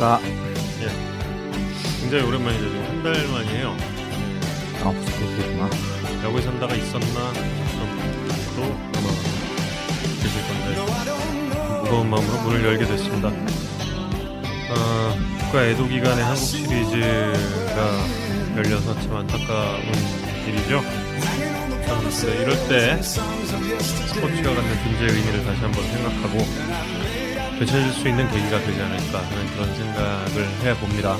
안녕하십니까. 0.00 0.20
예. 0.82 2.00
굉장히 2.00 2.24
오랜만이죠. 2.24 2.64
한 2.88 3.02
달 3.02 3.12
만이에요. 3.28 3.76
아, 4.80 4.84
벌써 4.92 5.18
그렇구나. 5.18 5.68
야구에 6.24 6.42
산다가 6.42 6.74
있었나 6.74 7.32
분들도 7.32 8.62
아마 8.62 9.08
계실 10.22 10.42
건데 10.48 11.82
무거운 11.84 12.10
마음으로 12.10 12.38
문을 12.42 12.64
열게 12.64 12.86
됐습니다. 12.86 13.28
아, 14.70 15.14
국가 15.40 15.64
애도 15.64 15.86
기간에 15.88 16.22
한국 16.22 16.36
시리즈가 16.44 18.06
열려서 18.56 19.00
참 19.00 19.16
안타까운 19.16 19.82
일이죠. 20.46 20.82
참, 21.86 22.10
네, 22.10 22.42
이럴 22.42 22.68
때 22.68 23.02
스포츠가 23.02 24.54
갖는 24.54 24.82
존재의 24.84 25.10
의미를 25.10 25.44
다시 25.44 25.60
한번 25.60 25.82
생각하고 25.84 26.38
되찾을 27.58 27.90
수 27.90 28.08
있는 28.08 28.30
계기가 28.30 28.60
되지 28.60 28.80
않을까 28.80 29.18
하는 29.18 29.46
그런 29.48 29.74
생각을 29.74 30.48
해봅니다. 30.62 31.16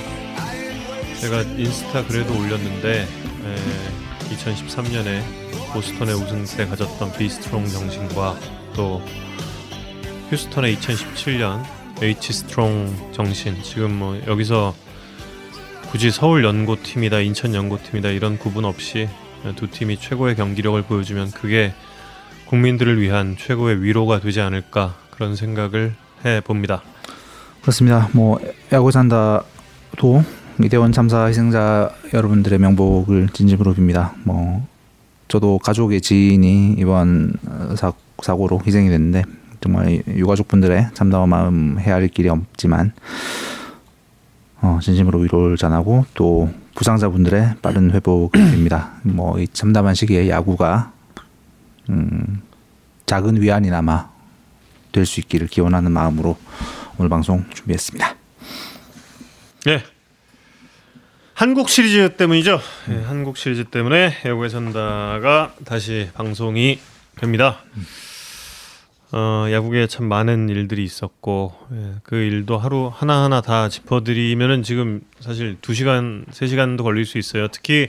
제가 1.19 1.41
인스타 1.41 2.05
글에도 2.05 2.33
올렸는데 2.33 3.01
에, 3.01 4.35
2013년에 4.35 5.21
보스턴의 5.73 6.15
우승 6.15 6.45
때 6.45 6.65
가졌던 6.65 7.11
B 7.17 7.24
Strong 7.24 7.67
정신과 7.67 8.39
또 8.73 9.01
휴스턴의 10.29 10.77
2017년 10.77 11.65
H 12.01 12.31
Strong 12.31 13.11
정신 13.11 13.61
지금 13.61 13.93
뭐 13.95 14.21
여기서 14.25 14.73
굳이 15.91 16.09
서울 16.09 16.45
연고팀이다 16.45 17.19
인천 17.19 17.53
연고팀이다 17.53 18.09
이런 18.09 18.37
구분 18.37 18.63
없이 18.63 19.09
두 19.57 19.69
팀이 19.69 19.97
최고의 19.99 20.37
경기력을 20.37 20.81
보여주면 20.83 21.31
그게 21.31 21.73
국민들을 22.45 23.01
위한 23.01 23.35
최고의 23.37 23.83
위로가 23.83 24.21
되지 24.21 24.39
않을까 24.39 24.95
그런 25.11 25.35
생각을 25.35 25.95
해 26.25 26.41
봅니다. 26.41 26.81
그렇습니다. 27.61 28.09
뭐 28.13 28.39
야구 28.71 28.91
산다도 28.91 30.23
이대원 30.63 30.91
참사 30.91 31.25
희생자 31.25 31.91
여러분들의 32.13 32.59
명복을 32.59 33.29
진심으로 33.33 33.73
빕니다. 33.75 34.11
뭐 34.23 34.65
저도 35.27 35.59
가족의 35.59 36.01
지인이 36.01 36.75
이번 36.77 37.33
사, 37.75 37.93
사고로 38.21 38.61
희생이 38.65 38.89
됐는데 38.89 39.23
정말 39.61 40.01
유가족분들의 40.07 40.89
참담한 40.93 41.29
마음 41.29 41.79
헤아릴 41.79 42.09
길이 42.09 42.29
없지만 42.29 42.93
어, 44.61 44.79
진심으로 44.81 45.19
위로를 45.19 45.55
전하고 45.57 46.05
또 46.13 46.49
부상자분들의 46.75 47.55
빠른 47.61 47.91
회복을 47.91 48.29
빕니다. 48.39 48.89
뭐 49.03 49.37
이 49.39 49.47
참담한 49.47 49.95
시기에 49.95 50.29
야구가 50.29 50.91
음, 51.89 52.41
작은 53.05 53.41
위안이나마 53.41 54.09
될 54.91 55.05
수 55.05 55.19
있기를 55.19 55.47
기원하는 55.47 55.91
마음으로 55.91 56.37
오늘 56.97 57.09
방송 57.09 57.45
준비했습니다. 57.53 58.15
네. 59.65 59.83
한국 61.33 61.69
시리즈 61.69 62.15
때문이죠. 62.17 62.59
네, 62.89 63.03
한국 63.03 63.37
시리즈 63.37 63.63
때문에 63.65 64.13
야구에 64.25 64.49
산다가 64.49 65.53
다시 65.65 66.09
방송이 66.13 66.79
됩니다. 67.15 67.59
어, 69.11 69.47
야구에 69.51 69.87
참 69.87 70.05
많은 70.07 70.49
일들이 70.49 70.83
있었고 70.83 71.55
예, 71.73 71.93
그 72.03 72.15
일도 72.15 72.57
하루 72.59 72.91
하나 72.93 73.23
하나 73.23 73.41
다 73.41 73.67
짚어드리면은 73.69 74.61
지금 74.63 75.01
사실 75.19 75.57
2 75.67 75.73
시간 75.73 76.25
3 76.29 76.47
시간도 76.47 76.83
걸릴 76.83 77.05
수 77.05 77.17
있어요. 77.17 77.47
특히 77.47 77.87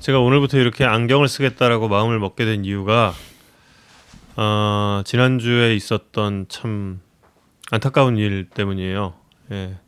제가 0.00 0.18
오늘부터 0.18 0.58
이렇게 0.58 0.84
안경을 0.84 1.28
쓰겠다라고 1.28 1.88
마음을 1.88 2.18
먹게 2.18 2.44
된 2.44 2.64
이유가 2.64 3.14
어, 4.36 5.02
지난주에 5.04 5.74
있었던 5.74 6.46
참 6.48 7.00
안타까운 7.70 8.16
일 8.16 8.48
때문이에요. 8.48 9.14
예. 9.52 9.78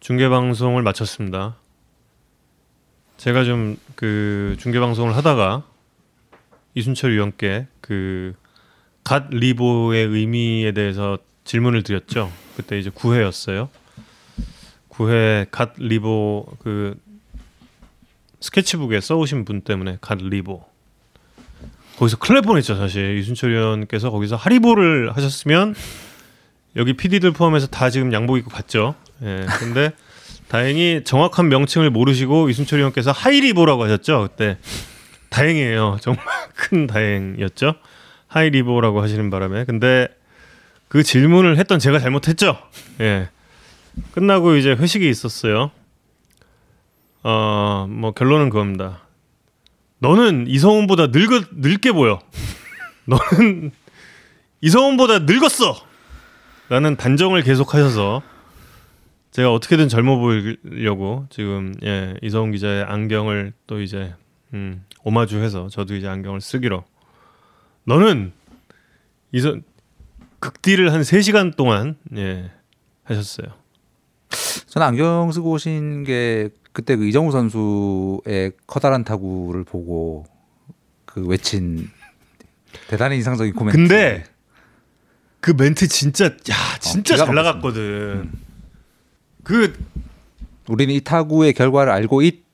중계 0.00 0.28
방송을 0.28 0.82
마쳤습니다. 0.82 1.56
제가 3.16 3.44
좀 3.44 3.76
그 3.94 4.56
중계 4.58 4.78
방송을 4.78 5.16
하다가 5.16 5.64
이순철 6.74 7.12
위원께 7.12 7.66
그 7.80 8.34
갓 9.06 9.28
리보의 9.30 10.04
의미에 10.04 10.72
대해서 10.72 11.18
질문을 11.44 11.84
드렸죠. 11.84 12.32
그때 12.56 12.76
이제 12.76 12.90
9회였어요. 12.90 13.68
9회 14.88 15.46
갓 15.52 15.74
리보 15.78 16.44
그 16.58 17.00
스케치북에 18.40 19.00
써오신 19.00 19.44
분 19.44 19.60
때문에 19.60 19.98
갓 20.00 20.18
리보 20.18 20.64
거기서 21.98 22.16
날 22.18 22.42
뻔했죠 22.42 22.76
사실 22.76 23.18
이순철 23.18 23.52
위원께서 23.52 24.10
거기서 24.10 24.36
하리보를 24.36 25.16
하셨으면 25.16 25.74
여기 26.76 26.92
PD들 26.92 27.32
포함해서 27.32 27.66
다 27.68 27.88
지금 27.88 28.12
양복 28.12 28.36
입고 28.36 28.50
갔죠. 28.50 28.94
예. 29.22 29.46
근데 29.58 29.92
다행히 30.48 31.02
정확한 31.04 31.48
명칭을 31.48 31.90
모르시고 31.90 32.50
이순철 32.50 32.80
의원께서 32.80 33.12
하이리보라고 33.12 33.84
하셨죠. 33.84 34.28
그때 34.28 34.58
다행이에요. 35.30 35.98
정말 36.02 36.24
큰 36.54 36.86
다행이었죠. 36.86 37.74
하이리보라고 38.28 39.00
하시는 39.02 39.30
바람에 39.30 39.64
근데 39.64 40.08
그 40.88 41.02
질문을 41.02 41.56
했던 41.56 41.78
제가 41.78 41.98
잘못했죠. 41.98 42.58
예. 43.00 43.30
끝나고 44.12 44.56
이제 44.56 44.72
회식이 44.72 45.08
있었어요. 45.08 45.70
어, 47.22 47.86
뭐 47.88 48.12
결론은 48.12 48.50
그겁니다. 48.50 49.05
너는 50.06 50.46
이성훈보다 50.46 51.08
늙어 51.08 51.40
늙게 51.50 51.90
보여. 51.90 52.20
너는 53.06 53.72
이성훈보다 54.60 55.20
늙었어. 55.20 55.74
라는 56.68 56.96
단정을 56.96 57.42
계속하셔서 57.42 58.22
제가 59.32 59.52
어떻게든 59.52 59.88
젊어 59.88 60.16
보이려고 60.18 61.26
지금 61.30 61.74
예, 61.84 62.14
이성훈 62.22 62.52
기자의 62.52 62.84
안경을 62.84 63.52
또 63.66 63.80
이제 63.80 64.14
음, 64.54 64.84
오마주해서 65.02 65.68
저도 65.70 65.96
이제 65.96 66.06
안경을 66.06 66.40
쓰기로. 66.40 66.84
너는 67.82 68.32
이성 69.32 69.62
극딜을 70.38 70.92
한 70.92 71.00
3시간 71.00 71.56
동안 71.56 71.96
예, 72.16 72.52
하셨어요. 73.02 73.48
저는 74.68 74.86
안경 74.86 75.32
쓰고 75.32 75.50
오신 75.50 76.04
게 76.04 76.50
그때 76.76 76.94
그 76.94 77.06
이정우 77.06 77.32
선수의 77.32 78.52
커다란 78.66 79.02
타구를 79.02 79.64
보고 79.64 80.26
그 81.06 81.26
외친 81.26 81.88
대단히 82.88 83.16
인상적인 83.16 83.54
코멘트. 83.54 83.78
근데 83.78 84.24
그 85.40 85.54
멘트 85.56 85.88
진짜 85.88 86.26
야 86.26 86.78
진짜 86.78 87.14
어, 87.14 87.16
잘 87.16 87.34
나갔거든. 87.34 87.80
음. 87.80 88.32
그 89.42 89.72
우리는 90.68 90.94
이 90.94 91.00
타구의 91.00 91.54
결과를 91.54 91.90
알고 91.94 92.20
있 92.20 92.44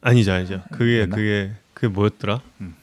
아니죠, 0.00 0.32
아니죠. 0.32 0.60
그게 0.72 1.02
맞나? 1.02 1.14
그게 1.14 1.52
그게 1.72 1.86
뭐였더라? 1.86 2.40
음. 2.62 2.74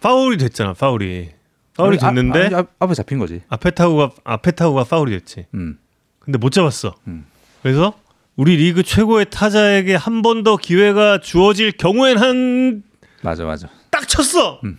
파울이 0.00 0.38
됐잖아, 0.38 0.72
파울이. 0.72 1.30
파울이 1.76 1.98
아니, 2.02 2.16
됐는데 2.16 2.56
아, 2.56 2.58
아, 2.62 2.64
앞에 2.80 2.94
잡힌 2.94 3.20
거지. 3.20 3.42
앞에 3.48 3.70
타구가 3.70 4.10
앞에 4.24 4.50
타구가 4.50 4.82
파울이 4.82 5.12
됐지. 5.12 5.46
음. 5.54 5.78
근데 6.18 6.36
못 6.36 6.50
잡았어. 6.50 6.96
음. 7.06 7.26
그래서 7.62 7.94
우리 8.40 8.56
리그 8.56 8.82
최고의 8.82 9.26
타자에게 9.30 9.94
한 9.94 10.22
번 10.22 10.42
더 10.44 10.56
기회가 10.56 11.18
주어질 11.20 11.72
경우엔 11.72 12.16
한 12.18 12.82
맞아 13.22 13.44
맞아 13.44 13.68
딱 13.90 14.08
쳤어. 14.08 14.60
음. 14.64 14.78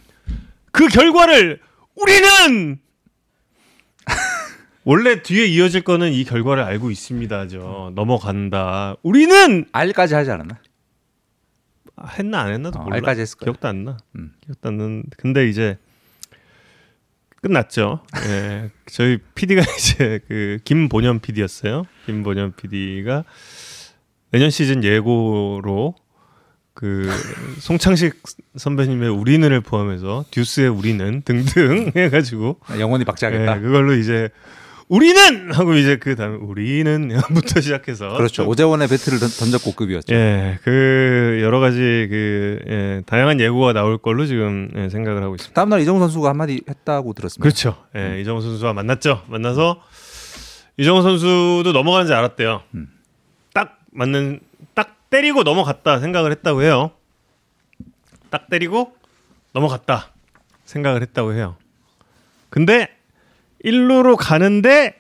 그 0.72 0.88
결과를 0.88 1.60
우리는 1.96 2.80
원래 4.84 5.22
뒤에 5.22 5.46
이어질 5.46 5.82
거는 5.82 6.12
이 6.14 6.24
결과를 6.24 6.64
알고 6.64 6.90
있습니다죠. 6.90 7.92
넘어간다. 7.94 8.96
우리는 9.04 9.66
알까지 9.72 10.16
하지 10.16 10.32
않았나? 10.32 10.58
아, 11.98 12.08
했나 12.08 12.40
안 12.42 12.54
했나도 12.54 12.80
어, 12.80 12.84
몰라. 12.84 12.96
알까지 12.96 13.22
했을 13.22 13.38
거야. 13.38 13.46
기억도 13.46 13.68
안 13.68 13.84
나. 13.84 13.98
음. 14.16 14.32
기억도 14.44 14.70
안 14.70 14.78
나는. 14.78 15.04
근데 15.18 15.48
이제 15.48 15.78
끝났죠. 17.42 18.02
예. 18.28 18.70
저희 18.86 19.18
PD가 19.36 19.62
이제 19.78 20.20
그 20.28 20.60
김본현 20.64 21.20
PD였어요. 21.20 21.86
김본현 22.06 22.54
PD가 22.56 23.24
내년 24.32 24.50
시즌 24.50 24.84
예고로 24.84 25.96
그 26.74 27.10
송창식 27.60 28.22
선배님의 28.56 29.10
우리는을 29.10 29.62
포함해서 29.62 30.26
듀스의 30.32 30.70
우리는 30.70 31.22
등등 31.24 31.92
해가지고 31.98 32.60
영원히 32.80 33.04
박제하겠다. 33.06 33.58
예, 33.58 33.62
그걸로 33.62 33.94
이제 33.94 34.30
우리는 34.92 35.54
하고 35.54 35.74
이제 35.76 35.96
그 35.96 36.18
다음에 36.18 36.36
우리는부터 36.36 37.62
시작해서 37.64 38.18
그렇죠 38.18 38.46
오재원의 38.46 38.90
배트를 38.90 39.20
던졌고 39.20 39.72
급이었죠. 39.72 40.14
예, 40.14 40.60
그 40.66 41.40
여러 41.42 41.62
가지 41.62 41.78
그 42.10 42.60
예, 42.68 43.02
다양한 43.06 43.40
예고가 43.40 43.72
나올 43.72 43.98
걸로 43.98 44.26
지금 44.26 44.70
예, 44.76 44.90
생각을 44.90 45.24
하고 45.24 45.36
있습니다. 45.36 45.54
다음 45.54 45.70
날 45.70 45.80
이정우 45.80 45.98
선수가 46.00 46.28
한마디 46.28 46.62
했다고 46.68 47.14
들었습니다. 47.14 47.42
그렇죠. 47.42 47.82
예, 47.96 48.00
음. 48.00 48.20
이정우 48.20 48.42
선수와 48.42 48.74
만났죠. 48.74 49.24
만나서 49.28 49.82
이정우 50.76 51.04
선수도 51.04 51.72
넘어가는 51.72 52.06
줄 52.08 52.14
알았대요. 52.14 52.62
음. 52.76 52.90
딱 53.54 53.80
맞는 53.94 54.42
딱 54.74 55.10
때리고 55.10 55.44
넘어갔다 55.44 56.02
생각을 56.02 56.32
했다고 56.32 56.64
해요. 56.64 56.92
딱 58.30 58.50
때리고 58.50 58.94
넘어갔다 59.54 60.12
생각을 60.66 61.02
했다고 61.02 61.34
해요. 61.34 61.56
근데 62.50 62.90
1루로 63.66 64.16
가는데 64.18 65.00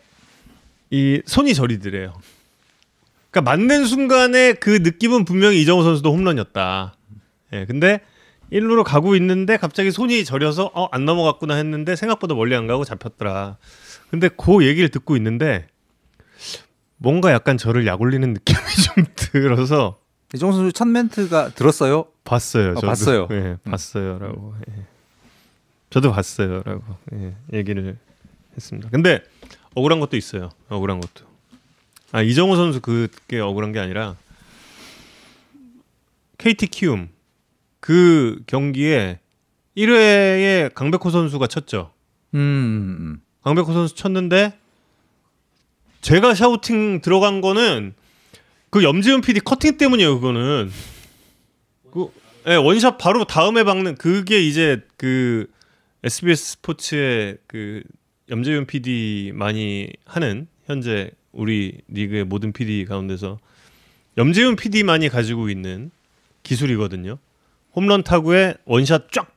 이 0.89 1.21
손이 1.25 1.53
저리더래요. 1.53 2.13
그러니까 3.31 3.49
맞는 3.51 3.85
순간에 3.85 4.53
그 4.53 4.69
느낌은 4.81 5.25
분명히 5.25 5.61
이정우 5.61 5.83
선수도 5.83 6.11
홈런이었다. 6.11 6.95
예, 7.53 7.65
근데 7.65 8.01
1루로 8.51 8.83
가고 8.83 9.15
있는데 9.15 9.55
갑자기 9.57 9.91
손이 9.91 10.25
저려서 10.25 10.69
어, 10.73 10.89
안 10.91 11.05
넘어갔구나 11.05 11.55
했는데 11.55 11.95
생각보다 11.95 12.35
멀리 12.35 12.55
안 12.55 12.67
가고 12.67 12.83
잡혔더라. 12.83 13.57
근데 14.09 14.27
그 14.27 14.65
얘기를 14.65 14.89
듣고 14.89 15.15
있는데 15.15 15.67
뭔가 16.97 17.31
약간 17.31 17.57
저를 17.57 17.87
약 17.87 18.01
올리는 18.01 18.33
느낌이 18.33 18.59
좀 18.95 19.05
들어서 19.15 19.97
이정우 20.33 20.51
선수 20.53 20.73
첫 20.73 20.87
멘트가 20.87 21.49
들었어요? 21.51 22.05
봤어요. 22.25 22.71
아, 22.71 22.75
저도. 22.75 22.87
봤어요. 22.87 23.27
예, 23.31 23.57
봤어요라고. 23.63 24.55
예. 24.69 24.73
저도 25.89 26.11
봤어요라고 26.11 26.83
예, 27.13 27.33
얘기를 27.53 27.97
했습니다. 28.55 28.89
근데 28.89 29.23
억울한 29.75 29.99
것도 29.99 30.17
있어요. 30.17 30.49
억울한 30.69 30.99
것도. 30.99 31.25
아 32.11 32.21
이정우 32.21 32.55
선수 32.55 32.81
그게 32.81 33.39
억울한 33.39 33.71
게 33.71 33.79
아니라 33.79 34.15
KT 36.37 36.67
키움 36.67 37.09
그 37.79 38.41
경기에 38.47 39.19
1회에 39.77 40.73
강백호 40.73 41.09
선수가 41.09 41.47
쳤죠. 41.47 41.93
음. 42.33 43.21
강백호 43.43 43.73
선수 43.73 43.95
쳤는데 43.95 44.57
제가 46.01 46.33
샤우팅 46.33 47.01
들어간 47.01 47.41
거는 47.41 47.93
그 48.69 48.83
염지은 48.83 49.21
PD 49.21 49.41
커팅 49.41 49.77
때문이에요. 49.77 50.15
그거는 50.15 50.71
그 51.91 52.09
예, 52.47 52.55
원샷 52.55 52.97
바로 52.97 53.23
다음에 53.23 53.63
박는 53.63 53.95
그게 53.95 54.41
이제 54.41 54.81
그 54.97 55.47
SBS 56.03 56.53
스포츠의 56.53 57.37
그 57.47 57.83
염재윤 58.31 58.65
PD 58.65 59.33
많이 59.35 59.89
하는 60.05 60.47
현재 60.65 61.11
우리 61.33 61.77
리그의 61.89 62.23
모든 62.23 62.53
PD 62.53 62.85
가운데서 62.85 63.39
염재윤 64.17 64.55
PD만이 64.55 65.09
가지고 65.09 65.49
있는 65.49 65.91
기술이거든요. 66.43 67.17
홈런 67.75 68.03
타구에 68.03 68.55
원샷 68.65 69.11
쫙 69.11 69.35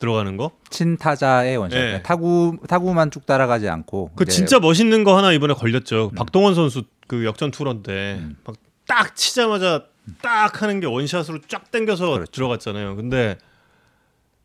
들어가는 0.00 0.36
거. 0.36 0.50
친 0.70 0.99
타자의 0.99 1.56
원샷. 1.56 1.78
네. 1.78 2.02
타구 2.02 2.58
타구만 2.68 3.12
쭉 3.12 3.24
따라가지 3.24 3.68
않고 3.68 4.10
그 4.16 4.24
진짜 4.24 4.58
멋있는 4.58 5.04
거 5.04 5.16
하나 5.16 5.32
이번에 5.32 5.54
걸렸죠. 5.54 6.10
박동원 6.16 6.56
선수 6.56 6.82
그 7.06 7.24
역전 7.24 7.52
투런 7.52 7.84
때 7.84 8.18
음. 8.18 8.36
막 8.44 8.74
딱 8.74 9.14
치자마자 9.14 9.84
딱 10.20 10.60
하는 10.60 10.80
게 10.80 10.86
원샷으로 10.86 11.38
쫙 11.46 11.70
당겨서 11.70 12.10
그렇죠. 12.10 12.32
들어갔잖아요. 12.32 12.96
근데 12.96 13.38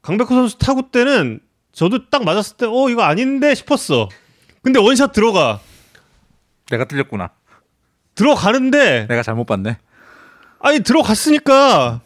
강백호 0.03 0.30
선수 0.30 0.57
타구 0.59 0.92
때는 0.92 1.39
저도 1.79 2.09
딱 2.09 2.25
맞았을 2.25 2.57
때 2.57 2.65
어 2.65 2.89
이거 2.89 3.03
아닌데 3.03 3.55
싶었어. 3.55 4.09
근데 4.61 4.79
원샷 4.81 5.13
들어가 5.13 5.61
내가 6.69 6.83
틀렸구나. 6.83 7.29
들어가는데 8.15 9.07
내가 9.07 9.23
잘못 9.23 9.45
봤네. 9.45 9.77
아니 10.59 10.81
들어갔으니까 10.81 12.01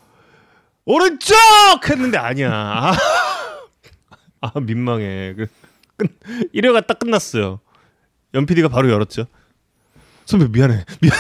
오른쪽 0.86 1.36
했는데 1.90 2.20
아니야. 2.20 2.52
아, 2.54 2.94
아 4.42 4.60
민망해. 4.60 5.34
그 5.36 5.48
끝, 5.98 6.20
1회가 6.54 6.86
딱 6.86 7.00
끝났어요. 7.00 7.60
연 8.36 8.46
PD가 8.46 8.68
바로 8.68 8.92
열었죠. 8.92 9.26
선배 10.26 10.48
미안해. 10.50 10.86
미안해. 11.02 11.20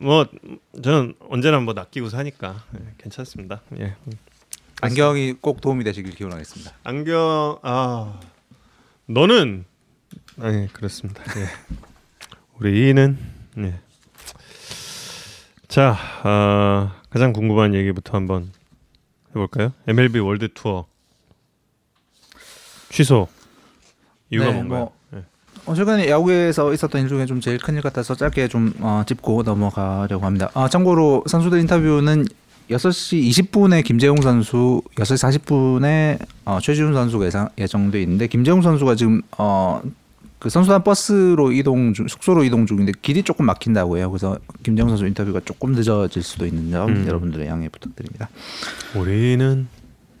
뭐 0.00 0.26
저는 0.82 1.16
언제나 1.28 1.60
뭐 1.60 1.74
낚이고 1.74 2.08
사니까 2.08 2.64
예, 2.80 2.94
괜찮습니다. 2.96 3.60
예. 3.78 3.94
안경이 4.80 5.34
꼭 5.40 5.60
도움이 5.60 5.84
되시길 5.84 6.14
기원하겠습니다. 6.14 6.72
안경 6.84 7.58
아 7.62 8.20
너는 9.06 9.64
아니 10.40 10.72
그렇습니다. 10.72 11.22
예. 11.40 11.46
우리는 12.60 13.18
예. 13.58 13.80
자 15.66 15.96
아, 16.22 16.94
가장 17.10 17.32
궁금한 17.32 17.74
얘기부터 17.74 18.16
한번 18.16 18.50
해볼까요? 19.30 19.72
MLB 19.86 20.20
월드 20.20 20.48
투어 20.54 20.86
취소 22.90 23.28
이유가 24.30 24.46
네, 24.46 24.52
뭔가요? 24.54 24.80
뭐, 24.80 24.92
예. 25.14 25.24
어, 25.66 25.74
최근에 25.74 26.08
야구에서 26.08 26.72
있었던 26.72 27.02
일 27.02 27.08
중에 27.08 27.26
좀 27.26 27.40
제일 27.40 27.58
큰 27.58 27.74
일 27.74 27.82
같아서 27.82 28.14
짧게 28.14 28.48
좀 28.48 28.72
어, 28.80 29.02
짚고 29.06 29.42
넘어가려고 29.42 30.24
합니다. 30.24 30.50
아, 30.54 30.68
참고로 30.68 31.24
선수들 31.26 31.58
인터뷰는 31.60 32.26
6시 32.70 33.30
20분에 33.30 33.82
김재웅 33.84 34.20
선수, 34.20 34.82
6시 34.94 35.40
40분에 35.40 36.18
어, 36.44 36.58
최지훈 36.60 36.92
선수가 36.92 37.26
예상, 37.26 37.48
예정돼 37.56 38.02
있는데 38.02 38.26
김재웅 38.26 38.62
선수가 38.62 38.94
지금 38.94 39.22
어, 39.38 39.80
그 40.38 40.50
선수단 40.50 40.84
버스로 40.84 41.50
이동 41.52 41.94
중, 41.94 42.06
숙소로 42.08 42.44
이동 42.44 42.66
중인데 42.66 42.92
길이 43.02 43.22
조금 43.22 43.46
막힌다고 43.46 43.98
해요. 43.98 44.10
그래서 44.10 44.38
김재웅 44.62 44.88
선수 44.88 45.06
인터뷰가 45.06 45.40
조금 45.44 45.72
늦어질 45.72 46.22
수도 46.22 46.46
있는 46.46 46.70
점 46.70 46.88
음. 46.88 47.06
여러분들의 47.06 47.46
양해 47.46 47.68
부탁드립니다. 47.68 48.28
우리는 48.94 49.66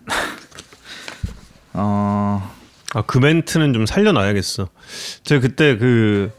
어, 1.74 2.50
아 2.94 3.02
그 3.02 3.18
멘트는 3.18 3.74
좀 3.74 3.86
살려놔야겠어. 3.86 4.68
제가 5.22 5.40
그때 5.40 5.76
그 5.76 6.30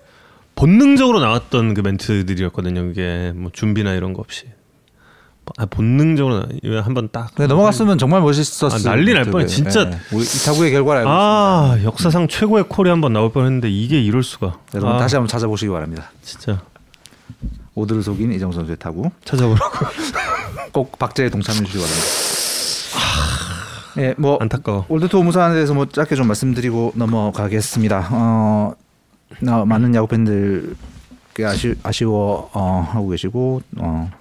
본능적으로 0.56 1.20
나왔던 1.20 1.74
그 1.76 1.82
멘트들이었거든요. 1.82 2.82
그게 2.84 3.32
뭐 3.36 3.52
준비나 3.54 3.94
이런 3.94 4.14
거 4.14 4.22
없이 4.22 4.46
아, 5.58 5.66
본능적으로 5.66 6.46
한번 6.84 7.10
딱. 7.12 7.34
근데 7.36 7.48
넘어갔으면 7.48 7.98
정말 7.98 8.22
멋있었을 8.22 8.90
아, 8.90 8.92
난리 8.96 9.14
날. 9.14 9.26
뻔해, 9.26 9.46
진짜. 9.46 9.90
네. 9.90 9.98
우리 10.12 10.24
이 10.24 10.46
타구의 10.46 10.72
결과를 10.72 11.00
알고 11.02 11.12
아 11.12 11.78
역사상 11.84 12.28
최고의 12.28 12.66
콜이 12.70 12.90
한번 12.90 13.14
나올 13.14 13.32
뻔했는데 13.32 13.70
이게 13.70 14.02
이럴 14.02 14.24
수가. 14.24 14.58
여러분 14.74 14.96
아, 14.96 14.98
다시 14.98 15.16
한번 15.16 15.28
찾아보시기 15.28 15.72
바랍니다. 15.72 16.12
진짜 16.22 16.62
오드를 17.76 18.04
속인 18.04 18.32
이정 18.34 18.52
선수의 18.52 18.78
타구 18.78 19.10
찾아보라고. 19.26 19.86
꼭 20.72 20.98
박제에 21.00 21.30
동참해 21.30 21.60
주시기 21.60 21.78
바랍니다. 21.80 22.06
예, 23.98 24.14
뭐 24.18 24.38
안타까워. 24.40 24.86
월드투어 24.88 25.24
무사안에 25.24 25.56
대해서 25.56 25.74
뭐 25.74 25.86
짧게 25.88 26.16
좀 26.16 26.28
말씀드리고 26.28 26.94
넘어가겠습니다. 26.96 28.08
어, 28.12 28.74
어, 29.48 29.66
많은 29.66 29.96
야구 29.96 30.08
팬들 30.08 30.76
아쉬, 31.46 31.74
아쉬워 31.84 32.50
어, 32.54 32.88
하고 32.92 33.10
계시고 33.10 33.62
어, 33.78 34.12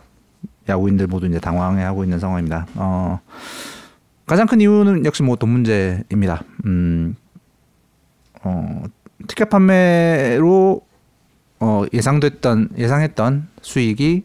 야구인들 0.69 1.07
모두 1.07 1.27
이제 1.27 1.39
당황해하고 1.41 2.05
있는 2.05 2.19
상황입니다. 2.19 2.67
어, 2.75 3.21
가장 4.27 4.47
큰 4.47 4.61
이유는 4.61 5.05
역시 5.07 5.23
뭐 5.23 5.37
돈 5.37 5.51
문제입니다. 5.51 6.43
음, 6.67 7.17
어, 8.43 8.85
티켓 9.27 9.49
판매로 9.49 10.81
어, 11.61 11.85
예상됐던 11.93 12.71
예상했던 12.77 13.49
수익이 13.63 14.25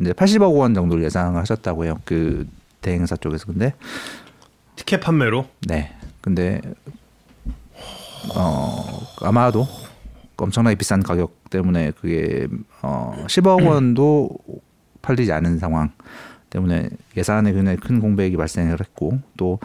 이제 0.00 0.12
80억 0.12 0.56
원 0.56 0.74
정도를 0.74 1.04
예상하셨다고요. 1.04 2.00
그 2.04 2.46
대행사 2.80 3.16
쪽에서 3.16 3.46
근데 3.46 3.74
티켓 4.76 5.00
판매로 5.00 5.46
네. 5.66 5.92
근데 6.20 6.60
어 8.34 9.00
아마도 9.22 9.66
엄청나게 10.36 10.76
비싼 10.76 11.02
가격 11.02 11.50
때문에 11.50 11.92
그게 12.00 12.46
어 12.82 13.14
10억 13.26 13.64
원도 13.66 14.30
팔리지 15.08 15.32
않은 15.32 15.58
상황 15.58 15.90
때문에 16.50 16.88
예산에 17.16 17.52
굉장히 17.52 17.76
큰 17.78 18.00
공백이 18.00 18.36
발생을 18.36 18.80
했고 18.80 19.18
또 19.36 19.58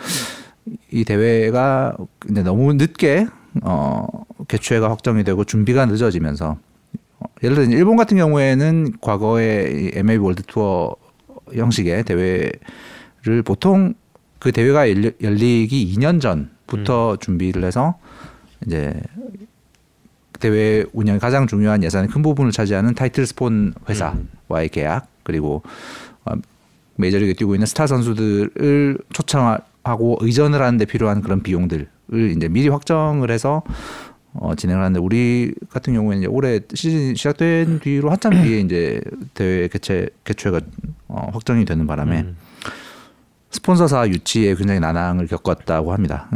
이 0.92 1.04
대회가 1.04 1.96
이제 2.30 2.44
너무 2.44 2.74
늦게 2.74 3.28
어 3.62 4.08
개최가 4.48 4.90
확정이 4.90 5.24
되고 5.24 5.44
준비가 5.44 5.86
늦어지면서 5.86 6.58
어, 7.20 7.26
예를 7.44 7.56
들어 7.56 7.78
일본 7.78 7.98
같은 7.98 8.18
경우에는 8.18 8.94
과거에 9.02 9.72
이 9.72 9.92
MLB 9.98 10.24
월드 10.24 10.44
투어 10.44 10.96
형식의 11.54 12.04
대회를 12.04 13.44
보통 13.44 13.94
그 14.40 14.52
대회가 14.52 14.90
열리, 14.90 15.12
열리기 15.22 15.96
2년 15.96 16.20
전부터 16.22 17.18
준비를 17.18 17.64
해서 17.64 17.96
이제 18.66 18.94
대회 20.40 20.86
운영 20.94 21.20
가장 21.20 21.48
중요한 21.48 21.84
예산의 21.84 22.10
큰 22.10 22.22
부분을 22.22 22.52
차지하는 22.52 22.96
타이틀 22.96 23.26
스폰 23.26 23.74
회사와의 23.88 24.70
계약 24.72 25.08
그리고 25.24 25.64
어, 26.26 26.34
메이저리그에 26.96 27.34
뛰고 27.34 27.56
있는 27.56 27.66
스타 27.66 27.88
선수들을 27.88 28.98
초청하고 29.14 30.18
의전을 30.22 30.62
하는데 30.62 30.86
필요한 30.86 31.22
그런 31.22 31.42
비용들을 31.42 31.88
이제 32.36 32.48
미리 32.48 32.70
확정을 32.70 33.32
해서 33.32 33.64
어, 34.34 34.56
진행을 34.56 34.82
하는데 34.82 35.00
우리 35.00 35.54
같은 35.70 35.94
경우에는 35.94 36.24
이제 36.24 36.28
올해 36.28 36.60
시즌 36.74 37.16
시작된 37.16 37.80
뒤로 37.80 38.10
한참 38.10 38.34
뒤에 38.42 38.62
이제 38.62 39.02
대회 39.34 39.68
개최 39.68 40.10
개최가 40.24 40.62
어, 41.08 41.30
확정이 41.32 41.66
되는 41.66 41.86
바람에 41.86 42.22
음. 42.22 42.38
스폰서사 43.52 44.08
유치에 44.08 44.56
굉장히 44.56 44.80
난항을 44.80 45.28
겪었다고 45.28 45.94
합니다. 45.94 46.30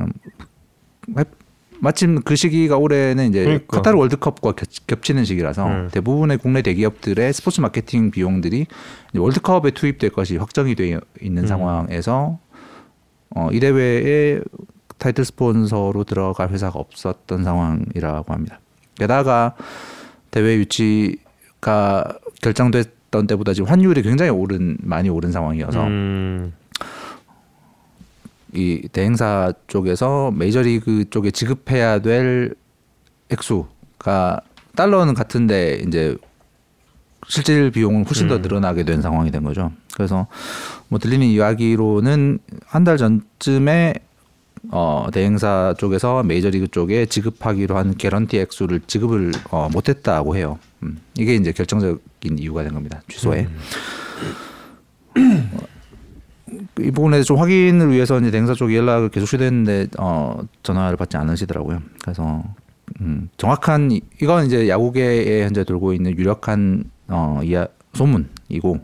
음, 1.77 1.81
마- 1.81 1.87
마침 1.89 2.21
그 2.21 2.35
시기가 2.35 2.77
올해는 2.77 3.29
이제 3.29 3.43
그러니까. 3.43 3.77
카타르 3.77 3.97
월드컵과 3.97 4.53
겹- 4.53 4.87
겹치는 4.87 5.25
시기라서 5.25 5.67
네. 5.67 5.87
대부분의 5.91 6.37
국내 6.37 6.61
대기업들의 6.61 7.33
스포츠 7.33 7.61
마케팅 7.61 8.11
비용들이 8.11 8.65
월드컵에 9.15 9.71
투입될 9.71 10.09
것이 10.11 10.37
확정이 10.37 10.75
되어 10.75 10.99
있는 11.21 11.43
음. 11.43 11.47
상황에서 11.47 12.39
어, 13.35 13.49
이 13.51 13.59
대회에 13.59 14.41
타이틀 14.97 15.25
스폰서로 15.25 16.03
들어갈 16.05 16.49
회사가 16.49 16.79
없었던 16.79 17.43
상황이라고 17.43 18.33
합니다. 18.33 18.59
게다가 18.95 19.55
대회 20.31 20.55
유치가 20.55 22.03
결정됐던 22.41 23.27
때보다 23.27 23.53
지금 23.53 23.69
환율이 23.69 24.01
굉장히 24.01 24.31
오른 24.31 24.77
많이 24.81 25.09
오른 25.09 25.31
상황이어서 25.31 25.83
음. 25.85 26.53
이 28.53 28.87
대행사 28.91 29.53
쪽에서 29.67 30.31
메이저리그 30.31 31.09
쪽에 31.09 31.31
지급해야 31.31 31.99
될 31.99 32.53
액수가 33.29 34.41
달러는 34.75 35.13
같은데 35.13 35.81
이제 35.85 36.15
실질 37.27 37.71
비용은 37.71 38.05
훨씬 38.05 38.27
더 38.27 38.37
음. 38.37 38.41
늘어나게 38.41 38.83
된 38.83 39.01
상황이 39.01 39.31
된 39.31 39.43
거죠. 39.43 39.71
그래서 39.93 40.27
뭐 40.87 40.99
들리는 40.99 41.25
이야기로는 41.27 42.39
한 42.65 42.83
달 42.83 42.97
전쯤에 42.97 43.95
어 44.71 45.07
대행사 45.13 45.73
쪽에서 45.77 46.23
메이저리그 46.23 46.67
쪽에 46.69 47.05
지급하기로 47.05 47.77
한 47.77 47.95
개런티 47.95 48.37
액수를 48.39 48.81
지급을 48.87 49.31
어 49.51 49.69
못했다고 49.71 50.35
해요. 50.37 50.59
음, 50.83 50.99
이게 51.17 51.35
이제 51.35 51.51
결정적인 51.51 52.37
이유가 52.39 52.63
된 52.63 52.73
겁니다. 52.73 53.01
취소에. 53.09 53.47
이 56.79 56.91
부분에 56.91 57.21
좀 57.23 57.37
확인을 57.37 57.91
위해서 57.91 58.19
이제 58.19 58.29
대행사 58.31 58.53
쪽에 58.53 58.77
연락을 58.77 59.09
계속 59.09 59.25
시도했는데 59.27 59.87
어 59.99 60.39
전화를 60.63 60.97
받지 60.97 61.17
않으시더라고요. 61.17 61.81
그래서 62.01 62.43
음 63.01 63.29
정확한 63.37 63.91
이- 63.91 64.01
이건 64.21 64.45
이제 64.45 64.69
야구계에 64.69 65.43
현재 65.43 65.63
돌고 65.63 65.93
있는 65.93 66.17
유력한 66.17 66.83
어 67.07 67.39
이야 67.43 67.67
소문이고 67.93 68.79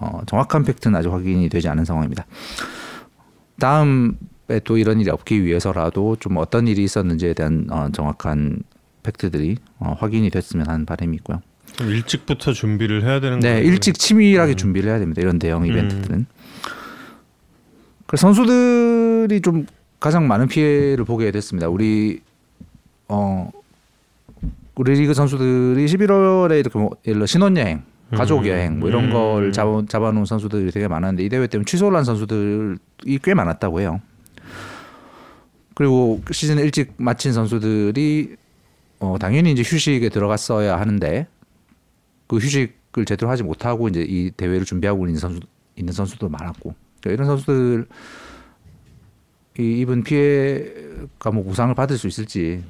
어 0.00 0.20
정확한 0.26 0.64
팩트는 0.64 0.98
아직 0.98 1.10
확인이 1.10 1.48
되지 1.48 1.68
않은 1.68 1.84
상황입니다. 1.84 2.26
다음에 3.58 4.12
또 4.64 4.76
이런 4.78 5.00
일이 5.00 5.10
없기 5.10 5.44
위해서라도 5.44 6.16
좀 6.20 6.36
어떤 6.36 6.66
일이 6.68 6.82
있었는지에 6.84 7.34
대한 7.34 7.66
어 7.70 7.88
정확한 7.92 8.62
팩트들이 9.02 9.56
어 9.78 9.96
확인이 9.98 10.28
됐으면 10.30 10.68
하는 10.68 10.84
바람이 10.86 11.16
있고요. 11.18 11.40
좀 11.76 11.88
일찍부터 11.88 12.52
준비를 12.52 13.04
해야 13.04 13.20
되는 13.20 13.38
네, 13.40 13.54
거예요. 13.54 13.64
일찍 13.66 13.98
치밀하게 13.98 14.54
준비를 14.54 14.90
해야 14.90 14.98
됩니다. 14.98 15.22
이런 15.22 15.38
대형 15.38 15.62
음. 15.62 15.66
이벤트들은. 15.68 16.26
그래서 18.10 18.26
선수들이 18.26 19.40
좀 19.40 19.66
가장 20.00 20.26
많은 20.26 20.48
피해를 20.48 21.04
보게 21.04 21.30
됐습니다. 21.30 21.68
우리 21.68 22.20
어 23.06 23.48
우리 24.74 24.94
리그 24.94 25.14
선수들이 25.14 25.86
11월에 25.86 26.58
이렇게 26.58 26.76
뭐 26.76 26.90
예를 27.06 27.20
들어 27.20 27.26
신혼여행, 27.26 27.84
가족 28.10 28.48
여행 28.48 28.80
뭐 28.80 28.88
이런 28.88 29.04
음. 29.04 29.12
걸 29.12 29.52
잡아 29.52 29.84
잡아놓은 29.88 30.24
선수들이 30.24 30.72
되게 30.72 30.88
많았는데 30.88 31.22
이 31.22 31.28
대회 31.28 31.46
때문에 31.46 31.64
취소를 31.64 31.96
한 31.96 32.02
선수들이 32.02 33.20
꽤 33.22 33.32
많았다고 33.32 33.80
해요. 33.80 34.00
그리고 35.76 36.20
시즌 36.32 36.58
일찍 36.58 36.92
마친 36.96 37.32
선수들이 37.32 38.34
어 38.98 39.18
당연히 39.20 39.52
이제 39.52 39.62
휴식에 39.64 40.08
들어갔어야 40.08 40.80
하는데 40.80 41.28
그 42.26 42.38
휴식을 42.38 43.04
제대로 43.06 43.30
하지 43.30 43.44
못하고 43.44 43.86
이제 43.86 44.04
이 44.04 44.32
대회를 44.32 44.64
준비하고 44.64 45.06
있는 45.06 45.20
선수 45.20 45.38
있는 45.76 45.92
선수도 45.92 46.28
많았고 46.28 46.74
그러니까 47.00 47.10
이런 47.12 47.26
선수들 47.26 47.86
이 49.58 49.80
입은 49.80 50.04
피해가 50.04 51.30
뭐 51.32 51.42
보상을 51.44 51.74
받을 51.74 51.98
수 51.98 52.06
있을지 52.06 52.62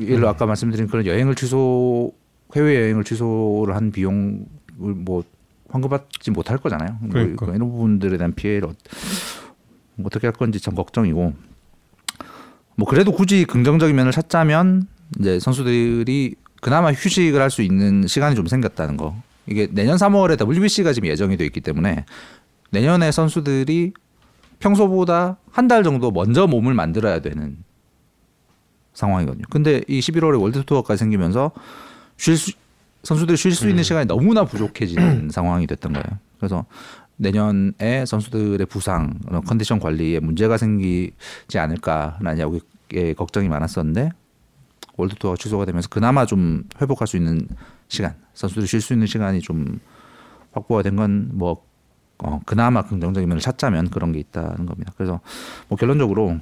예를 0.00 0.16
들어 0.16 0.28
아까 0.28 0.46
말씀드린 0.46 0.86
그런 0.86 1.06
여행을 1.06 1.34
취소 1.34 2.12
해외 2.54 2.76
여행을 2.76 3.04
취소를 3.04 3.74
한 3.74 3.90
비용을 3.90 4.44
뭐 4.76 5.24
환급받지 5.68 6.30
못할 6.32 6.58
거잖아요. 6.58 6.98
뭐 7.00 7.10
그러니까. 7.10 7.46
이런 7.46 7.70
부분들에 7.70 8.16
대한 8.18 8.32
피해를 8.34 8.68
어- 8.68 8.74
어떻게 10.04 10.26
할 10.26 10.32
건지 10.32 10.60
참 10.60 10.74
걱정이고 10.74 11.32
뭐 12.76 12.88
그래도 12.88 13.12
굳이 13.12 13.44
긍정적인 13.44 13.94
면을 13.94 14.12
찾자면 14.12 14.86
이제 15.18 15.38
선수들이 15.40 16.34
그나마 16.60 16.92
휴식을 16.92 17.40
할 17.40 17.50
수 17.50 17.62
있는 17.62 18.06
시간이 18.06 18.34
좀 18.36 18.46
생겼다는 18.46 18.96
거. 18.96 19.16
이게 19.46 19.66
내년 19.70 19.96
3월에 19.96 20.38
WBC가 20.40 20.92
지금 20.92 21.08
예정이 21.08 21.36
돼 21.36 21.44
있기 21.46 21.60
때문에 21.60 22.04
내년에 22.70 23.10
선수들이 23.12 23.92
평소보다 24.58 25.38
한 25.50 25.68
달 25.68 25.82
정도 25.82 26.10
먼저 26.10 26.46
몸을 26.46 26.74
만들어야 26.74 27.20
되는 27.20 27.58
상황이거든요. 28.94 29.44
근데 29.50 29.82
이 29.88 30.00
11월에 30.00 30.40
월드 30.40 30.64
투어까지 30.64 30.98
생기면서 30.98 31.52
쉴 32.16 32.36
수, 32.36 32.52
선수들이 33.02 33.36
쉴 33.36 33.52
수 33.52 33.68
있는 33.68 33.82
시간이 33.82 34.06
너무나 34.06 34.44
부족해지는 34.44 35.30
상황이 35.32 35.66
됐던 35.66 35.92
거예요. 35.92 36.18
그래서 36.38 36.64
내년에 37.16 38.04
선수들의 38.06 38.64
부상, 38.66 39.18
컨디션 39.46 39.78
관리에 39.78 40.20
문제가 40.20 40.56
생기지 40.56 41.58
않을까라는 41.58 42.38
야구의 42.38 43.14
걱정이 43.14 43.48
많았었는데 43.48 44.10
월드 44.96 45.14
투어가 45.16 45.36
취소가 45.36 45.64
되면서 45.66 45.88
그나마 45.88 46.26
좀 46.26 46.64
회복할 46.80 47.06
수 47.06 47.16
있는 47.16 47.46
시간, 47.88 48.14
선수들이 48.34 48.66
쉴 48.66 48.80
수 48.80 48.92
있는 48.92 49.06
시간이 49.06 49.40
좀 49.40 49.78
확보가 50.52 50.82
된 50.82 50.96
건 50.96 51.30
뭐 51.32 51.64
어, 52.22 52.40
그나마 52.44 52.82
긍정적인 52.82 53.28
면을 53.28 53.40
찾자면 53.40 53.90
그런 53.90 54.12
게 54.12 54.18
있다는 54.18 54.66
겁니다. 54.66 54.92
그래서 54.96 55.20
뭐 55.68 55.76
결론적으로 55.76 56.38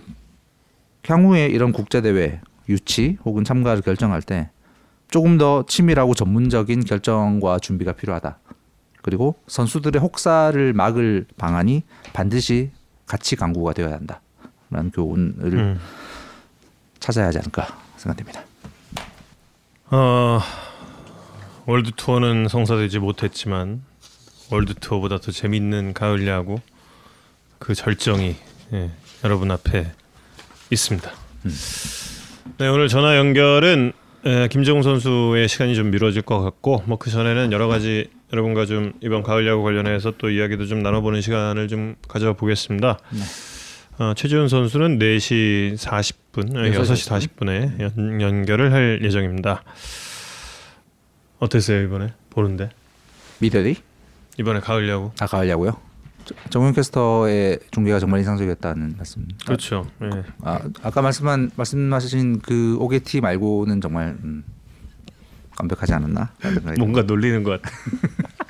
향후에 1.06 1.47
이런 1.47 1.73
국제 1.73 2.00
대회 2.00 2.40
유치 2.68 3.18
혹은 3.25 3.44
참가를 3.44 3.82
결정할 3.82 4.23
때 4.23 4.50
조금 5.11 5.38
더 5.38 5.64
치밀하고 5.66 6.14
전문적인 6.14 6.85
결정과 6.85 7.58
준비가 7.58 7.92
필요하다. 7.92 8.38
그리고 9.02 9.37
선수들의 9.47 10.02
혹사를 10.02 10.73
막을 10.75 11.26
방안이 11.38 11.82
반드시 12.12 12.70
같이 13.06 13.37
강구가 13.37 13.73
되어야 13.73 13.94
한다라는 13.94 14.90
교훈을 14.92 15.54
음. 15.54 15.80
찾아야 16.99 17.28
하지 17.28 17.38
않을까 17.38 17.66
생각됩니다. 17.97 18.42
어, 19.90 20.40
월드 21.64 21.92
투어는 21.97 22.49
성사되지 22.49 22.99
못했지만 22.99 23.82
월드 24.50 24.75
투어보다 24.75 25.19
더 25.19 25.31
재밌는 25.31 25.93
가을 25.93 26.26
야구 26.26 26.61
그 27.59 27.75
절정이 27.75 28.37
예, 28.73 28.90
여러분 29.25 29.50
앞에 29.50 29.90
있습니다. 30.71 31.11
네 32.59 32.69
오늘 32.69 32.88
전화 32.88 33.17
연결은 33.17 33.93
에, 34.25 34.49
김정우 34.49 34.83
선수의 34.83 35.49
시간이 35.49 35.75
좀 35.75 35.90
미뤄질 35.90 36.23
것 36.23 36.40
같고 36.43 36.83
뭐 36.87 36.99
그 36.99 37.11
전에는 37.11 37.52
여러 37.52 37.69
가지 37.69 38.11
여러분과 38.33 38.67
좀 38.67 38.93
이번 39.00 39.23
가을 39.23 39.47
야구 39.47 39.62
관련해서 39.62 40.14
또 40.19 40.31
이야기도 40.31 40.67
좀 40.67 40.83
나눠보는 40.83 41.21
시간을 41.21 41.69
좀 41.69 41.97
가져와 42.09 42.33
보겠습니다. 42.35 42.99
어, 43.99 44.12
최지훈 44.14 44.49
선수는 44.49 44.99
4시 44.99 45.76
40분, 45.76 46.57
아, 46.57 46.61
6시 46.62 47.28
40분에 47.38 47.81
연, 47.81 48.21
연결을 48.21 48.73
할 48.73 49.00
예정입니다. 49.02 49.62
어땠어요 51.38 51.83
이번에? 51.85 52.12
보는데? 52.31 52.71
미더리 53.38 53.76
이번에 54.38 54.61
가을 54.61 54.88
야구 54.88 55.11
아까 55.21 55.38
하려고요. 55.38 55.76
정용 56.50 56.73
캐스터의 56.73 57.59
중계가 57.71 57.99
정말 57.99 58.21
인상적이었다는 58.21 58.95
말씀. 58.97 59.26
그렇죠. 59.45 59.87
예. 60.02 60.25
아, 60.42 60.61
아까 60.83 61.02
말씀한 61.02 61.50
말씀하신 61.57 62.40
그 62.40 62.76
오게티 62.78 63.21
말고는 63.21 63.80
정말 63.80 64.16
음, 64.23 64.45
완벽하지 65.59 65.92
않았나? 65.95 66.33
뭔가 66.78 67.02
놀리는 67.02 67.42
것 67.42 67.61
같아. 67.61 67.75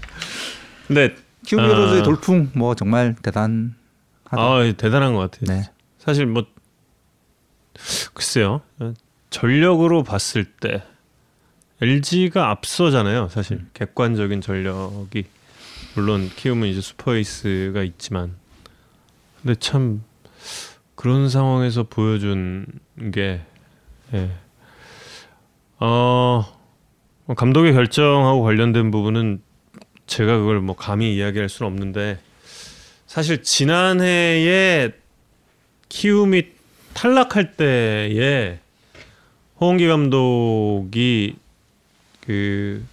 근데 0.87 1.15
키움 1.47 1.61
히어로즈의 1.61 2.01
아. 2.01 2.05
돌풍 2.05 2.51
뭐 2.55 2.75
정말 2.75 3.15
대단하다. 3.23 3.75
아 4.31 4.73
대단한 4.77 5.15
것 5.15 5.31
같아요. 5.31 5.57
네. 5.57 5.71
사실 5.99 6.27
뭐 6.27 6.45
글쎄요 8.13 8.61
어, 8.81 8.93
전력으로 9.31 10.03
봤을 10.03 10.45
때 10.45 10.83
LG가 11.81 12.51
앞서잖아요. 12.51 13.29
사실 13.29 13.65
객관적인 13.75 14.41
전력이 14.41 15.25
물론 15.95 16.31
키움은 16.35 16.69
이제 16.69 16.81
슈퍼에이스가 16.81 17.83
있지만 17.83 18.37
근데 19.43 19.55
참 19.55 20.03
그런 20.95 21.29
상황에서 21.29 21.85
보여준 21.85 22.67
게 23.13 23.41
예. 24.15 24.31
어, 25.79 26.45
뭐 27.25 27.37
감독의 27.37 27.73
결정하고 27.73 28.43
관련된 28.43 28.91
부분은 28.91 29.43
제가 30.07 30.39
그걸 30.39 30.61
뭐 30.61 30.75
감히 30.75 31.15
이야기할 31.15 31.49
수는 31.49 31.71
없는데 31.71 32.19
사실 33.07 33.43
지난해에 33.43 34.91
키움이 35.89 36.45
탈락할 36.95 37.57
때에 37.57 38.59
홍기 39.61 39.87
감독이 39.87 41.37
그 42.21 42.85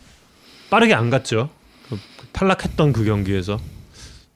빠르게 0.69 0.93
안 0.93 1.09
갔죠. 1.09 1.49
그 2.35 2.39
탈락했던 2.39 2.91
그 2.91 3.05
경기에서. 3.05 3.57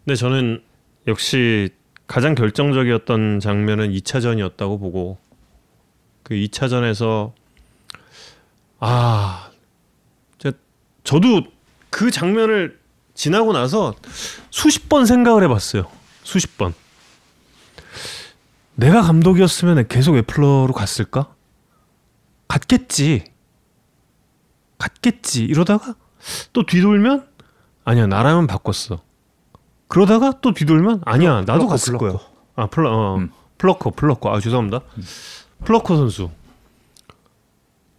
근데 0.05 0.15
저는 0.15 0.63
역시 1.07 1.69
가장 2.07 2.33
결정적이었던 2.33 3.41
장면은 3.41 3.91
2차전이었다고 3.91 4.79
보고 4.79 5.17
그 6.23 6.33
2차전에서 6.33 7.33
아, 8.79 9.51
저, 10.37 10.53
저도 11.03 11.43
그 11.89 12.09
장면을 12.09 12.79
지나고 13.13 13.51
나서 13.51 13.93
수십 14.49 14.87
번 14.87 15.05
생각을 15.05 15.43
해봤어요. 15.43 15.85
수십 16.23 16.57
번. 16.57 16.73
내가 18.75 19.01
감독이었으면 19.01 19.89
계속 19.89 20.15
애플러로 20.15 20.71
갔을까? 20.71 21.35
갔겠지. 22.47 23.25
갔겠지 24.77 25.43
이러다가 25.43 25.95
또 26.53 26.65
뒤돌면 26.65 27.27
아니야 27.89 28.05
나라면 28.05 28.45
바꿨어. 28.45 29.01
그러다가 29.87 30.33
또 30.41 30.53
뒤돌면 30.53 31.01
아니야 31.05 31.37
나도 31.41 31.53
플럿코, 31.65 31.67
갔을 31.69 31.97
거야. 31.97 32.19
아 32.55 32.67
플러 32.67 32.91
어, 32.91 33.15
음. 33.15 33.31
플럿코 33.57 33.89
플럿코 33.91 34.29
아 34.31 34.39
죄송합니다. 34.39 34.81
플럿코 35.65 35.95
선수 35.95 36.29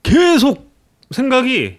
계속 0.05 0.71
생각이 1.11 1.79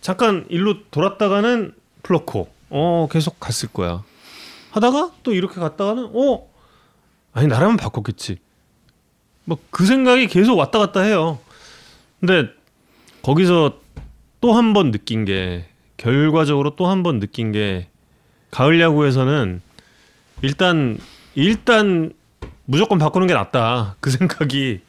잠깐 0.00 0.46
일로 0.48 0.82
돌았다가는 0.90 1.72
플럿코 2.02 2.46
어 2.70 3.08
계속 3.08 3.38
갔을 3.38 3.68
거야. 3.68 4.02
하다가 4.72 5.12
또 5.22 5.32
이렇게 5.32 5.60
갔다가는 5.60 6.10
어 6.12 6.48
아니 7.32 7.46
나라면 7.46 7.76
바꿨겠지. 7.76 8.38
뭐 9.44 9.68
그 9.68 9.86
생각이 9.86 10.26
계속 10.26 10.56
왔다 10.58 10.80
갔다 10.80 11.00
해요. 11.02 11.38
근데 12.18 12.48
거기서 13.22 13.78
또 14.40 14.54
한 14.56 14.72
번 14.72 14.90
느낀 14.90 15.24
게 15.24 15.66
결과적으로 16.02 16.74
또 16.74 16.88
한 16.88 17.02
번 17.04 17.20
느낀 17.20 17.52
게 17.52 17.86
가을 18.50 18.80
야구에서는 18.80 19.60
일단 20.42 20.98
일단 21.36 22.12
무조건 22.64 22.98
바꾸는 22.98 23.28
게 23.28 23.34
낫다 23.34 23.96
그 24.00 24.10
생각이 24.10 24.80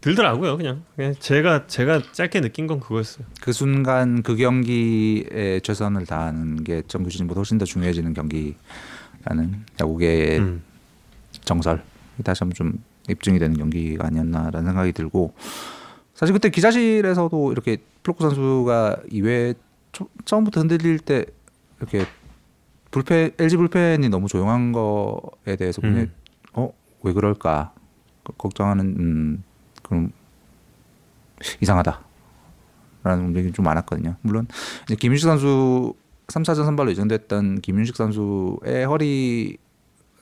들더라고요 0.00 0.56
그냥, 0.56 0.82
그냥 0.96 1.14
제가 1.20 1.66
제가 1.68 2.02
짧게 2.12 2.40
느낀 2.40 2.66
건 2.66 2.80
그거였어요. 2.80 3.24
그 3.40 3.52
순간 3.52 4.22
그 4.22 4.34
경기에 4.34 5.60
최선을 5.62 6.06
다하는 6.06 6.64
게 6.64 6.82
정규진보다 6.88 7.38
훨씬 7.38 7.58
더 7.58 7.64
중요해지는 7.64 8.14
경기라는 8.14 8.56
야구계의 9.80 10.38
음. 10.38 10.62
정설 11.44 11.82
다시 12.24 12.40
한번 12.40 12.54
좀 12.54 12.72
입증이 13.08 13.38
되는 13.38 13.56
경기가 13.56 14.06
아니었나라는 14.06 14.64
생각이 14.70 14.92
들고 14.92 15.32
사실 16.14 16.32
그때 16.32 16.50
기자실에서도 16.50 17.52
이렇게 17.52 17.76
플로코 18.02 18.24
선수가 18.24 18.96
2회 19.12 19.54
초, 19.54 19.69
처음부터 20.24 20.60
흔들릴 20.60 20.98
때 21.00 21.24
이렇게 21.78 22.04
불펜 22.90 23.32
LG 23.38 23.56
불펜이 23.56 24.08
너무 24.08 24.28
조용한 24.28 24.72
거에 24.72 25.56
대해서 25.56 25.80
음. 25.84 26.12
어왜 26.52 27.12
그럴까 27.14 27.72
거- 28.24 28.32
걱정하는 28.34 28.84
음, 28.98 29.44
그럼 29.82 30.12
이상하다라는 31.60 33.26
움직임이 33.26 33.52
좀 33.52 33.64
많았거든요. 33.64 34.16
물론 34.22 34.46
이제 34.84 34.94
김윤식 34.96 35.24
선수 35.26 35.94
3차전 36.28 36.64
선발로 36.64 36.90
예정됐던 36.90 37.60
김윤식 37.60 37.96
선수의 37.96 38.86
허리 38.86 39.56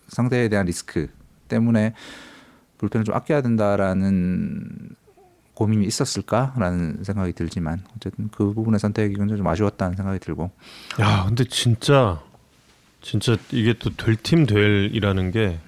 상태에 0.09 0.49
대한 0.49 0.67
리스크 0.67 1.09
때문에 1.49 1.93
불펜을 2.79 3.05
좀 3.05 3.15
아껴야 3.15 3.43
된다라는 3.43 4.69
고민이 5.59 5.85
있었을까라는 5.87 7.03
생각이 7.03 7.33
들지만 7.33 7.83
어쨌든 7.97 8.29
그 8.29 8.53
부분의 8.55 8.79
선택이 8.79 9.17
굉장히 9.17 9.39
좀 9.39 9.47
아쉬웠다는 9.49 9.97
생각이 9.97 10.21
들고 10.21 10.53
야 11.01 11.25
근데 11.27 11.43
진짜 11.45 12.23
진짜 13.03 13.37
이게 13.51 13.73
또 13.75 13.91
될 13.91 14.17
팀 14.23 14.47
될이라는 14.47 15.33
게 15.33 15.59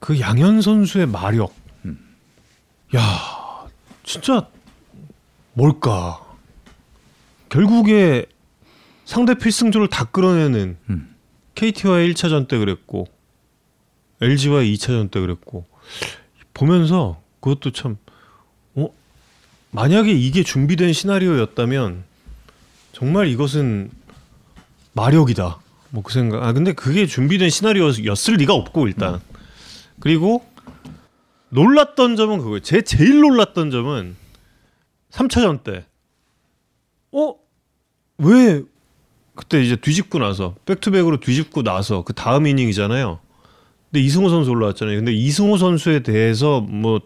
그 0.00 0.20
양현 0.20 0.62
선수의 0.62 1.06
마력. 1.06 1.52
야 2.96 3.68
진짜 4.04 4.48
뭘까? 5.52 6.24
결국에 7.48 8.24
상대 9.04 9.34
필승조를 9.34 9.88
다 9.88 10.04
끌어내는 10.04 10.76
음. 10.90 11.14
KT와의 11.56 12.12
1차전 12.12 12.46
때 12.46 12.58
그랬고 12.58 13.06
LG와의 14.20 14.72
2차전 14.74 15.10
때 15.10 15.18
그랬고 15.20 15.66
보면서 16.54 17.20
그것도 17.40 17.72
참 17.72 17.96
어? 18.74 18.88
만약에 19.70 20.12
이게 20.12 20.42
준비된 20.42 20.92
시나리오였다면 20.92 22.04
정말 22.92 23.28
이것은 23.28 23.90
마력이다. 24.92 25.60
뭐 25.90 26.02
그 26.02 26.12
생각. 26.12 26.42
아 26.42 26.52
근데 26.52 26.72
그게 26.72 27.06
준비된 27.06 27.50
시나리오였을 27.50 28.34
리가 28.34 28.54
없고 28.54 28.86
일단. 28.88 29.20
그리고 30.00 30.46
놀랐던 31.50 32.16
점은 32.16 32.38
그거예요. 32.38 32.60
제 32.60 32.82
제일 32.82 33.20
놀랐던 33.20 33.70
점은 33.70 34.16
3차전 35.10 35.62
때. 35.62 35.86
어? 37.12 37.34
왜 38.18 38.62
그때 39.34 39.62
이제 39.62 39.76
뒤집고 39.76 40.18
나서 40.18 40.56
백투백으로 40.66 41.20
뒤집고 41.20 41.62
나서 41.62 42.02
그 42.02 42.12
다음 42.12 42.46
이닝이잖아요. 42.46 43.20
근데 43.90 44.04
이승호 44.04 44.28
선수 44.28 44.50
올라왔잖아요. 44.50 44.96
근데 44.98 45.12
이승호 45.12 45.56
선수에 45.56 46.00
대해서 46.00 46.60
뭐 46.60 47.00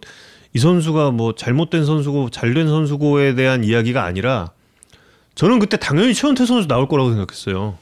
이 0.55 0.59
선수가 0.59 1.13
뭐 1.13 1.35
잘못된 1.35 1.87
선수고 1.87 2.29
잘된 2.29 2.69
선수고에 2.69 3.35
대한 3.35 3.65
이야기가 3.65 4.05
아니라 4.05 4.51
저는 5.35 5.59
그때 5.59 5.79
당연히 5.79 6.13
최원태 6.13 6.45
선수 6.45 6.69
나올 6.69 6.89
거라고 6.89 7.09
생각했어요. 7.11 7.79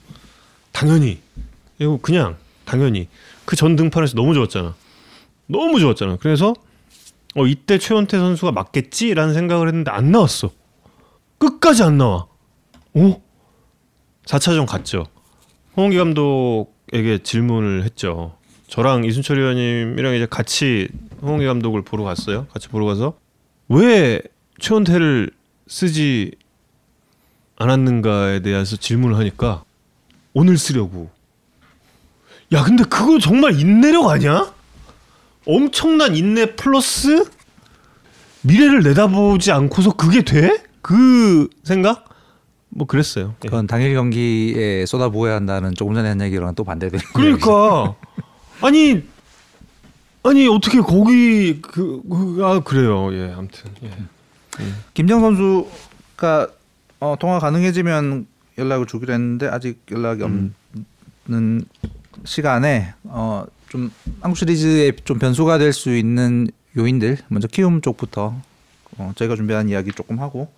당연히. 0.70 1.18
이거 1.80 1.98
그냥 2.00 2.36
당연히 2.64 3.08
그 3.44 3.56
전 3.56 3.74
등판에서 3.74 4.14
너무 4.14 4.34
좋았잖아. 4.34 4.74
너무 5.46 5.80
좋았잖아. 5.80 6.18
그래서 6.20 6.54
어 7.34 7.44
이때 7.46 7.76
최원태 7.78 8.16
선수가 8.18 8.52
맞겠지라는 8.52 9.34
생각을 9.34 9.66
했는데 9.66 9.90
안 9.90 10.12
나왔어. 10.12 10.50
끝까지 11.38 11.82
안 11.82 11.98
나와. 11.98 12.28
어? 12.94 13.22
4차전 14.26 14.66
갔죠. 14.66 15.06
홍기 15.76 15.96
감독에게 15.96 17.18
질문을 17.24 17.82
했죠. 17.82 18.36
저랑 18.70 19.04
이순철 19.04 19.38
의원님이랑 19.38 20.14
이제 20.14 20.26
같이 20.30 20.88
홍기 21.22 21.44
감독을 21.44 21.82
보러 21.82 22.04
갔어요. 22.04 22.46
같이 22.52 22.68
보러 22.68 22.86
가서 22.86 23.14
왜 23.68 24.22
최원태를 24.60 25.32
쓰지 25.66 26.30
않았는가에 27.56 28.40
대해서 28.40 28.76
질문을 28.76 29.16
하니까 29.18 29.64
오늘 30.34 30.56
쓰려고. 30.56 31.10
야, 32.52 32.62
근데 32.62 32.84
그거 32.84 33.18
정말 33.18 33.58
인내력 33.58 34.08
아니야? 34.08 34.52
엄청난 35.46 36.14
인내 36.14 36.54
플러스 36.54 37.28
미래를 38.42 38.82
내다보지 38.84 39.50
않고서 39.50 39.94
그게 39.94 40.22
돼? 40.22 40.62
그 40.80 41.48
생각? 41.64 42.08
뭐 42.68 42.86
그랬어요. 42.86 43.34
예. 43.44 43.48
그건 43.48 43.66
당일 43.66 43.94
경기에 43.94 44.86
쏟아부어야 44.86 45.34
한다는 45.34 45.74
조금 45.74 45.94
전에 45.94 46.08
한 46.08 46.20
얘기랑 46.20 46.54
또 46.54 46.62
반대되는 46.62 47.04
그러니까 47.12 47.96
아니 48.62 49.02
아니 50.22 50.48
어떻게 50.48 50.80
거기 50.80 51.60
그, 51.62 52.02
그, 52.08 52.38
아 52.44 52.60
그래요. 52.60 53.12
예, 53.14 53.32
아무튼 53.32 53.70
예. 53.82 53.90
김정 54.94 55.20
선수가 55.20 56.48
어, 57.00 57.16
통화 57.18 57.38
가능해지면 57.38 58.26
연락을 58.58 58.86
주기로 58.86 59.12
했는데 59.14 59.48
아직 59.48 59.80
연락이 59.90 60.22
음. 60.24 60.54
없는 61.26 61.64
시간에 62.24 62.92
어, 63.04 63.44
좀 63.70 63.90
한국 64.20 64.36
시리즈에 64.36 64.92
좀 65.04 65.18
변수가 65.18 65.58
될 65.58 65.72
수 65.72 65.96
있는 65.96 66.48
요인들 66.76 67.18
먼저 67.28 67.48
키움 67.48 67.80
쪽부터 67.80 68.34
어, 68.98 69.12
저희가 69.16 69.36
준비한 69.36 69.68
이야기 69.70 69.92
조금 69.92 70.18
하고 70.20 70.52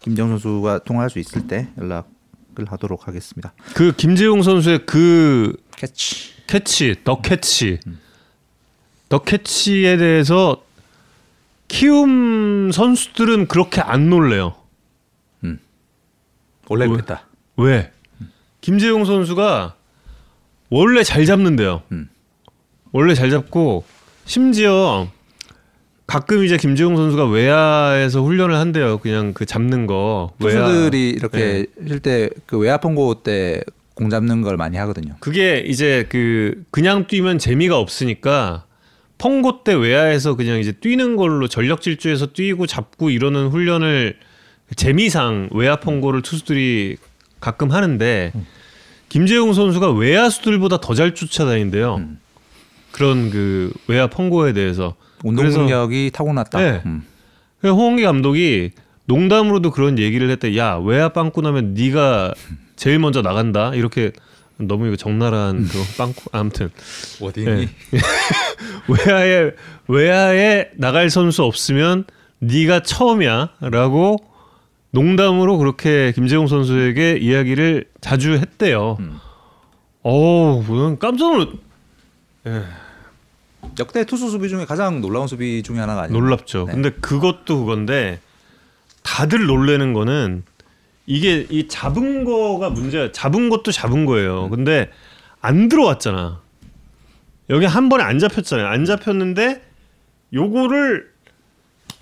김재웅 0.00 0.28
선수가 0.28 0.80
통화할 0.84 1.10
수 1.10 1.18
있을 1.18 1.48
때 1.48 1.68
연락을 1.78 2.04
하도록 2.68 3.08
하겠습니다. 3.08 3.52
그 3.74 3.92
김재웅 3.96 4.42
선수의 4.42 4.86
그 4.86 5.56
캐치. 5.76 6.37
캐치, 6.48 6.96
the 7.04 7.20
catch, 7.20 7.78
the 9.08 9.18
catch에 9.20 9.96
대해서 9.96 10.64
키움 11.68 12.72
선수들은 12.72 13.46
그렇게 13.46 13.80
안 13.80 14.10
놀래요. 14.10 14.54
원래 16.68 16.84
왜? 16.84 16.90
그랬다. 16.90 17.26
왜? 17.56 17.92
김재용 18.60 19.04
선수가 19.04 19.74
원래 20.70 21.02
잘 21.02 21.24
잡는데요. 21.24 21.82
음. 21.92 22.08
원래 22.92 23.14
잘 23.14 23.30
잡고 23.30 23.84
심지어 24.24 25.08
가끔 26.06 26.44
이제 26.44 26.56
김재용 26.56 26.96
선수가 26.96 27.26
외야에서 27.26 28.22
훈련을 28.22 28.56
한대요. 28.56 28.98
그냥 28.98 29.32
그 29.34 29.46
잡는 29.46 29.86
거. 29.86 30.32
외야. 30.40 30.66
투수들이 30.66 31.10
이렇게 31.10 31.66
네. 31.76 31.88
쉴때그 31.88 32.58
외야 32.58 32.78
펑고 32.78 33.22
때 33.22 33.62
공 33.98 34.10
잡는 34.10 34.42
걸 34.42 34.56
많이 34.56 34.76
하거든요. 34.76 35.16
그게 35.18 35.58
이제 35.66 36.06
그 36.08 36.62
그냥 36.70 37.08
뛰면 37.08 37.38
재미가 37.40 37.76
없으니까 37.78 38.64
펑고 39.18 39.64
때 39.64 39.74
외야에서 39.74 40.36
그냥 40.36 40.60
이제 40.60 40.70
뛰는 40.70 41.16
걸로 41.16 41.48
전력 41.48 41.80
질주해서 41.82 42.26
뛰고 42.26 42.68
잡고 42.68 43.10
이러는 43.10 43.48
훈련을 43.48 44.16
재미상 44.76 45.48
외야 45.52 45.76
펑고를 45.80 46.22
투수들이 46.22 46.96
가끔 47.40 47.72
하는데 47.72 48.32
김재웅 49.08 49.52
선수가 49.52 49.90
외야수들보다 49.92 50.80
더 50.80 50.94
잘 50.94 51.16
쫓아다닌대요. 51.16 51.96
음. 51.96 52.20
그런 52.92 53.30
그 53.30 53.72
외야 53.88 54.06
펑고에 54.06 54.52
대해서 54.52 54.94
운동 55.24 55.44
능력이 55.48 56.12
타고났다. 56.14 56.60
네. 56.60 56.82
음. 56.86 57.02
그래서 57.60 57.74
홍원기 57.74 58.04
감독이 58.04 58.70
농담으로도 59.06 59.72
그런 59.72 59.98
얘기를 59.98 60.30
했대. 60.30 60.56
야 60.56 60.76
외야 60.76 61.08
빵꾸 61.08 61.40
나면 61.42 61.74
네가 61.74 62.32
제일 62.78 62.98
먼저 63.00 63.20
나간다. 63.22 63.74
이렇게 63.74 64.12
너무 64.56 64.86
이거 64.86 64.96
적나라한 64.96 65.66
그 65.66 65.78
빵꾸 65.98 66.30
아무튼 66.32 66.70
어디 67.20 67.44
네. 67.44 67.68
외야에 68.88 69.50
외야에 69.88 70.70
나갈 70.74 71.10
선수 71.10 71.44
없으면 71.44 72.04
네가 72.38 72.82
처음이야라고 72.82 74.16
농담으로 74.90 75.58
그렇게 75.58 76.12
김재웅 76.12 76.46
선수에게 76.46 77.18
이야기를 77.20 77.84
자주 78.00 78.34
했대요. 78.34 78.96
음. 79.00 79.18
어우, 80.02 80.64
저는 80.66 80.98
깜짝 80.98 81.36
놀 81.36 81.52
예, 82.46 82.62
역대 83.78 84.04
투수 84.04 84.30
수비 84.30 84.48
중에 84.48 84.64
가장 84.64 85.00
놀라운 85.00 85.26
수비 85.26 85.62
중에 85.62 85.78
하나가 85.78 86.02
아니에요. 86.02 86.18
놀랍죠. 86.18 86.64
네. 86.66 86.72
근데 86.72 86.90
그것도 86.90 87.64
그건데 87.64 88.20
다들 89.02 89.46
놀래는 89.46 89.92
거는 89.92 90.44
이게 91.10 91.46
이 91.48 91.68
잡은 91.68 92.22
거가 92.24 92.68
문제야. 92.68 93.10
잡은 93.12 93.48
것도 93.48 93.72
잡은 93.72 94.04
거예요. 94.04 94.50
근데 94.50 94.90
안 95.40 95.70
들어왔잖아. 95.70 96.42
여기 97.48 97.64
한 97.64 97.88
번에 97.88 98.04
안 98.04 98.18
잡혔잖아요. 98.18 98.66
안 98.66 98.84
잡혔는데 98.84 99.62
요거를 100.34 101.08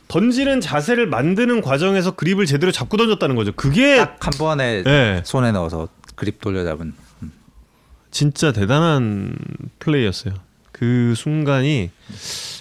던지는 0.09 0.61
자세를 0.61 1.07
만드는 1.07 1.61
과정에서 1.61 2.17
그립을 2.17 2.47
제대로 2.47 2.73
잡고 2.73 2.97
던졌다는 2.97 3.37
거죠. 3.37 3.53
그게 3.53 3.97
딱 3.97 4.17
한 4.21 4.33
번에 4.39 4.83
예, 4.85 5.23
손에 5.25 5.53
넣어서 5.53 5.89
그립 6.17 6.41
돌려 6.41 6.65
잡은. 6.65 6.93
진짜 8.11 8.51
대단한 8.51 9.37
플레이였어요. 9.79 10.35
그 10.73 11.15
순간이 11.17 11.91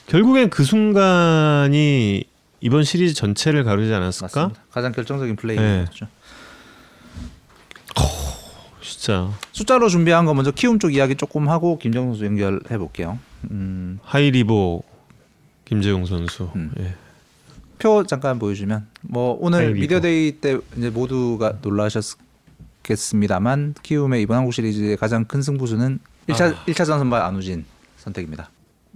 결국엔 0.06 0.52
그 0.52 0.64
순간이 0.64 2.24
이번 2.62 2.84
시리즈 2.84 3.16
전체를 3.16 3.64
가르지 3.64 3.92
않았을까? 3.94 4.42
맞습니다. 4.42 4.62
가장 4.70 4.92
결정적인 4.92 5.36
네. 5.36 5.42
플레이였죠. 5.42 6.08
진짜 9.06 9.30
숫자로 9.52 9.88
준비한 9.88 10.26
거 10.26 10.34
먼저 10.34 10.50
키움 10.50 10.80
쪽 10.80 10.92
이야기 10.92 11.14
조금 11.14 11.48
하고 11.48 11.78
김재웅 11.78 12.08
선수 12.08 12.26
연결해 12.26 12.80
볼게요. 12.80 13.20
음, 13.52 14.00
하리보 14.02 14.82
김재웅 15.66 16.08
선수. 16.08 16.50
음. 16.56 16.72
예. 16.80 16.96
표 17.78 18.04
잠깐 18.04 18.40
보여주면 18.40 18.88
뭐 19.02 19.38
오늘 19.40 19.60
하리보. 19.60 19.80
미디어데이 19.80 20.40
때 20.42 20.58
이제 20.76 20.90
모두가 20.90 21.60
놀라셨겠습니다만 21.62 23.76
키움의 23.84 24.24
이번 24.24 24.38
한국 24.38 24.54
시리즈의 24.54 24.98
가장 24.98 25.26
큰 25.26 25.44
승부수는 25.44 26.00
1차 26.30 26.56
아. 26.56 26.66
1차전 26.66 26.98
선발 26.98 27.22
안우진 27.22 27.64
선택입니다. 27.98 28.50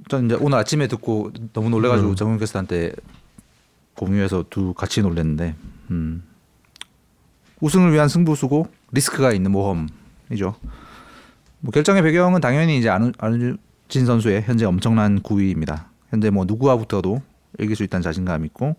전 0.08 0.26
이제 0.26 0.36
오늘 0.40 0.58
아침에 0.58 0.88
듣고 0.88 1.32
너무 1.54 1.70
놀래가지고 1.70 2.10
음. 2.10 2.16
정훈 2.16 2.40
캐스터한테 2.40 2.94
공유해서 3.94 4.44
두 4.50 4.74
같이 4.74 5.04
놀랬는데 5.04 5.54
음. 5.92 6.24
우승을 7.62 7.94
위한 7.94 8.10
승부수고 8.10 8.72
리스크가 8.92 9.34
있는 9.34 9.52
모험 9.52 9.88
이죠. 10.32 10.56
뭐 11.60 11.72
결정의 11.72 12.02
배경은 12.04 12.42
당연히 12.42 12.78
이제 12.78 12.90
안우, 12.90 13.12
안우진 13.18 14.06
선수의 14.06 14.44
현재 14.44 14.66
엄청난 14.66 15.22
9위입니다. 15.22 15.86
현재 16.10 16.30
뭐 16.30 16.46
누구와 16.46 16.78
붙어도 16.78 17.22
이길 17.60 17.76
수 17.76 17.84
있다는 17.84 18.02
자신감 18.02 18.46
있고 18.46 18.76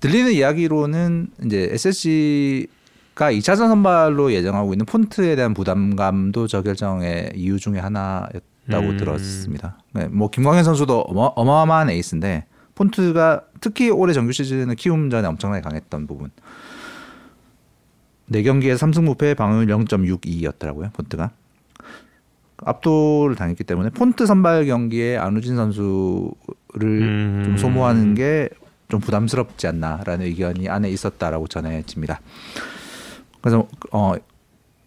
들리는 0.00 0.32
이야기로는 0.32 1.28
이제 1.46 1.68
SSG가 1.72 3.32
2차전 3.32 3.68
선발로 3.68 4.32
예정하고 4.32 4.74
있는 4.74 4.84
폰트에 4.84 5.34
대한 5.36 5.54
부담감도 5.54 6.46
저 6.46 6.62
결정의 6.62 7.30
이유 7.34 7.58
중에 7.58 7.78
하나였다고 7.78 8.88
음. 8.88 8.96
들었습니다. 8.98 9.78
네, 9.92 10.08
뭐 10.08 10.28
김광현 10.28 10.64
선수도 10.64 11.00
어마, 11.00 11.30
어마어마한 11.36 11.90
에이스인데 11.90 12.44
폰트가 12.74 13.44
특히 13.60 13.88
올해 13.88 14.12
정규 14.12 14.32
시즌은 14.32 14.74
키움 14.76 15.08
전에 15.08 15.26
엄청나게 15.26 15.62
강했던 15.62 16.06
부분. 16.06 16.30
4경기에 18.30 18.76
3승 18.76 19.04
무패 19.04 19.34
방어율 19.34 19.66
0.62였더라고요. 19.66 20.92
폰트가. 20.92 21.30
압도를 22.58 23.36
당했기 23.36 23.64
때문에 23.64 23.90
폰트 23.90 24.26
선발 24.26 24.66
경기에 24.66 25.16
안우진 25.18 25.56
선수를 25.56 26.32
음. 26.82 27.42
좀 27.44 27.56
소모하는 27.56 28.14
게 28.14 28.48
좀 28.88 29.00
부담스럽지 29.00 29.66
않나라는 29.66 30.26
의견이 30.26 30.68
안에 30.68 30.90
있었다라고 30.90 31.48
전해집니다. 31.48 32.20
그래서 33.40 33.66
어 33.92 34.14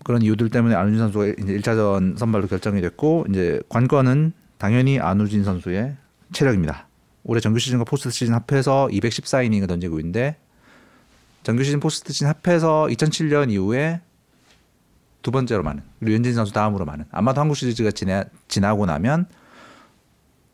그런 0.04 0.22
이유들 0.22 0.50
때문에 0.50 0.76
안우진 0.76 1.00
선수가 1.00 1.26
이제 1.28 1.58
1차전 1.58 2.18
선발로 2.18 2.48
결정이 2.48 2.82
됐고 2.82 3.26
이제 3.30 3.60
관건은 3.70 4.34
당연히 4.58 5.00
안우진 5.00 5.44
선수의 5.44 5.96
체력입니다. 6.32 6.88
올해 7.24 7.42
정규 7.42 7.60
시즌과 7.60 7.84
포스트 7.84 8.10
시즌 8.10 8.34
합해서 8.34 8.88
214이닝을 8.92 9.68
던지고 9.68 10.00
있는데 10.00 10.38
정규 11.44 11.64
시즌 11.64 11.80
포스트 11.80 12.12
시즌 12.14 12.28
합해서 12.28 12.88
2007년 12.90 13.52
이후에 13.52 14.02
두 15.22 15.32
번째로 15.32 15.64
많은 15.64 15.84
류현진 16.02 16.34
선수 16.34 16.54
다음으로 16.54 16.86
많은 16.86 17.06
아마도 17.12 17.42
한국 17.42 17.56
시리즈가 17.56 17.92
지나, 17.92 18.26
지나고 18.48 18.86
나면 18.86 19.28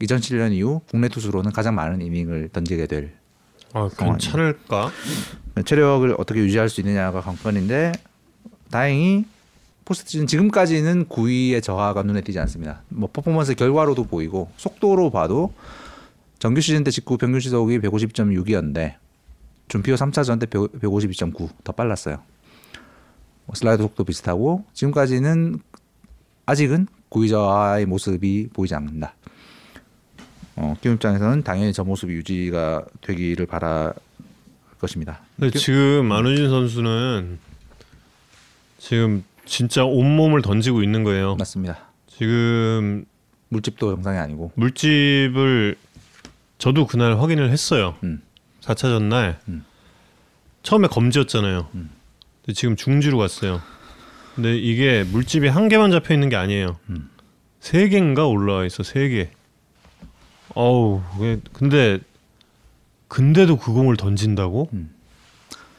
2007년 0.01 0.51
이후 0.51 0.81
국내 0.89 1.07
투수로는 1.09 1.51
가장 1.51 1.75
많은 1.75 2.01
이닝을 2.01 2.49
던지게 2.49 2.87
될 2.87 3.13
아, 3.73 3.89
괜찮을까? 3.97 4.91
체력을 5.65 6.15
어떻게 6.17 6.39
유지할 6.41 6.69
수 6.69 6.81
있느냐가 6.81 7.21
관건인데 7.21 7.91
다행히 8.69 9.25
포스트 9.85 10.09
시즌 10.09 10.27
지금까지는 10.27 11.05
구위의 11.05 11.61
저하가 11.61 12.03
눈에 12.03 12.21
띄지 12.21 12.39
않습니다. 12.39 12.81
뭐 12.89 13.09
퍼포먼스 13.11 13.53
결과로도 13.55 14.05
보이고 14.05 14.49
속도로 14.57 15.11
봐도 15.11 15.53
정규 16.39 16.61
시즌 16.61 16.83
때 16.83 16.91
직구 16.91 17.17
평균 17.17 17.39
시속이 17.39 17.79
150.6이었는데 17.79 18.95
준피어 19.73 19.95
3차전 19.95 20.39
때 20.39 20.45
152.9 20.45 21.49
더 21.63 21.71
빨랐어요. 21.71 22.21
뭐 23.45 23.55
슬라이드 23.55 23.81
속도 23.81 24.03
비슷하고 24.03 24.65
지금까지는 24.73 25.59
아직은 26.45 26.85
9위 27.09 27.27
저하의 27.27 27.87
모습이 27.87 28.49
보이지 28.53 28.75
않는다. 28.75 29.15
어, 30.57 30.75
키움 30.79 30.93
입장에서는 30.93 31.41
당연히 31.41 31.73
저 31.73 31.83
모습이 31.83 32.13
유지가 32.13 32.85
되기를 33.01 33.47
바랄 33.47 33.95
것입니다. 34.77 35.21
근데 35.39 35.57
지금 35.57 36.11
안우진 36.11 36.49
선수는 36.49 37.39
지금 38.77 39.23
진짜 39.45 39.83
온몸을 39.85 40.43
던지고 40.43 40.83
있는 40.83 41.03
거예요. 41.03 41.35
맞습니다. 41.35 41.79
지금 42.05 43.05
물집도 43.49 43.95
정상이 43.95 44.19
아니고 44.19 44.51
물집을 44.53 45.77
저도 46.59 46.85
그날 46.85 47.19
확인을 47.19 47.49
했어요. 47.49 47.95
음. 48.03 48.21
4차 48.63 48.75
전 48.83 49.09
날 49.09 49.39
음. 49.47 49.65
처음에 50.63 50.87
검지였잖아요. 50.87 51.67
음. 51.75 51.89
근데 52.45 52.53
지금 52.53 52.75
중지로 52.75 53.17
갔어요. 53.17 53.61
근데 54.35 54.57
이게 54.57 55.03
물집이 55.03 55.47
한 55.47 55.67
개만 55.67 55.91
잡혀 55.91 56.13
있는 56.13 56.29
게 56.29 56.35
아니에요. 56.35 56.77
음. 56.89 57.09
세 57.59 57.87
개인가 57.89 58.25
올라와 58.27 58.65
있어. 58.65 58.83
세 58.83 59.09
개. 59.09 59.29
어우, 60.55 61.01
왜- 61.19 61.39
근데 61.53 61.99
근데도 63.07 63.57
그 63.57 63.71
공을 63.73 63.97
던진다고? 63.97 64.69
음. 64.73 64.93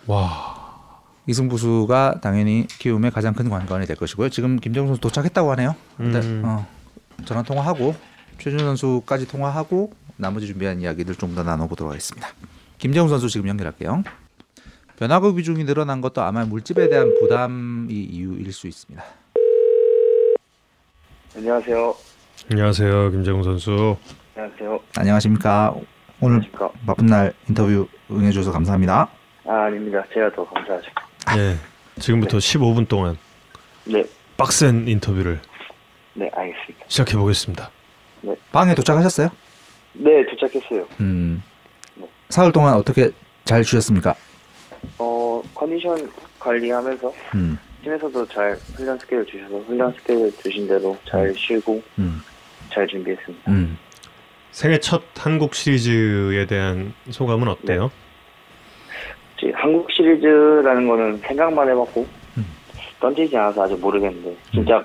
와, 0.06 1.00
이승부수가 1.26 2.20
당연히 2.22 2.66
키움의 2.68 3.10
가장 3.10 3.34
큰 3.34 3.48
관건이 3.48 3.86
될 3.86 3.96
것이고요. 3.96 4.28
지금 4.28 4.58
김정 4.60 4.86
선수 4.86 5.00
도착했다고 5.00 5.50
하네요. 5.52 5.74
근데 5.96 6.18
음. 6.20 6.42
어, 6.44 6.66
전화 7.24 7.42
통화하고 7.42 7.94
최준 8.38 8.58
선수까지 8.60 9.26
통화하고 9.28 9.92
나머지 10.16 10.46
준비한 10.46 10.80
이야기들 10.80 11.14
좀 11.16 11.34
더 11.34 11.42
나눠보도록 11.42 11.90
하겠습니다. 11.92 12.28
김재웅 12.84 13.08
선수 13.08 13.30
지금 13.30 13.48
연결할게요. 13.48 14.02
변화구 14.98 15.34
비중이 15.34 15.64
늘어난 15.64 16.02
것도 16.02 16.20
아마 16.20 16.44
물집에 16.44 16.90
대한 16.90 17.14
부담이 17.18 17.90
이유일 17.94 18.52
수 18.52 18.66
있습니다. 18.66 19.02
안녕하세요. 21.34 21.94
안녕하세요, 22.50 23.10
김재웅 23.10 23.42
선수. 23.42 23.96
안녕하세요. 24.36 24.80
안녕하십니까. 24.98 25.74
오늘 26.20 26.36
안녕하십니까. 26.36 26.70
바쁜 26.86 27.06
날 27.06 27.32
인터뷰 27.48 27.88
응해주셔서 28.10 28.52
감사합니다. 28.52 29.08
아, 29.46 29.62
아닙니다. 29.64 30.04
제가 30.12 30.30
더 30.34 30.44
감사하죠. 30.44 30.90
예, 31.38 31.56
지금부터 32.02 32.36
15분 32.36 32.86
동안 32.86 33.16
네, 33.86 34.04
빡센 34.36 34.86
인터뷰를 34.86 35.40
네, 36.12 36.30
알겠습니다. 36.34 36.84
시작해 36.88 37.16
보겠습니다. 37.16 37.70
방에 38.52 38.74
도착하셨어요? 38.74 39.30
네, 39.94 40.26
도착했어요. 40.26 40.86
음, 41.00 41.42
사흘 42.28 42.52
동안 42.52 42.74
어떻게 42.74 43.10
잘 43.44 43.62
쉬셨습니까? 43.64 44.14
어, 44.98 45.42
컨디션 45.54 46.10
관리하면서 46.38 47.12
음, 47.34 47.58
팀에서도 47.82 48.26
잘 48.28 48.54
훈련 48.74 48.98
스케줄 48.98 49.26
주셔서 49.26 49.58
훈련 49.66 49.92
스케줄 49.92 50.32
주신 50.38 50.66
대로 50.68 50.96
잘 51.08 51.32
쉬고 51.36 51.82
음, 51.98 52.20
잘 52.72 52.86
준비했습니다. 52.86 53.50
음. 53.50 53.78
생애 54.50 54.78
첫 54.78 55.02
한국 55.16 55.54
시리즈에 55.54 56.46
대한 56.46 56.94
소감은 57.10 57.48
어때요? 57.48 57.90
이제 59.36 59.52
한국 59.54 59.90
시리즈라는 59.90 60.86
거는 60.86 61.18
생각만 61.18 61.68
해봤고 61.68 62.06
음. 62.36 62.46
던지지 63.00 63.36
않아서 63.36 63.64
아직 63.64 63.80
모르겠는데 63.80 64.36
진짜 64.52 64.82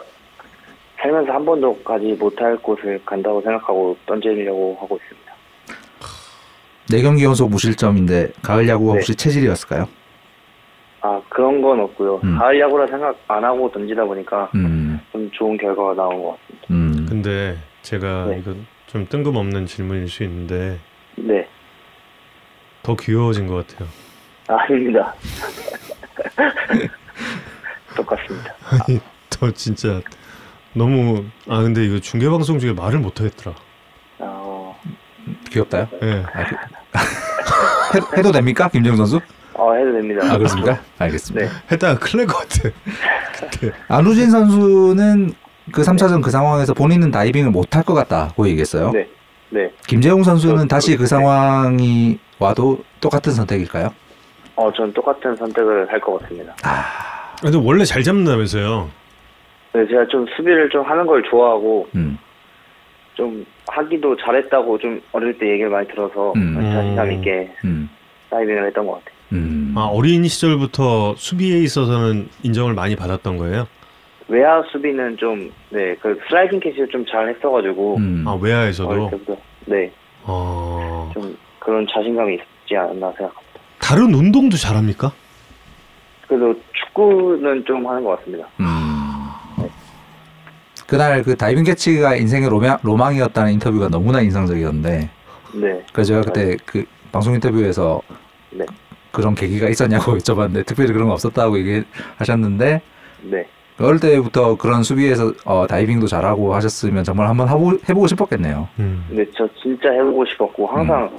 살면서 0.97 1.31
한 1.31 1.45
번도 1.45 1.81
가지 1.83 2.13
못할 2.13 2.57
곳을 2.57 2.99
간다고 3.05 3.41
생각하고 3.41 3.95
던지려고 4.05 4.77
하고 4.81 4.97
있습니다. 4.97 5.28
네 6.91 7.01
경기 7.01 7.23
연속 7.23 7.49
무실점인데 7.51 8.31
가을 8.41 8.67
야구가 8.67 8.93
네. 8.93 8.97
혹시 8.99 9.15
체질이었을까요? 9.15 9.87
아 11.01 11.21
그런 11.29 11.61
건 11.61 11.79
없고요. 11.81 12.19
음. 12.23 12.37
가을 12.37 12.59
야구라 12.59 12.87
생각 12.87 13.15
안 13.27 13.43
하고 13.43 13.71
던지다 13.71 14.03
보니까 14.05 14.49
음, 14.55 14.99
좀 15.11 15.29
좋은 15.31 15.55
결과가 15.57 15.93
나온 15.93 16.21
것 16.23 16.37
같습니다. 16.41 16.67
음, 16.71 17.05
근데 17.07 17.57
제가 17.83 18.25
네. 18.25 18.39
이건 18.39 18.65
좀 18.87 19.05
뜬금없는 19.07 19.65
질문일 19.67 20.09
수 20.09 20.23
있는데 20.23 20.79
네. 21.15 21.47
더 22.81 22.95
귀여워진 22.95 23.47
것 23.47 23.67
같아요. 23.67 23.87
아, 24.47 24.55
아닙니다. 24.63 25.13
똑같습니다. 27.95 28.55
아니 28.71 28.99
저 29.29 29.51
진짜 29.51 30.01
너무 30.73 31.23
아 31.47 31.61
근데 31.61 31.85
이거 31.85 31.99
중계 31.99 32.27
방송 32.29 32.57
중에 32.59 32.73
말을 32.73 32.99
못 32.99 33.19
하겠더라. 33.19 33.55
어, 34.19 34.77
귀엽다요? 35.51 35.87
예. 36.01 36.23
아, 36.33 36.43
그- 36.45 36.55
해, 36.95 38.17
해도 38.17 38.31
됩니까? 38.31 38.69
김재웅 38.69 38.95
선수? 38.97 39.19
어, 39.53 39.73
해도 39.73 39.91
됩니다. 39.93 40.21
아, 40.31 40.37
그렇습니까? 40.37 40.79
알겠습니다. 40.99 41.45
네. 41.45 41.51
했다가 41.71 41.99
날것 42.17 42.35
같아. 42.37 42.69
안우진 43.87 44.29
선수는 44.31 45.33
그 45.71 45.81
3차전 45.81 46.21
그 46.23 46.31
상황에서 46.31 46.73
본인은 46.73 47.11
다이빙을 47.11 47.51
못 47.51 47.75
할 47.75 47.83
것 47.83 47.93
같다고 47.93 48.47
얘기했어요. 48.47 48.91
네. 48.91 49.07
네. 49.49 49.71
김재웅 49.87 50.23
선수는 50.23 50.67
저- 50.67 50.67
다시 50.67 50.95
그 50.95 51.03
네. 51.03 51.07
상황이 51.07 52.19
와도 52.39 52.79
똑같은 53.01 53.33
선택일까요? 53.33 53.89
어, 54.55 54.71
전 54.73 54.91
똑같은 54.93 55.35
선택을 55.35 55.91
할 55.91 55.99
것 56.01 56.19
같습니다. 56.21 56.53
근데 57.41 57.57
원래 57.61 57.83
잘 57.85 58.03
잡는다면서요. 58.03 58.89
네, 59.73 59.87
제가 59.87 60.05
좀 60.09 60.25
수비를 60.35 60.69
좀 60.69 60.83
하는 60.83 61.05
걸 61.05 61.23
좋아하고 61.29 61.87
음. 61.95 62.17
좀 63.13 63.45
하기도 63.71 64.15
잘했다고 64.17 64.77
좀 64.79 65.01
어릴 65.11 65.37
때 65.37 65.49
얘기를 65.49 65.69
많이 65.69 65.87
들어서 65.87 66.33
음. 66.35 66.55
자신감 66.73 67.11
있게 67.13 67.51
음. 67.65 67.89
다이빙을 68.29 68.67
했던 68.67 68.85
것 68.85 68.93
같아요. 68.93 69.15
음. 69.33 69.73
아 69.77 69.81
어린 69.85 70.23
시절부터 70.27 71.15
수비에 71.15 71.59
있어서는 71.59 72.29
인정을 72.43 72.73
많이 72.73 72.95
받았던 72.95 73.37
거예요. 73.37 73.67
외야 74.27 74.61
수비는 74.71 75.17
좀, 75.17 75.51
네, 75.69 75.95
그 75.95 76.19
슬라이딩 76.27 76.59
캐치를 76.59 76.87
좀 76.89 77.03
잘 77.09 77.27
했어가지고, 77.29 77.97
음. 77.97 78.23
아 78.27 78.37
외야에서도. 78.39 79.09
네, 79.65 79.91
어좀 80.23 81.35
그런 81.57 81.87
자신감이 81.91 82.35
있지 82.35 82.75
않나 82.75 83.11
생각합니다. 83.17 83.39
다른 83.79 84.13
운동도 84.13 84.55
잘합니까? 84.57 85.11
그래도 86.27 86.53
축구는 86.73 87.65
좀 87.65 87.87
하는 87.87 88.03
것 88.03 88.17
같습니다. 88.19 88.47
음. 88.59 88.65
그날 90.89 91.21
그 91.21 91.35
다이빙 91.37 91.65
캐치가 91.65 92.15
인생의 92.15 92.49
로망, 92.49 92.77
로망이었다는 92.81 93.53
인터뷰가 93.53 93.89
너무나 93.89 94.21
인상적이었는데 94.21 95.09
네, 95.53 95.83
그래서 95.93 96.07
제가 96.07 96.21
그때 96.21 96.57
그 96.65 96.83
방송 97.11 97.35
인터뷰에서 97.35 98.01
네, 98.49 98.65
그런 99.11 99.35
계기가 99.35 99.69
있었냐고 99.69 100.17
여쭤봤는데 100.17 100.65
특별히 100.65 100.91
그런 100.91 101.07
거 101.07 101.13
없었다고 101.13 101.59
얘기하셨는데 101.59 102.81
네. 103.21 103.45
어릴 103.79 103.99
때부터 103.99 104.57
그런 104.57 104.83
수비에서 104.83 105.31
어, 105.45 105.67
다이빙도 105.67 106.07
잘하고 106.07 106.53
하셨으면 106.53 107.03
정말 107.03 107.29
한번 107.29 107.47
해보, 107.47 107.77
해보고 107.87 108.07
싶었겠네요. 108.07 108.67
음. 108.79 109.05
근데 109.07 109.25
저 109.37 109.47
진짜 109.61 109.89
해보고 109.91 110.25
싶었고, 110.25 110.67
항상 110.67 111.09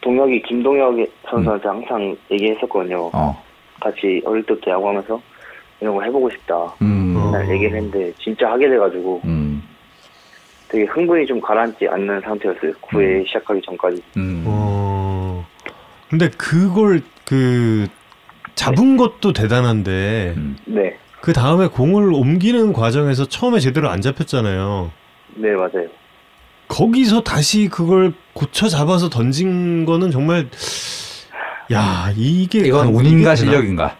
동혁이, 0.00 0.40
김동혁 0.42 0.96
선수한테 1.28 1.68
항상 1.68 2.16
얘기했었거든요. 2.30 3.10
어. 3.12 3.42
같이 3.80 4.22
어릴 4.24 4.42
때부터 4.46 4.70
야구하면서 4.70 5.20
이런 5.80 5.94
거 5.94 6.02
해보고 6.02 6.30
싶다. 6.30 6.74
음. 6.82 7.14
어. 7.16 7.30
맨날 7.30 7.50
얘기를 7.54 7.76
했는데, 7.76 8.12
진짜 8.22 8.50
하게 8.50 8.68
돼가지고 8.68 9.22
음. 9.24 9.62
되게 10.68 10.84
흥분이 10.84 11.26
좀 11.26 11.40
가라앉지 11.40 11.88
않는 11.88 12.20
상태였어요. 12.20 12.72
9회 12.82 13.26
시작하기 13.26 13.60
전까지. 13.64 14.02
음. 14.16 14.44
어. 14.46 15.46
근데 16.08 16.28
그걸 16.30 17.00
그 17.24 17.86
잡은 18.54 18.96
것도 18.96 19.32
대단한데 19.32 20.34
음. 20.36 20.56
네, 20.66 20.96
그 21.20 21.32
다음에 21.32 21.66
공을 21.68 22.12
옮기는 22.12 22.72
과정에서 22.72 23.26
처음에 23.26 23.58
제대로 23.60 23.88
안 23.88 24.00
잡혔잖아요. 24.00 24.90
네, 25.36 25.50
맞아요. 25.52 25.88
거기서 26.68 27.22
다시 27.22 27.68
그걸 27.68 28.12
고쳐 28.32 28.68
잡아서 28.68 29.08
던진 29.08 29.84
거는 29.86 30.10
정말 30.10 30.48
야 31.72 32.12
이게 32.16 32.60
이건 32.60 32.86
관- 32.86 32.94
운인가? 32.94 33.34
실력인가? 33.34 33.96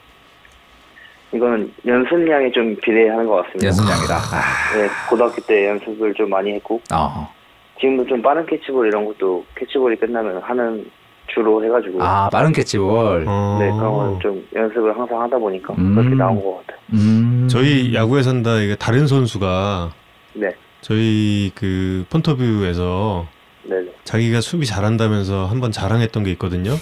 이거는 1.33 1.73
연습량에 1.87 2.51
좀 2.53 2.75
비례하는 2.83 3.27
것 3.27 3.37
같습니다. 3.45 3.67
연습량이다. 3.69 4.15
아. 4.17 4.77
네, 4.77 4.89
고등학교 5.09 5.41
때 5.43 5.69
연습을 5.69 6.15
좀 6.15 6.29
많이 6.31 6.53
했고, 6.53 6.81
어. 6.93 7.33
지금도 7.81 8.07
좀 8.07 8.21
빠른 8.21 8.45
캐치볼 8.47 8.89
이런 8.89 9.05
것도 9.05 9.45
캐치볼이 9.57 9.97
끝나면 9.97 10.39
하는 10.43 10.91
주로 11.33 11.65
해가지고, 11.65 12.03
아 12.03 12.29
빠른 12.31 12.53
캐치볼. 12.53 13.25
어. 13.29 13.57
네, 13.61 13.71
그런 13.71 13.93
건 13.95 14.19
좀 14.21 14.45
연습을 14.55 14.97
항상 14.99 15.23
하다 15.23 15.39
보니까 15.39 15.73
음. 15.79 15.95
그렇게 15.95 16.15
나온 16.17 16.43
것 16.43 16.59
같아요. 16.67 16.79
음. 16.95 17.47
저희 17.49 17.95
야구에 17.95 18.23
산다 18.23 18.57
이게 18.59 18.75
다른 18.75 19.07
선수가 19.07 19.93
네, 20.35 20.49
저희 20.81 21.53
그 21.55 22.05
폰터뷰에서 22.11 23.27
네, 23.65 23.77
네. 23.81 23.93
자기가 24.05 24.41
수비 24.41 24.67
잘한다면서 24.67 25.47
한번 25.47 25.71
자랑했던 25.71 26.25
게 26.25 26.33
있거든요. 26.33 26.73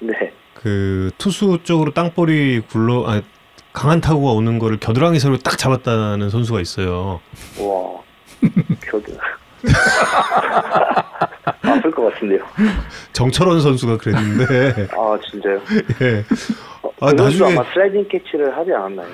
네. 0.00 0.12
그 0.54 1.10
투수 1.18 1.60
쪽으로 1.62 1.92
땅볼이 1.92 2.62
굴러 2.68 3.04
아, 3.08 3.22
강한 3.72 4.00
타구가 4.00 4.32
오는 4.32 4.58
거를 4.58 4.78
겨드랑이 4.78 5.18
사이로 5.18 5.38
딱 5.38 5.56
잡았다는 5.56 6.28
선수가 6.30 6.60
있어요. 6.60 7.20
와, 7.58 8.00
교드. 8.82 9.16
아플 11.62 11.90
것 11.90 12.12
같은데요. 12.12 12.40
정철원 13.12 13.60
선수가 13.60 13.96
그랬는데 13.98 14.88
아, 14.92 15.18
진짜요? 15.30 15.60
예. 16.02 16.24
어, 16.82 16.90
아, 17.00 17.10
그 17.12 17.16
선수 17.16 17.42
나중에 17.42 17.52
아마 17.58 17.64
슬라이딩 17.72 18.08
캐치를 18.08 18.56
하지 18.56 18.72
않았나요? 18.72 19.08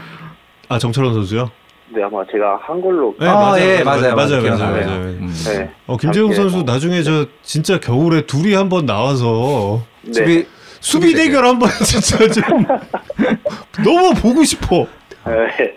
아 0.68 0.79
정철원 0.79 1.14
선수요? 1.14 1.51
네, 1.90 2.03
아마 2.03 2.23
제가 2.31 2.59
한 2.62 2.81
걸로. 2.81 3.14
네, 3.18 3.27
아, 3.27 3.35
맞아요, 3.35 3.62
예, 3.62 3.83
맞아요, 3.83 4.01
맞아요, 4.01 4.14
맞아요, 4.16 4.42
기억나요. 4.42 4.71
맞아요, 4.71 4.87
맞아요. 4.87 5.03
음. 5.03 5.35
네. 5.47 5.71
어 5.87 5.97
김재웅 5.97 6.35
선수 6.35 6.59
어, 6.59 6.62
나중에 6.62 7.03
저 7.03 7.27
진짜 7.42 7.79
겨울에 7.81 8.23
둘이 8.23 8.55
한번 8.55 8.85
나와서 8.87 9.83
네. 10.03 10.12
수비 10.12 10.47
수비 10.80 11.14
대결 11.14 11.44
한번 11.44 11.68
진짜 11.84 12.18
좀 12.28 12.42
너무 13.84 14.14
보고 14.20 14.44
싶어. 14.44 14.86
네. 15.26 15.74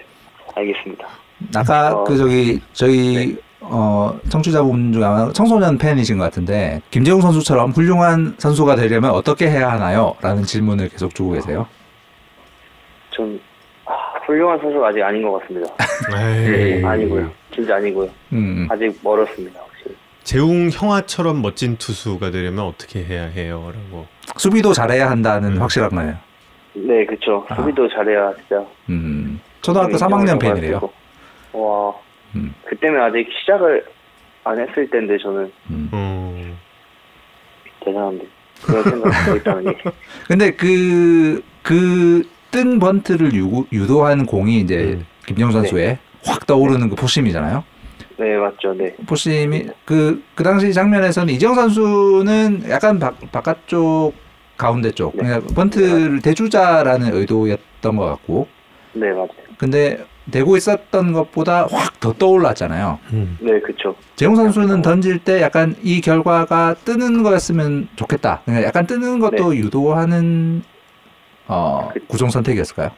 알겠습니다. 0.55 1.07
아까 1.55 1.93
어. 1.93 2.03
그 2.03 2.17
저기 2.17 2.59
저희 2.73 3.37
어 3.61 4.17
청취자분 4.29 4.93
중에 4.93 5.03
아마 5.03 5.31
청소년 5.31 5.77
팬이신 5.77 6.17
것 6.17 6.23
같은데 6.25 6.81
김재웅 6.91 7.21
선수처럼 7.21 7.71
훌륭한 7.71 8.35
선수가 8.37 8.75
되려면 8.75 9.11
어떻게 9.11 9.49
해야 9.49 9.71
하나요? 9.71 10.15
라는 10.21 10.43
질문을 10.43 10.89
계속 10.89 11.13
주고 11.15 11.31
계세요. 11.31 11.67
전 13.11 13.39
아, 13.85 13.93
훌륭한 14.25 14.59
선수가 14.59 14.87
아직 14.87 15.01
아닌 15.03 15.21
것 15.23 15.39
같습니다. 15.41 15.73
에이. 16.17 16.81
네, 16.81 16.85
아니고요. 16.85 17.31
진짜 17.53 17.75
아니고요. 17.75 18.09
음. 18.33 18.67
아직 18.69 18.97
멀었습니다. 19.03 19.59
재웅 20.23 20.69
형아처럼 20.71 21.41
멋진 21.41 21.77
투수가 21.77 22.31
되려면 22.31 22.65
어떻게 22.65 23.03
해야 23.03 23.23
해요?라고. 23.25 24.07
수비도 24.38 24.73
잘해야 24.73 25.10
한다는 25.10 25.57
음. 25.57 25.62
확실한 25.62 25.89
거예요. 25.89 26.15
네, 26.73 27.05
그쵸. 27.05 27.45
아. 27.49 27.55
수비도 27.55 27.89
잘해야 27.89 28.34
진짜. 28.36 28.65
음. 28.89 29.39
초등학교 29.62 29.91
인정을 29.91 30.13
3학년 30.13 30.39
받을 30.39 30.53
팬이래요. 30.55 30.79
와, 31.53 31.93
음. 32.36 32.53
그때면 32.65 33.01
아직 33.03 33.27
시작을 33.41 33.86
안 34.43 34.60
했을 34.60 34.89
때인데 34.89 35.17
저는 35.17 35.51
음. 35.69 35.89
어. 35.91 36.57
대단한데. 37.84 38.25
그런 38.63 38.84
생각하고 38.84 39.38
있다는 39.38 39.63
게. 39.63 39.84
근데 40.27 40.51
그, 40.51 41.43
그, 41.63 42.23
뜬 42.51 42.79
번트를 42.79 43.34
유, 43.34 43.65
유도한 43.71 44.25
공이 44.25 44.60
이제 44.60 44.97
음. 44.99 45.05
김재웅 45.25 45.51
선수의 45.51 45.97
확 46.25 46.45
떠오르는 46.45 46.89
그 46.89 46.95
포심이잖아요. 46.95 47.63
네, 48.21 48.38
맞죠. 48.38 48.73
네. 48.75 48.95
포심이 49.07 49.67
그, 49.84 50.23
그 50.36 50.43
당시 50.43 50.71
장면에서는 50.73 51.34
이재영 51.34 51.55
선수는 51.55 52.69
약간 52.69 52.99
바, 52.99 53.12
바깥쪽 53.31 54.13
가운데 54.57 54.91
쪽, 54.91 55.17
네. 55.17 55.23
그러니까 55.23 55.53
번트를 55.55 56.21
대주자라는 56.21 57.15
의도였던 57.15 57.95
것 57.95 58.05
같고, 58.05 58.47
네, 58.93 59.10
맞아요. 59.12 59.29
근데 59.57 60.05
대고 60.29 60.55
있었던 60.55 61.13
것보다 61.13 61.65
확 61.71 61.99
더 61.99 62.13
떠올랐잖아요. 62.13 62.97
음. 63.13 63.38
네, 63.41 63.60
그쵸. 63.60 63.95
재용 64.15 64.36
선수는 64.36 64.81
던질 64.81 65.19
때 65.23 65.39
약간 65.41 65.75
이 65.84 66.01
결과가 66.01 66.75
뜨는 66.84 67.21
거였으면 67.23 67.88
좋겠다. 67.95 68.41
그러니까 68.45 68.67
약간 68.67 68.88
뜨는 68.88 69.19
것도 69.19 69.55
유도하는 69.55 70.63
어, 71.47 71.89
그- 71.93 71.99
구종 72.07 72.29
선택이었을까요? 72.29 72.89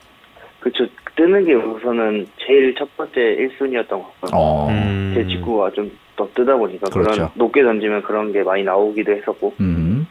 그쵸. 0.61 0.85
뜨는 1.15 1.45
게 1.45 1.53
우선은 1.53 2.27
제일 2.45 2.73
첫 2.75 2.87
번째 2.97 3.19
1순위였던 3.21 3.87
것 3.89 4.21
같고요. 4.21 4.31
어, 4.33 4.69
음. 4.69 5.13
제 5.15 5.25
직구가 5.27 5.71
좀 5.71 5.91
더 6.15 6.29
뜨다 6.35 6.55
보니까 6.55 6.85
그 6.91 6.99
그렇죠. 7.01 7.21
런 7.21 7.29
높게 7.33 7.63
던지면 7.63 8.03
그런 8.03 8.31
게 8.31 8.43
많이 8.43 8.63
나오기도 8.63 9.11
했었고 9.13 9.51
음, 9.59 10.05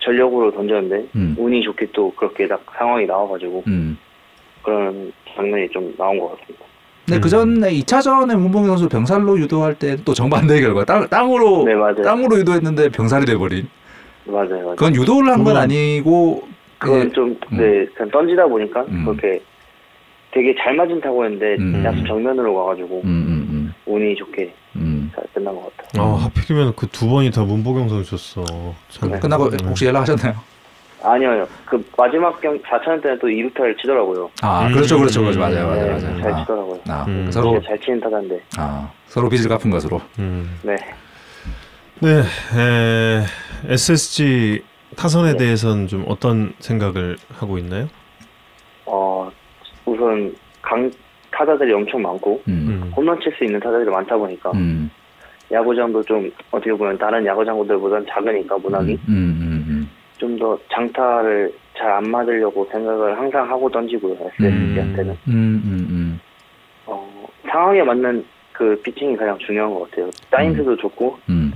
전력으로 0.00 0.50
던졌는데 0.52 1.06
음, 1.14 1.34
운이 1.38 1.62
좋게 1.64 1.88
또 1.92 2.10
그렇게 2.14 2.48
딱 2.48 2.64
상황이 2.78 3.04
나와가지고 3.04 3.62
음. 3.66 3.98
그런 4.62 5.12
장면이 5.36 5.68
좀 5.68 5.94
나온 5.98 6.18
것 6.18 6.30
같습니다. 6.40 6.64
근데 7.04 7.18
음. 7.18 7.20
그 7.20 7.28
전에 7.28 7.70
2차전에 7.74 8.36
문봉희 8.38 8.68
선수 8.68 8.88
병살로 8.88 9.38
유도할 9.38 9.74
때 9.78 9.96
또 10.02 10.14
정반대의 10.14 10.62
결과 10.62 10.82
땅, 10.86 11.06
땅으로 11.06 11.64
네 11.66 11.74
맞아요. 11.74 12.00
땅으로 12.02 12.38
유도했는데 12.38 12.88
병살이 12.88 13.26
돼버린. 13.26 13.68
맞아요, 14.24 14.48
맞아요. 14.48 14.76
그건 14.76 14.94
유도를 14.94 15.30
한 15.30 15.44
건 15.44 15.58
아니고 15.58 16.48
그건 16.78 17.00
이제- 17.02 17.12
좀, 17.12 17.36
음. 17.52 17.58
네, 17.58 17.84
그냥 17.94 18.10
던지다 18.10 18.46
보니까 18.46 18.80
음. 18.88 19.04
그렇게 19.04 19.42
되게 20.32 20.54
잘 20.58 20.74
맞은 20.74 21.00
타구였는데 21.00 21.56
음. 21.58 21.84
야수 21.84 22.04
정면으로 22.04 22.54
가가지고 22.54 23.02
음, 23.04 23.08
음, 23.50 23.74
운이 23.86 24.16
좋게 24.16 24.44
음, 24.76 24.80
음. 24.80 25.12
잘 25.14 25.24
끝난 25.34 25.54
것 25.54 25.76
같아요. 25.76 26.02
아 26.02 26.16
하필이면 26.24 26.74
그 26.74 26.86
두 26.88 27.08
번이 27.08 27.30
다 27.30 27.42
문보경 27.44 27.88
선수였어. 27.88 28.44
참. 28.88 29.10
네. 29.10 29.18
끝나고 29.20 29.44
음. 29.46 29.58
혹시 29.66 29.86
연락하셨나요? 29.86 30.34
아니요, 31.04 31.46
그 31.66 31.84
마지막 31.98 32.40
경 32.40 32.56
4차전 32.62 33.02
때는 33.02 33.18
또 33.18 33.26
2루타를 33.26 33.76
치더라고요. 33.80 34.30
아 34.40 34.66
음. 34.68 34.72
그렇죠 34.72 34.98
그렇죠 34.98 35.20
그렇죠 35.20 35.40
맞아요 35.40 35.54
네, 35.54 35.62
맞아요 35.64 35.86
맞아요. 36.00 36.20
잘 36.22 36.32
아, 36.32 36.40
치더라고요. 36.40 36.80
아, 36.88 37.04
음. 37.08 37.30
서로 37.30 37.60
잘 37.62 37.78
치는 37.80 38.00
타자인데. 38.00 38.40
아 38.56 38.90
서로 39.08 39.28
빚을 39.28 39.48
갚은 39.48 39.70
것으로. 39.70 40.00
음. 40.18 40.58
네. 40.62 40.76
네, 42.00 42.08
에, 42.20 43.22
SSG 43.68 44.62
타선에 44.96 45.32
네. 45.32 45.38
대해서는 45.38 45.88
좀 45.88 46.04
어떤 46.08 46.52
생각을 46.60 47.16
하고 47.34 47.58
있나요? 47.58 47.88
어, 48.86 49.30
우선 50.02 50.34
강 50.60 50.90
타자들이 51.30 51.72
엄청 51.72 52.02
많고 52.02 52.42
음. 52.48 52.66
음. 52.68 52.92
홈런 52.94 53.18
칠 53.20 53.32
수 53.36 53.44
있는 53.44 53.60
타자들이 53.60 53.88
많다 53.88 54.16
보니까 54.16 54.50
음. 54.52 54.90
야구장도 55.50 56.02
좀 56.02 56.30
어떻게 56.50 56.72
보면 56.72 56.98
다른 56.98 57.24
야구장들보다는 57.24 58.06
작으니까 58.08 58.58
문학이 58.58 58.92
음, 59.08 59.38
음, 59.40 59.64
음, 59.68 59.90
좀더 60.18 60.58
장타를 60.72 61.52
잘 61.76 61.90
안 61.90 62.10
맞으려고 62.10 62.66
생각을 62.70 63.16
항상 63.18 63.48
하고 63.48 63.68
던지고요. 63.70 64.14
SSG한테는 64.38 65.12
음, 65.28 65.62
음, 65.64 65.86
음, 65.90 66.20
어, 66.86 67.26
상황에 67.48 67.82
맞는 67.82 68.24
그 68.52 68.80
피칭이 68.82 69.16
가장 69.16 69.38
중요한 69.38 69.72
것 69.72 69.90
같아요. 69.90 70.10
사인스도 70.30 70.76
좋고 70.76 71.18
음, 71.28 71.52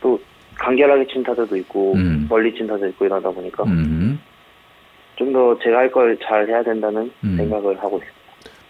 또 0.00 0.18
간결하게 0.56 1.06
친 1.06 1.22
타자도 1.22 1.56
있고 1.56 1.94
음. 1.94 2.26
멀리 2.28 2.52
친 2.54 2.66
타자도 2.66 2.88
있고 2.88 3.04
이러다 3.06 3.30
보니까 3.30 3.64
음, 3.64 4.18
좀 5.16 5.32
더 5.32 5.58
제가 5.62 5.78
할 5.78 5.90
걸 5.92 6.18
잘 6.22 6.48
해야 6.48 6.62
된다는 6.62 7.10
음. 7.24 7.36
생각을 7.36 7.76
하고 7.78 7.98
있어요. 7.98 8.10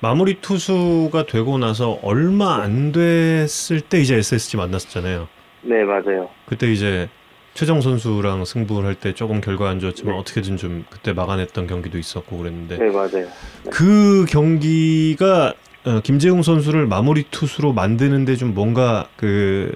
마무리 0.00 0.34
투수가 0.40 1.26
되고 1.26 1.58
나서 1.58 1.98
얼마 2.02 2.56
안 2.62 2.92
됐을 2.92 3.80
때 3.80 3.98
이제 4.00 4.16
SSG 4.16 4.56
만났었잖아요. 4.58 5.26
네 5.62 5.82
맞아요. 5.84 6.28
그때 6.46 6.70
이제 6.70 7.08
최정 7.54 7.80
선수랑 7.80 8.44
승부를 8.44 8.86
할 8.86 8.94
때 8.94 9.14
조금 9.14 9.40
결과 9.40 9.70
안 9.70 9.80
좋았지만 9.80 10.12
네. 10.14 10.20
어떻게든 10.20 10.56
좀 10.58 10.84
그때 10.90 11.12
막아냈던 11.14 11.66
경기도 11.66 11.98
있었고 11.98 12.36
그랬는데 12.38 12.76
네 12.78 12.90
맞아요. 12.90 13.26
그 13.70 14.26
경기가 14.28 15.54
어, 15.86 16.00
김재웅 16.02 16.42
선수를 16.42 16.86
마무리 16.86 17.22
투수로 17.30 17.72
만드는데 17.72 18.36
좀 18.36 18.54
뭔가 18.54 19.08
그 19.16 19.72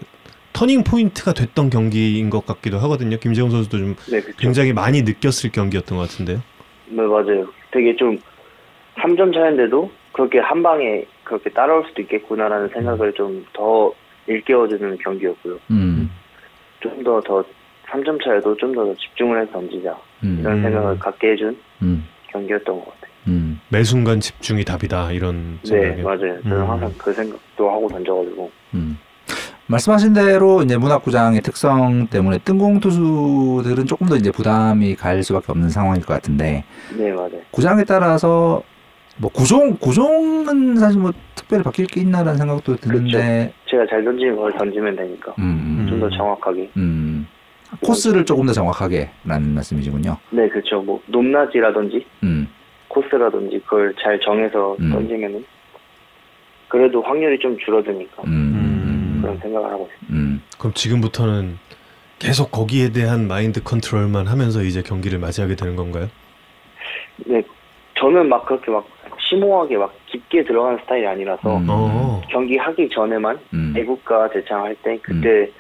터닝 0.52 0.83
포인트가 0.85 1.33
됐던 1.33 1.70
경기인 1.70 2.28
것 2.28 2.44
같기도 2.44 2.78
하거든요. 2.80 3.16
김재웅 3.16 3.50
선수도 3.50 3.78
좀 3.78 3.96
네. 4.11 4.20
굉장히 4.38 4.72
많이 4.72 5.02
느꼈을 5.02 5.50
경기였던 5.50 5.96
것 5.96 6.09
같은데요. 6.11 6.42
네 6.90 7.03
맞아요. 7.03 7.46
되게 7.70 7.94
좀 7.96 8.18
3점 8.96 9.33
차인데도 9.33 9.90
그렇게 10.12 10.38
한 10.40 10.62
방에 10.62 11.05
그렇게 11.24 11.48
따라올 11.50 11.85
수도 11.88 12.03
있겠구나라는 12.03 12.68
생각을 12.68 13.12
좀 13.14 13.44
더 13.53 13.92
일깨워주는 14.26 14.98
경기였고요. 14.98 15.59
음, 15.70 16.11
좀더더 16.81 17.42
3점 17.88 18.22
차에도 18.22 18.57
좀 18.57 18.74
더 18.74 18.94
집중을 18.94 19.40
해서 19.42 19.53
던지자 19.53 19.96
음, 20.24 20.38
이런 20.40 20.59
음. 20.59 20.62
생각을 20.62 20.98
갖게 20.98 21.33
해준 21.33 21.57
음, 21.83 22.05
경기였던 22.29 22.76
것 22.79 22.85
같아요. 22.85 23.11
음, 23.29 23.61
매 23.70 23.83
순간 23.83 24.20
집중이 24.20 24.64
답이다 24.64 25.12
이런 25.12 25.59
네 25.64 25.68
생각이. 25.68 26.03
맞아요. 26.03 26.42
저는 26.42 26.57
음. 26.61 26.70
항상 26.70 26.92
그 26.98 27.12
생각도 27.12 27.70
하고 27.70 27.88
던져가지고 27.88 28.50
음. 28.74 28.98
말씀하신 29.70 30.14
대로 30.14 30.62
이제 30.62 30.76
문학구장의 30.76 31.42
특성 31.42 32.09
때문에 32.09 32.38
뜬공 32.38 32.80
투수들은 32.80 33.87
조금 33.87 34.09
더 34.09 34.16
이제 34.16 34.33
부담이 34.33 34.96
갈 34.96 35.22
수밖에 35.22 35.46
없는 35.52 35.68
상황일 35.68 36.04
것 36.04 36.14
같은데 36.14 36.64
네 36.98 37.12
맞아요. 37.12 37.40
구장에 37.52 37.85
따라서 37.85 38.62
뭐 39.18 39.30
구종 39.30 39.76
구종은 39.76 40.76
사실 40.76 41.00
뭐 41.00 41.12
특별히 41.37 41.62
바뀔 41.62 41.87
게 41.87 42.00
있나라는 42.00 42.37
생각도 42.37 42.76
드는데 42.76 43.52
제가 43.66 43.87
잘 43.88 44.02
던지는 44.02 44.35
걸 44.35 44.52
던지면 44.54 44.96
되니까 44.96 45.35
음, 45.38 45.87
좀더 45.88 46.06
음. 46.06 46.11
정확하게. 46.11 46.70
음, 46.76 47.28
코스를 47.80 48.24
조금 48.24 48.46
더 48.46 48.52
정확하게라는 48.52 49.54
말씀이시군요. 49.54 50.16
네 50.30 50.48
그렇죠. 50.48 50.83
뭐 50.83 51.00
높낮이라든지 51.06 52.04
음, 52.24 52.48
코스라든지 52.88 53.61
그걸 53.61 53.94
잘 54.02 54.18
정해서 54.18 54.76
음. 54.80 54.90
던지면은 54.90 55.44
그래도 56.66 57.02
확률이 57.02 57.38
좀 57.38 57.56
줄어드니까 57.59 58.22
음, 58.26 58.69
그런 59.22 59.38
생각을 59.38 59.70
하고 59.70 59.87
있어요. 59.87 60.11
음, 60.11 60.42
그럼 60.59 60.72
지금부터는 60.74 61.59
계속 62.18 62.50
거기에 62.50 62.90
대한 62.92 63.28
마인드 63.28 63.62
컨트롤만 63.62 64.26
하면서 64.26 64.62
이제 64.62 64.83
경기를 64.83 65.18
맞이하게 65.18 65.56
되는 65.56 65.76
건가요? 65.76 66.09
네 67.26 67.42
저는 67.98 68.28
막 68.28 68.46
그렇게 68.46 68.70
막 68.70 68.87
심오하게 69.28 69.76
막 69.76 69.92
깊게 70.06 70.44
들어가는 70.44 70.78
스타일이 70.83 71.06
아니라서 71.06 71.56
음. 71.59 71.66
어. 71.68 72.22
경기 72.30 72.56
하기 72.56 72.88
전에만 72.90 73.38
음, 73.54 73.74
애국가 73.76 74.28
대창할 74.30 74.74
때 74.83 74.98
그때 75.02 75.50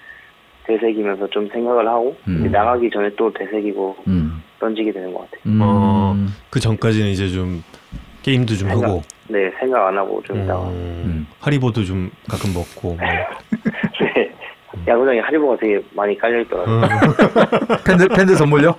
되새기면서 0.64 1.28
좀 1.28 1.48
생각을 1.48 1.86
하고 1.86 2.16
음. 2.28 2.48
나가기 2.50 2.90
전에 2.90 3.10
또 3.16 3.32
되새기고 3.32 3.96
음, 4.06 4.42
던지게 4.58 4.92
되는 4.92 5.12
것 5.12 5.20
같아요. 5.20 5.40
음, 5.46 5.60
어. 5.62 6.16
그 6.50 6.60
전까지는 6.60 7.08
이제 7.08 7.28
좀 7.28 7.62
게임도 8.22 8.54
좀 8.54 8.68
생각- 8.68 8.88
하고 8.88 9.02
네 9.30 9.50
생각 9.60 9.86
안 9.86 9.96
하고 9.96 10.20
좀 10.24 10.42
있다가 10.42 10.68
음, 10.68 11.26
하리보도 11.38 11.84
좀 11.84 12.10
가끔 12.28 12.52
먹고 12.52 12.96
뭐. 12.96 12.98
네 14.14 14.32
야구장에 14.88 15.20
하리보가 15.20 15.56
되게 15.60 15.80
많이 15.92 16.18
깔려 16.18 16.40
있더라고요. 16.40 16.78
어. 16.78 17.76
팬들 17.86 18.08
팬들 18.08 18.36
선물요? 18.36 18.74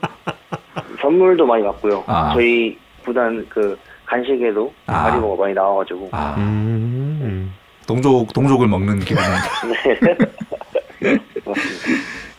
선물도 1.01 1.45
많이 1.45 1.63
받고요. 1.63 2.03
아. 2.07 2.33
저희 2.33 2.77
구단 3.03 3.45
그 3.47 3.77
간식에도 4.05 4.73
아. 4.87 5.05
하리보가 5.05 5.41
많이 5.43 5.53
나와가지고 5.53 6.09
아, 6.11 6.35
음. 6.37 7.53
동족 7.87 8.33
동족을 8.33 8.67
먹는 8.67 8.99
기분. 8.99 9.23
네. 11.01 11.17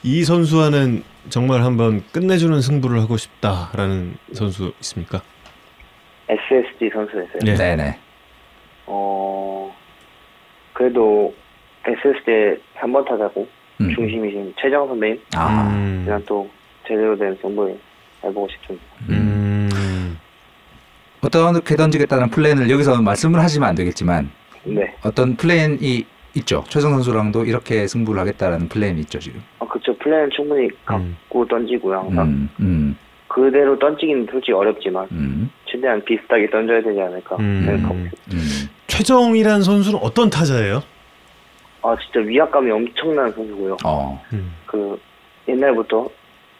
이 0.03 0.25
선수와는 0.25 1.03
정말 1.31 1.63
한번 1.63 2.03
끝내주는 2.13 2.61
승부를 2.61 3.01
하고 3.01 3.17
싶다라는 3.17 4.17
선수 4.35 4.73
있습니까? 4.81 5.23
SSG 6.33 6.91
선수였어요. 6.93 7.41
예. 7.47 7.55
네네. 7.55 7.99
어 8.87 9.75
그래도 10.73 11.35
SSG 11.85 12.63
3번 12.77 13.07
타자고 13.07 13.47
음. 13.81 13.95
중심이신 13.95 14.55
최정 14.59 14.87
선배님 14.89 15.21
아, 15.37 15.69
음. 15.73 16.05
이랑 16.07 16.23
또 16.27 16.49
제대로 16.87 17.17
된 17.17 17.37
승부를 17.41 17.79
해보고 18.25 18.49
싶습니다. 18.49 18.87
음. 19.09 20.19
어떻게 21.25 21.77
던지겠다는 21.77 22.31
플랜을 22.31 22.69
여기서 22.69 23.01
말씀을 23.01 23.41
하시면 23.41 23.69
안 23.69 23.75
되겠지만 23.75 24.31
네. 24.65 24.95
어떤 25.05 25.37
플랜이 25.37 26.05
있죠. 26.35 26.65
최정 26.69 26.93
선수랑도 26.93 27.45
이렇게 27.45 27.87
승부를 27.87 28.21
하겠다라는 28.21 28.69
플랜이 28.69 29.01
있죠 29.03 29.19
지금. 29.19 29.43
어, 29.59 29.69
그쵸. 29.69 29.97
플랜은 29.99 30.31
충분히 30.31 30.69
갖고 30.85 31.47
던지고요. 31.47 31.99
항상. 31.99 32.27
음, 32.27 32.49
음, 32.61 32.97
그대로 33.35 33.79
던지기는 33.79 34.27
솔직히 34.31 34.53
어렵지만 34.53 35.07
음, 35.13 35.51
최대한 35.65 36.03
비슷하게 36.05 36.51
던져야 36.51 36.83
되지 36.83 37.01
않을까 37.01 37.37
음. 37.37 37.63
생각하고 37.65 37.95
있어요. 37.97 38.11
음. 38.35 38.69
최정이란 38.89 39.63
선수는 39.63 39.99
어떤 40.03 40.29
타자예요? 40.29 40.83
아 41.81 41.97
진짜 42.03 42.21
위압감이 42.21 42.71
엄청난 42.71 43.31
선수고요. 43.33 43.79
어, 43.87 44.23
음. 44.35 44.53
그 44.67 45.01
옛날부터 45.49 46.09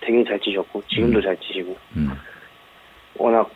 되게 0.01 0.25
잘 0.25 0.41
치셨고 0.41 0.83
지금도 0.89 1.19
음. 1.19 1.23
잘 1.23 1.37
치시고 1.37 1.77
음, 1.97 2.11
워낙 3.19 3.51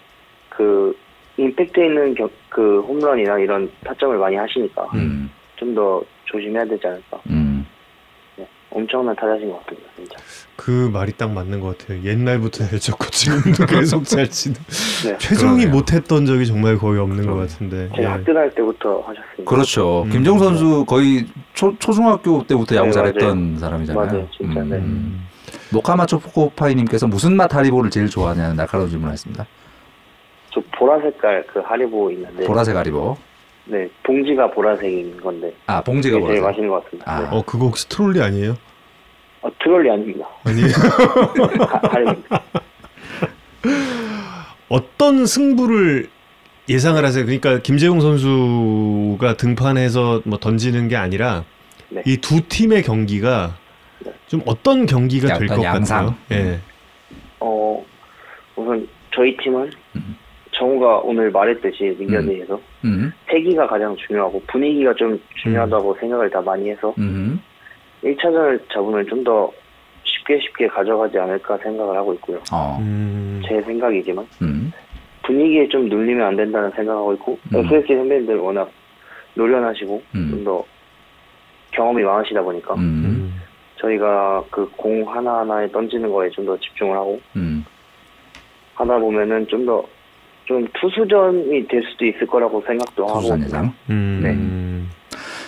그 0.50 0.94
임팩트 1.38 1.80
있는 1.80 2.14
겨- 2.14 2.28
그 2.50 2.80
홈런이나 2.82 3.38
이런 3.38 3.70
타점을 3.82 4.16
많이 4.18 4.36
하시니까 4.36 4.82
음, 4.94 5.30
좀더 5.56 6.02
조심해야 6.26 6.66
되지 6.66 6.86
않을까. 6.86 7.18
음. 7.30 7.45
네, 8.76 8.80
엄청난 8.80 9.16
타자신 9.16 9.50
것 9.50 9.64
같습니다, 9.64 9.88
진짜. 9.96 10.16
그 10.56 10.90
말이 10.92 11.12
딱 11.12 11.32
맞는 11.32 11.60
것 11.60 11.78
같아요. 11.78 12.02
옛날부터 12.02 12.64
잘 12.66 12.78
쳤고 12.78 13.06
지금도 13.06 13.66
계속 13.66 14.04
잘 14.04 14.28
치는. 14.28 14.56
네, 15.04 15.18
최정이 15.18 15.62
그러네요. 15.64 15.70
못했던 15.70 16.26
적이 16.26 16.46
정말 16.46 16.76
거의 16.78 17.00
없는 17.00 17.18
것 17.18 17.32
그러네요. 17.32 17.46
같은데. 17.46 17.88
제가 17.96 18.02
예. 18.02 18.06
학교 18.06 18.34
다닐 18.34 18.50
때부터 18.54 19.00
하셨습니다. 19.00 19.44
그렇죠. 19.44 20.02
음. 20.04 20.10
김정 20.10 20.38
선수 20.38 20.84
거의 20.86 21.26
초, 21.54 21.76
초중학교 21.78 22.46
때부터 22.46 22.76
야구 22.76 22.86
네, 22.86 22.92
잘했던 22.92 23.58
사람이잖아요. 23.58 24.06
맞아요, 24.06 24.28
진짜, 24.36 24.62
네. 24.62 24.76
음. 24.76 25.26
모카마초 25.72 26.20
포코파이님께서 26.20 27.06
무슨 27.06 27.36
맛 27.36 27.54
하리보를 27.54 27.90
제일 27.90 28.08
좋아하냐는 28.08 28.56
날카로운 28.56 28.88
질문하셨습니다. 28.90 29.46
저 30.52 30.60
보라 30.78 31.00
색깔 31.02 31.44
그 31.52 31.60
하리보 31.60 32.10
있는데 32.12 32.44
보라색 32.44 32.76
하리보. 32.76 33.16
네 33.66 33.88
봉지가 34.04 34.50
보라색인 34.52 35.20
건데 35.20 35.52
아 35.66 35.82
봉지가 35.82 36.16
그게 36.18 36.28
제일 36.28 36.40
보라색. 36.40 36.50
맛있는 36.50 36.70
것 36.70 36.84
같습니다. 36.84 37.12
아. 37.12 37.20
네. 37.20 37.28
어 37.36 37.42
그거 37.44 37.66
혹시 37.66 37.88
트롤리 37.88 38.22
아니에요? 38.22 38.56
어, 39.42 39.50
트롤리 39.62 39.90
아닙니다. 39.90 40.26
아니에요. 40.44 40.68
어떤 44.68 45.26
승부를 45.26 46.08
예상을 46.68 47.04
하세요? 47.04 47.24
그러니까 47.24 47.60
김재웅 47.60 48.00
선수가 48.00 49.36
등판해서 49.36 50.22
뭐 50.24 50.38
던지는 50.38 50.88
게 50.88 50.96
아니라 50.96 51.44
네. 51.88 52.02
이두 52.04 52.40
팀의 52.48 52.82
경기가 52.82 53.56
네. 54.00 54.12
좀 54.26 54.42
어떤 54.46 54.86
경기가 54.86 55.38
될 55.38 55.46
것. 55.46 55.60
같아요? 55.60 56.14
예. 56.32 56.58
어 57.38 57.84
우선 58.56 58.88
저희 59.14 59.36
팀은 59.36 59.70
음. 59.96 60.16
정우가 60.58 60.98
오늘 61.00 61.30
말했듯이 61.30 61.96
민견대에서 61.98 62.58
음, 62.84 63.12
패기가 63.26 63.66
가장 63.66 63.94
중요하고 63.96 64.42
분위기가 64.46 64.94
좀 64.94 65.20
중요하다고 65.42 65.94
생각을 66.00 66.30
다 66.30 66.40
많이 66.40 66.70
해서 66.70 66.94
음, 66.98 67.40
1차전을 68.02 68.60
잡으면 68.72 69.06
좀 69.06 69.22
더 69.24 69.50
쉽게 70.04 70.38
쉽게 70.40 70.68
가져가지 70.68 71.18
않을까 71.18 71.58
생각을 71.58 71.96
하고 71.96 72.14
있고요. 72.14 72.38
어, 72.52 72.76
음. 72.80 72.84
음. 72.84 73.42
제 73.46 73.60
생각이지만 73.62 74.24
음. 74.40 74.72
분위기에 75.24 75.66
좀 75.68 75.88
눌리면 75.88 76.24
안 76.26 76.36
된다는 76.36 76.70
생각하고 76.70 77.12
있고 77.14 77.38
음. 77.54 77.58
SSG 77.64 77.94
선배님들 77.96 78.36
워낙 78.38 78.70
노련하시고 79.34 80.02
음. 80.14 80.28
좀더 80.30 80.64
경험이 81.72 82.02
많으시다 82.04 82.40
보니까 82.42 82.74
음. 82.74 82.80
음. 82.80 83.40
저희가 83.76 84.44
그 84.50 84.66
공 84.76 85.02
하나하나에 85.12 85.70
던지는 85.72 86.10
거에 86.12 86.30
좀 86.30 86.46
더 86.46 86.56
집중을 86.58 86.96
하고 86.96 87.20
음. 87.34 87.64
하다 88.74 88.98
보면은 88.98 89.46
좀 89.48 89.66
더 89.66 89.84
좀 90.46 90.66
투수전이 90.80 91.66
될 91.68 91.82
수도 91.90 92.04
있을 92.06 92.26
거라고 92.26 92.62
생각도 92.66 93.06
하고 93.06 93.18
투수전 93.20 93.42
예상. 93.44 93.72
음. 93.90 94.88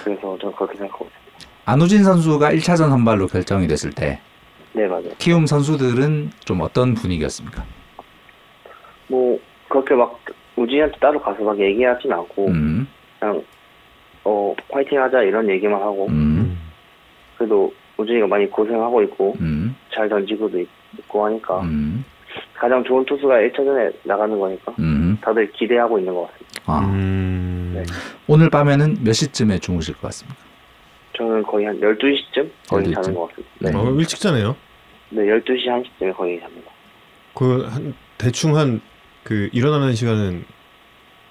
그래서 0.04 0.36
저는 0.38 0.54
그렇게 0.56 0.76
생각하고 0.76 1.06
있어요. 1.06 1.48
안우진 1.64 2.02
선수가 2.02 2.52
1차전 2.52 2.88
선발로 2.90 3.26
결정이 3.26 3.66
됐을 3.66 3.90
때 3.90 4.18
네 4.74 4.86
맞아요. 4.86 5.08
키움 5.18 5.46
선수들은 5.46 6.30
좀 6.44 6.60
어떤 6.60 6.94
분위기였습니까? 6.94 7.64
뭐 9.08 9.38
그렇게 9.68 9.94
막 9.94 10.20
우진이한테 10.56 10.98
따로 10.98 11.18
가서 11.20 11.42
막 11.42 11.58
얘기하진 11.58 12.12
않고 12.12 12.46
음. 12.48 12.86
그냥 13.18 13.42
어 14.24 14.54
화이팅 14.70 15.00
하자 15.02 15.22
이런 15.22 15.48
얘기만 15.48 15.80
하고 15.80 16.06
음. 16.08 16.12
음. 16.12 16.58
그래도 17.36 17.72
우진이가 17.96 18.26
많이 18.26 18.48
고생하고 18.50 19.02
있고 19.04 19.36
음. 19.40 19.74
잘 19.92 20.08
던지고도 20.08 20.60
있- 20.60 20.68
있고 20.98 21.24
하니까 21.26 21.60
음. 21.62 22.04
가장 22.54 22.82
좋은 22.84 23.04
투수가 23.04 23.34
1차전에 23.34 23.92
나가는 24.04 24.38
거니까 24.38 24.74
음. 24.78 25.18
다들 25.20 25.50
기대하고 25.52 25.98
있는 25.98 26.14
것 26.14 26.28
같습니다. 26.30 26.62
아. 26.66 26.80
음. 26.80 27.72
네. 27.74 27.82
오늘 28.26 28.50
밤에는 28.50 28.98
몇 29.02 29.12
시쯤에 29.12 29.58
주무실 29.58 29.94
것 29.94 30.02
같습니까? 30.02 30.40
저는 31.16 31.42
거의 31.42 31.66
한 31.66 31.80
12시쯤 31.80 32.50
거의 32.68 32.86
12시 32.86 32.94
쯤? 32.94 33.02
자는 33.02 33.14
것 33.14 33.28
같습니다. 33.28 33.54
네. 33.60 33.76
어, 33.76 33.94
일찍 33.98 34.20
자네요. 34.20 34.56
네, 35.10 35.22
12시 35.22 35.66
1시쯤에 35.66 36.16
거의 36.16 36.38
잡니다. 36.40 36.70
그 37.34 37.66
한 37.70 37.94
대충 38.18 38.56
한 38.56 38.80
그 39.24 39.50
일어나는 39.52 39.92
시간은 39.94 40.42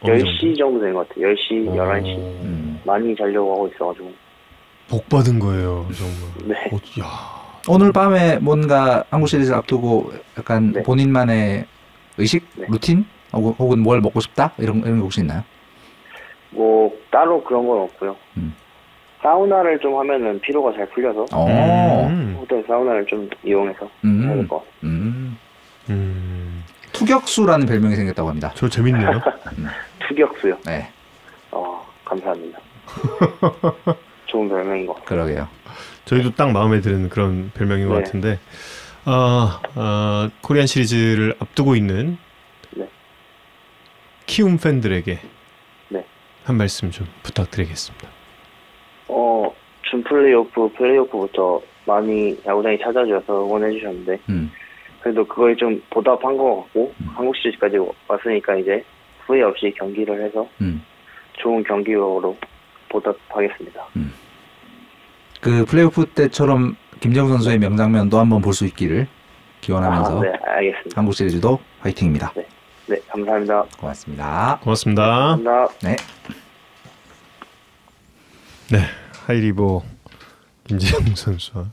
어느 0.02 0.14
10시 0.22 0.56
정도 0.56 0.80
된것 0.80 1.10
같아요. 1.10 1.30
10시, 1.34 1.66
정도? 1.66 1.82
11시. 1.82 2.16
어, 2.16 2.40
음. 2.44 2.80
많이 2.86 3.16
자려고 3.16 3.54
하고 3.54 3.68
있어가지고. 3.70 4.14
복 4.88 5.10
받은 5.10 5.40
거예요, 5.40 5.88
정말. 5.96 6.48
네. 6.48 6.70
어, 6.72 6.78
야. 7.02 7.47
오늘 7.70 7.92
밤에 7.92 8.38
뭔가 8.40 9.04
한국 9.10 9.28
시리즈 9.28 9.52
앞두고 9.52 10.14
약간 10.38 10.72
네. 10.72 10.84
본인만의 10.84 11.66
의식, 12.18 12.48
네. 12.56 12.66
루틴 12.70 13.06
혹은, 13.34 13.54
혹은 13.60 13.80
뭘 13.80 14.00
먹고 14.00 14.22
싶다 14.22 14.54
이런 14.58 14.78
이런 14.80 14.96
게 14.96 15.02
혹시 15.02 15.20
있나요? 15.20 15.44
뭐, 16.52 16.98
따로 17.12 17.44
그런 17.44 17.68
건 17.68 17.82
없고요. 17.82 18.16
음. 18.38 18.56
사우나를 19.22 19.80
좀 19.80 19.98
하면은 20.00 20.40
피로가 20.40 20.72
잘 20.74 20.88
풀려서 20.90 21.26
어. 21.34 22.08
음. 22.10 22.38
호텔 22.40 22.64
사우나를 22.66 23.06
좀 23.06 23.30
이용해서 23.44 23.90
음. 24.06 24.48
것 24.48 24.58
같아요. 24.58 24.72
음. 24.84 25.38
음. 25.90 26.64
투격수라는 26.94 27.68
별명이 27.68 27.96
생겼다고 27.96 28.30
합니다. 28.30 28.52
저 28.56 28.70
재밌네요. 28.70 29.22
투격수요. 30.08 30.58
네, 30.66 30.88
어, 31.52 31.86
감사합니다. 32.06 32.60
좋은 34.26 34.48
별명인 34.48 34.86
것 34.86 34.94
같아요. 34.96 35.08
그러게요. 35.10 35.48
저희도 36.08 36.36
딱 36.36 36.52
마음에 36.52 36.80
드는 36.80 37.10
그런 37.10 37.52
별명인 37.54 37.90
것 37.90 37.96
네. 37.96 38.04
같은데 38.04 38.40
아, 39.04 39.62
아, 39.76 40.30
코리안 40.42 40.66
시리즈를 40.66 41.36
앞두고 41.40 41.76
있는 41.76 42.18
네. 42.72 42.88
키움 44.26 44.58
팬들에게 44.58 45.20
네. 45.90 46.06
한 46.46 46.58
말씀 46.58 46.92
좀 46.92 47.08
부탁드리겠습니다. 47.24 48.08
어, 49.10 49.54
준 49.84 50.02
플레이오프, 50.04 50.70
플레이오프부터 50.78 51.62
많이 51.86 52.38
야구장에 52.46 52.78
찾아주셔서 52.80 53.46
응원해 53.46 53.72
주셨는데, 53.72 54.20
음. 54.30 54.52
그래도 55.00 55.26
그거에 55.26 55.56
좀 55.56 55.82
보답한 55.90 56.36
것 56.36 56.64
같고, 56.64 56.94
한국 57.16 57.34
시리즈까지 57.38 57.78
왔으니까 58.10 58.58
이제 58.58 58.84
후회 59.26 59.42
없이 59.42 59.74
경기를 59.78 60.22
해서 60.22 60.46
음. 60.60 60.84
좋은 61.34 61.64
경기로 61.64 62.36
보답하겠습니다. 62.90 63.88
그 65.42 65.66
플레이오프 65.66 66.06
때처럼 66.08 66.76
김재웅 67.00 67.30
선수의 67.30 67.60
명장면도 67.60 68.20
한번 68.20 68.42
볼 68.42 68.54
수 68.54 68.66
있기를 68.66 69.08
기원하면서 69.62 70.20
아, 70.20 70.22
네, 70.22 70.30
알겠습니다. 70.46 70.98
한국 71.00 71.14
시리즈도 71.14 71.60
화이팅입니다. 71.82 72.34
네, 72.88 73.00
감사합니다. 73.10 73.64
고맙습니다. 73.80 74.60
고맙습니다. 74.64 75.04
감사합니다. 75.04 75.68
네. 75.84 75.96
네, 78.72 78.80
하리보 79.28 79.84
김재웅 80.68 81.16
선수와 81.16 81.66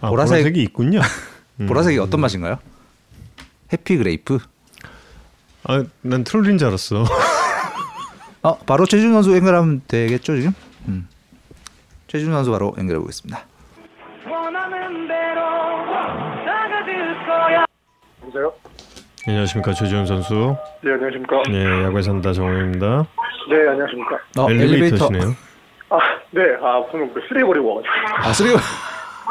아, 0.00 0.10
보라색- 0.10 0.10
보라색 0.10 0.56
이 0.56 0.62
있군요. 0.62 1.00
음. 1.60 1.66
보라색이 1.66 1.98
어떤 1.98 2.20
맛인가요? 2.20 2.58
Happy 3.72 3.96
Grape. 3.98 4.38
아, 5.64 5.84
난 6.02 6.24
트롤린 6.24 6.58
줄 6.58 6.68
알았어. 6.68 7.04
어, 8.42 8.58
바로 8.60 8.86
최준 8.86 9.12
선수 9.12 9.34
연결하면 9.36 9.82
되겠죠 9.86 10.34
지금? 10.36 10.52
음. 10.88 11.06
최준 12.10 12.32
선수 12.32 12.50
바로 12.50 12.72
연결해 12.76 12.98
보겠습니다. 12.98 13.38
원하는 14.28 15.06
대로 15.06 15.40
나가줄 16.44 17.24
거야. 17.24 17.64
여보세요? 18.22 18.52
안녕하십니까 19.28 19.72
최지훈 19.72 20.04
선수. 20.06 20.56
네, 20.82 20.90
안녕하십니까? 20.90 21.42
네, 21.48 21.84
야구에 21.84 22.02
산다 22.02 22.32
정우입니다. 22.32 23.06
네, 23.48 23.68
안녕하십니까? 23.68 24.16
어, 24.40 24.50
엘리베이터시네요. 24.50 25.22
아, 25.90 25.98
네, 26.32 26.42
아, 26.60 26.82
방금 26.90 27.14
그 27.14 27.20
쓰레기 27.28 27.46
버리고 27.46 27.76
와가지고. 27.76 28.28
아 28.28 28.32
쓰레기. 28.32 28.56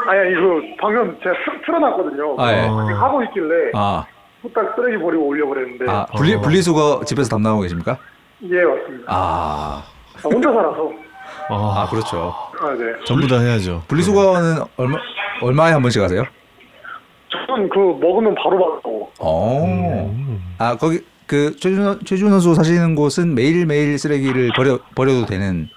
아니, 0.06 0.32
이거 0.32 0.62
방금 0.80 1.18
제가 1.22 1.34
틀, 1.44 1.60
틀어놨거든요. 1.66 2.36
아, 2.38 2.50
예. 2.50 2.60
하고 2.94 3.22
있길래 3.24 3.72
아, 3.74 4.06
후딱 4.40 4.74
쓰레기 4.74 4.96
버리고 5.02 5.26
올려버렸는데. 5.26 5.84
아 5.86 6.06
분리 6.16 6.34
어. 6.34 6.40
분리수거 6.40 7.02
집에서 7.04 7.28
담당하고 7.28 7.60
계십니까? 7.60 7.98
예, 8.44 8.64
맞습니다. 8.64 9.04
아, 9.06 9.82
아, 10.16 10.20
혼자 10.24 10.50
살아서. 10.50 10.90
아, 11.50 11.82
아 11.82 11.88
그렇죠. 11.90 12.49
아, 12.60 12.74
네. 12.74 12.92
전부 13.04 13.26
다 13.26 13.38
해야죠. 13.38 13.82
분리수거는 13.88 14.62
얼마 14.76 14.98
얼마에 15.40 15.72
한 15.72 15.80
번씩 15.82 16.02
하세요? 16.02 16.24
저는 17.46 17.68
그 17.70 17.78
먹으면 17.78 18.34
바로 18.34 18.74
받고. 18.74 19.12
어. 19.18 19.64
음. 19.64 20.54
아 20.58 20.76
거기 20.76 21.00
그 21.26 21.56
최준 21.56 21.98
최준 22.04 22.28
선수 22.30 22.54
사시는 22.54 22.94
곳은 22.94 23.34
매일 23.34 23.64
매일 23.64 23.98
쓰레기를 23.98 24.50
버려 24.54 24.78
버려도 24.94 25.26
되는. 25.26 25.68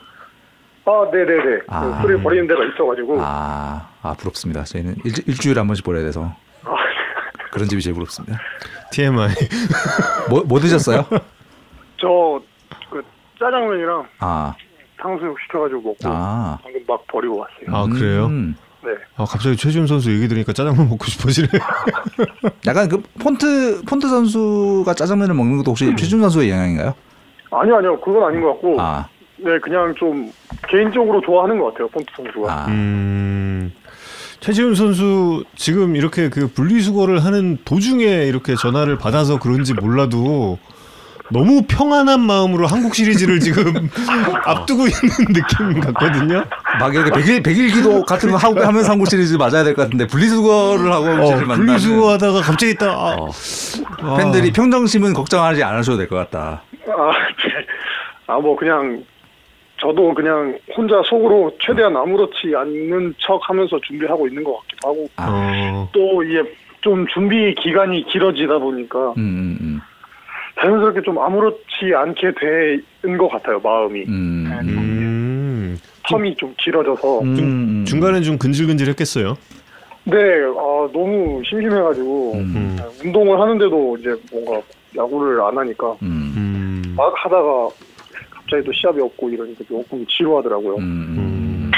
아, 0.86 1.06
네네네. 1.12 1.62
아. 1.68 2.02
그 2.02 2.08
쓰레기 2.08 2.24
버리는 2.24 2.48
데가 2.48 2.66
있어가지고. 2.66 3.22
아, 3.22 3.88
아, 4.02 4.10
아 4.10 4.14
부럽습니다. 4.16 4.64
저희는 4.64 4.96
일, 5.06 5.14
일주일에 5.28 5.60
한 5.60 5.68
번씩 5.68 5.86
버려야 5.86 6.04
돼서 6.04 6.36
그런 7.54 7.70
집이 7.70 7.82
제일 7.82 7.94
부럽습니다. 7.94 8.40
TMI. 8.92 9.30
뭐, 10.30 10.44
뭐 10.44 10.60
드셨어요? 10.60 11.06
저, 12.02 12.42
그, 12.90 13.02
짜장면이랑 13.40 14.08
아, 14.20 14.56
탕수육 15.04 15.36
시켜가지고 15.41 15.82
먹고. 15.82 15.97
아, 16.06 16.58
방금 16.64 16.82
막 16.88 17.06
버리고 17.08 17.39
왔어요. 17.39 17.76
아 17.76 17.86
그래요? 17.86 18.28
음. 18.28 18.56
네. 18.84 18.91
아 19.16 19.26
갑자기 19.26 19.56
최지훈 19.58 19.86
선수 19.86 20.12
얘기 20.14 20.28
들으니까 20.28 20.54
짜장면 20.54 20.89
먹고 20.89 21.06
싶어지네. 21.06 21.47
약간 22.66 22.88
그 22.88 23.01
폰트 23.22 23.84
폰트 23.84 24.08
선수가 24.08 24.93
짜장면을 24.93 25.36
먹는 25.36 25.58
것도 25.58 25.72
혹시 25.72 25.93
최준 25.97 26.22
선수의 26.22 26.49
영향인가요? 26.49 26.93
아니요, 27.51 27.78
아니요. 27.78 27.99
그건 27.99 28.24
아닌 28.24 28.41
것 28.41 28.54
같고. 28.54 28.82
아, 28.82 29.08
네, 29.38 29.60
그냥 29.60 29.93
좀 29.97 30.32
개인적으로 30.70 31.22
좋아하는 31.22 31.60
것 31.60 31.74
같아요. 31.74 31.88
폰트 31.89 32.06
선수가. 32.16 32.51
아, 32.51 32.66
음. 32.70 33.72
최지훈 34.39 34.76
선수 34.76 35.43
지금 35.56 35.95
이렇게 35.95 36.30
그 36.30 36.47
분리수거를 36.47 37.24
하는 37.24 37.58
도중에 37.64 38.04
이렇게 38.26 38.56
전화를 38.56 38.97
받아서 38.97 39.39
그런지 39.39 39.74
몰라도 39.74 40.58
너무 41.34 41.64
평안한 41.68 42.22
마음으로 42.22 42.68
한국 42.68 42.94
시리즈를 42.96 43.40
지금 43.40 43.90
앞두고 44.46 44.84
있는 44.84 45.34
느낌 45.34 45.80
같거든요. 45.82 46.44
막 46.80 46.94
이렇게 46.94 47.10
백일 47.12 47.42
백일 47.44 47.72
기도 47.72 48.04
같은 48.04 48.30
거 48.32 48.38
하고 48.38 48.62
하면서 48.62 48.92
한국 48.92 49.08
시리즈 49.10 49.36
맞아야 49.36 49.64
될 49.64 49.74
것 49.74 49.82
같은데 49.84 50.06
분리수거를 50.08 50.92
하고 50.92 51.06
어, 51.08 51.26
시리즈 51.26 51.46
분리수거하다가 51.46 52.42
갑자기 52.42 52.76
딱 52.76 52.90
아, 52.92 53.16
어, 53.20 53.30
아. 54.02 54.16
팬들이 54.18 54.52
평정심은 54.52 55.14
걱정하지 55.14 55.64
않으셔도 55.64 55.98
될 55.98 56.08
것 56.08 56.16
같다. 56.18 56.62
아, 56.88 57.12
네. 57.12 57.66
아, 58.28 58.40
뭐, 58.40 58.56
그냥, 58.56 59.04
저도 59.82 60.14
그냥 60.14 60.58
혼자 60.78 61.02
속으로 61.10 61.52
최대한 61.60 61.96
아무렇지 61.98 62.54
않는 62.56 63.16
척 63.20 63.40
하면서 63.50 63.78
준비하고 63.86 64.28
있는 64.28 64.44
것 64.44 64.58
같기도 64.60 64.88
하고, 64.90 65.10
아, 65.18 65.28
어, 65.30 65.90
또 65.94 66.24
이게 66.24 66.42
좀 66.82 67.06
준비 67.14 67.54
기간이 67.56 68.06
길어지다 68.06 68.60
보니까 68.60 69.00
음, 69.12 69.18
음, 69.18 69.58
음, 69.62 69.82
자연스럽게 70.60 71.01
좀 71.01 71.20
아무렇지 71.20 71.93
않게 71.95 72.34
된것 73.01 73.32
같아요, 73.32 73.60
마음이. 73.60 74.04
음, 74.08 74.45
음, 74.47 74.70
음. 74.70 75.80
텀이 76.04 76.38
좀 76.38 76.54
길어져서. 76.58 77.22
음, 77.22 77.38
음, 77.39 77.86
중간에 77.86 78.22
좀 78.22 78.38
근질근질했겠어요. 78.38 79.38
네, 80.06 80.16
아, 80.16 80.89
너무 80.93 81.41
심심해가지고, 81.45 82.34
음, 82.34 82.54
음. 82.56 82.78
운동을 83.04 83.39
하는데도 83.39 83.97
이제 83.97 84.16
뭔가 84.32 84.62
야구를 84.95 85.41
안 85.41 85.58
하니까, 85.58 85.91
음, 86.01 86.34
음. 86.36 86.93
막 86.95 87.14
하다가 87.16 87.70
갑자기 88.30 88.64
또 88.64 88.74
시합이 88.74 89.01
없고 89.01 89.30
이러니까 89.30 89.64
조금 89.68 90.06
지루하더라고요. 90.08 90.76
음. 90.76 91.72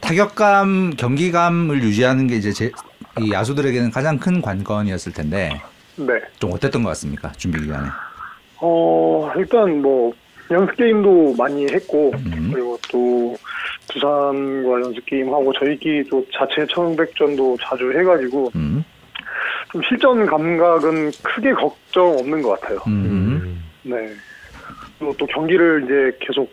타격감, 0.00 0.90
경기감을 0.96 1.82
유지하는 1.82 2.26
게 2.26 2.36
이제 2.36 2.52
제, 2.52 2.70
이 3.18 3.32
야수들에게는 3.32 3.90
가장 3.90 4.18
큰 4.18 4.40
관건이었을 4.40 5.12
텐데 5.12 5.50
네. 5.96 6.20
좀 6.38 6.52
어땠던 6.52 6.82
것 6.82 6.90
같습니까? 6.90 7.32
준비 7.32 7.60
기간에. 7.60 7.88
어, 8.60 9.30
일단 9.36 9.82
뭐, 9.82 10.12
연습 10.50 10.76
게임도 10.76 11.34
많이 11.36 11.64
했고, 11.64 12.12
음. 12.14 12.50
그리고 12.52 12.78
또, 12.90 13.36
부산과 13.92 14.80
연습 14.82 15.04
게임 15.06 15.28
하고, 15.28 15.52
저희끼리 15.52 16.04
또 16.08 16.24
자체 16.32 16.66
청백전도 16.72 17.56
자주 17.60 17.92
해가지고, 17.92 18.50
음. 18.54 18.84
좀 19.72 19.82
실전 19.88 20.24
감각은 20.26 21.10
크게 21.22 21.52
걱정 21.52 22.18
없는 22.18 22.42
것 22.42 22.60
같아요. 22.60 22.78
음. 22.86 23.62
네. 23.82 23.96
그리고 24.98 25.14
또 25.18 25.26
경기를 25.26 25.84
이제 25.84 26.26
계속 26.26 26.50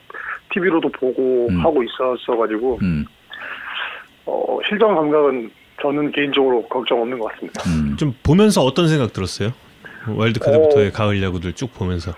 TV로도 0.51 0.89
보고 0.89 1.47
음. 1.49 1.59
하고 1.59 1.83
있었어가지고, 1.83 2.79
음. 2.81 3.05
어, 4.25 4.59
실전 4.67 4.95
감각은 4.95 5.51
저는 5.81 6.11
개인적으로 6.11 6.63
걱정 6.67 7.01
없는 7.01 7.19
것 7.19 7.31
같습니다. 7.33 7.61
음. 7.93 7.97
좀 7.97 8.13
보면서 8.23 8.61
어떤 8.61 8.87
생각 8.87 9.13
들었어요? 9.13 9.53
와일드카드부터의 10.07 10.91
가을 10.91 11.21
야구들 11.23 11.53
쭉 11.53 11.73
보면서. 11.73 12.11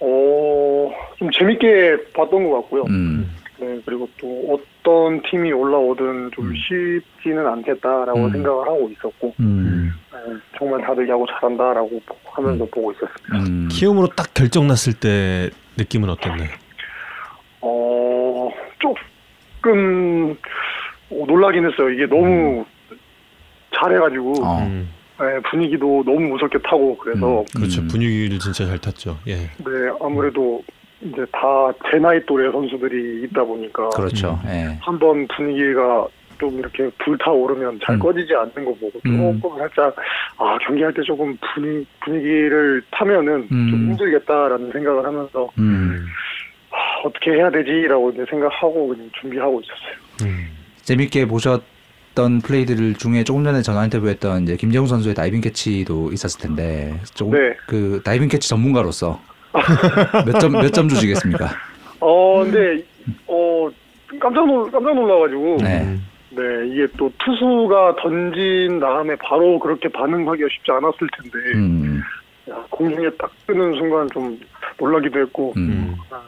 어, 0.00 0.90
좀 1.16 1.30
재밌게 1.30 2.12
봤던 2.14 2.50
것 2.50 2.62
같고요. 2.62 2.84
음. 2.88 3.30
네, 3.58 3.80
그리고 3.86 4.08
또 4.20 4.58
어떤 4.82 5.22
팀이 5.22 5.52
올라오든 5.52 6.32
좀 6.34 6.46
음. 6.46 6.54
쉽지는 6.56 7.46
않겠다라고 7.46 8.24
음. 8.24 8.32
생각을 8.32 8.66
하고 8.66 8.90
있었고, 8.90 9.34
음. 9.38 9.92
네, 10.12 10.18
정말 10.58 10.80
다들 10.82 11.08
야구 11.08 11.24
잘한다라고 11.26 12.00
하면서 12.24 12.64
음. 12.64 12.70
보고 12.70 12.92
있었습니다. 12.92 13.38
음. 13.38 13.68
키움으로 13.70 14.08
딱 14.08 14.34
결정 14.34 14.66
났을 14.66 14.92
때 14.92 15.50
느낌은 15.78 16.10
어땠나요? 16.10 16.48
어, 17.60 18.50
조금 18.80 20.36
어, 21.10 21.24
놀라긴 21.26 21.70
했어요. 21.70 21.90
이게 21.90 22.06
너무 22.06 22.64
잘해가지고 23.76 24.32
어. 24.42 24.58
음, 24.62 24.88
네, 25.20 25.40
분위기도 25.50 26.02
너무 26.04 26.20
무섭게 26.20 26.58
타고 26.58 26.96
그래서 26.98 27.40
음. 27.40 27.44
그렇죠. 27.54 27.80
음. 27.82 27.88
분위기를 27.88 28.38
진짜 28.38 28.64
잘 28.66 28.78
탔죠. 28.78 29.18
예. 29.28 29.34
네 29.36 29.70
아무래도 30.00 30.62
이제 31.00 31.24
다 31.32 31.72
제 31.90 31.98
나이 31.98 32.24
또래 32.26 32.50
선수들이 32.50 33.24
있다 33.24 33.44
보니까 33.44 33.90
그렇죠. 33.90 34.38
음. 34.44 34.48
예. 34.50 34.78
한번 34.80 35.26
분위기가 35.36 36.06
좀 36.38 36.58
이렇게 36.58 36.90
불타오르면 37.04 37.78
잘 37.84 37.94
음. 37.94 38.00
꺼지지 38.00 38.34
않는 38.34 38.64
거 38.64 38.74
보고 38.74 39.00
음. 39.06 39.40
조금 39.40 39.58
살짝 39.58 39.94
아 40.38 40.58
경기할 40.66 40.92
때 40.92 41.02
조금 41.02 41.36
분위, 41.54 41.86
분위기를 42.04 42.82
타면은 42.90 43.48
음. 43.52 43.70
좀 43.70 43.90
힘들겠다라는 43.90 44.72
생각을 44.72 45.04
하면서 45.06 45.48
음. 45.58 46.06
아, 46.72 46.76
어떻게 47.04 47.32
해야 47.32 47.48
되지라고 47.50 48.10
이제 48.10 48.24
생각하고 48.28 48.88
그냥 48.88 49.08
준비하고 49.20 49.60
있었어요. 49.60 50.28
음. 50.32 50.48
재밌게 50.82 51.26
보셨 51.26 51.62
던 52.14 52.40
플레이들 52.40 52.94
중에 52.94 53.24
조금 53.24 53.42
전에 53.44 53.62
전화 53.62 53.84
인터뷰했던 53.84 54.44
이제 54.44 54.56
김재웅 54.56 54.86
선수의 54.86 55.14
다이빙 55.14 55.40
캐치도 55.40 56.12
있었을 56.12 56.40
텐데 56.40 57.00
조금 57.14 57.36
네. 57.38 57.54
그 57.66 58.00
다이빙 58.04 58.28
캐치 58.28 58.48
전문가로서 58.48 59.20
몇 60.24 60.38
점 60.40 60.52
몇 60.52 60.72
점 60.72 60.88
주시겠습니까? 60.88 61.50
어 62.00 62.44
근데 62.44 62.84
어 63.26 63.68
깜짝 64.20 64.46
놀 64.46 64.70
깜짝 64.70 64.94
놀라가지고 64.94 65.56
네. 65.62 65.98
네, 66.30 66.42
이게 66.68 66.86
또 66.96 67.12
투수가 67.24 67.96
던진 68.02 68.80
다음에 68.80 69.14
바로 69.16 69.56
그렇게 69.60 69.88
반응하기가 69.88 70.48
쉽지 70.50 70.72
않았을 70.72 71.06
텐데, 71.16 71.38
음. 71.54 72.02
야, 72.50 72.56
공중에 72.70 73.08
딱 73.16 73.30
뜨는 73.46 73.72
순간 73.76 74.08
좀 74.12 74.36
놀라기도 74.80 75.20
했고, 75.20 75.52
음. 75.56 75.94
음. 76.10 76.18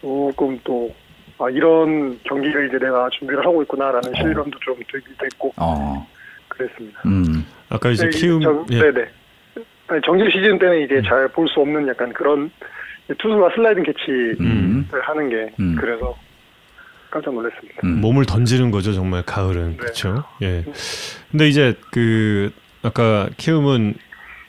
조금 0.00 0.58
또, 0.64 0.90
아, 1.38 1.50
이런 1.50 2.18
경기를 2.24 2.68
이제 2.68 2.78
내가 2.78 3.08
준비를 3.10 3.44
하고 3.44 3.62
있구나라는 3.62 4.10
어. 4.10 4.16
실감도 4.16 4.58
좀 4.60 4.76
들기도 4.90 5.24
했고, 5.24 5.52
어. 5.56 6.06
그랬습니다. 6.48 7.00
음. 7.06 7.44
아까 7.68 7.90
이제 7.90 8.08
네, 8.08 8.18
키움 8.18 8.40
정, 8.40 8.66
예. 8.70 8.78
네네. 8.78 9.08
아니, 9.88 10.00
정규 10.02 10.30
시즌 10.30 10.58
때는 10.58 10.84
이제 10.84 10.94
음. 10.96 11.02
잘볼 11.02 11.48
수 11.48 11.60
없는 11.60 11.88
약간 11.88 12.12
그런 12.12 12.50
투수가 13.18 13.50
슬라이딩 13.54 13.84
캐치를 13.84 14.36
음. 14.40 14.88
하는 14.90 15.28
게, 15.28 15.50
음. 15.58 15.76
그래서 15.78 16.16
깜짝 17.10 17.32
놀랐습니다. 17.34 17.80
음. 17.84 18.00
몸을 18.00 18.26
던지는 18.26 18.72
거죠 18.72 18.92
정말 18.92 19.22
가을은 19.22 19.72
네. 19.72 19.76
그렇죠. 19.76 20.24
예. 20.42 20.64
근데 21.30 21.48
이제 21.48 21.74
그 21.92 22.50
아까 22.82 23.28
키움은 23.36 23.94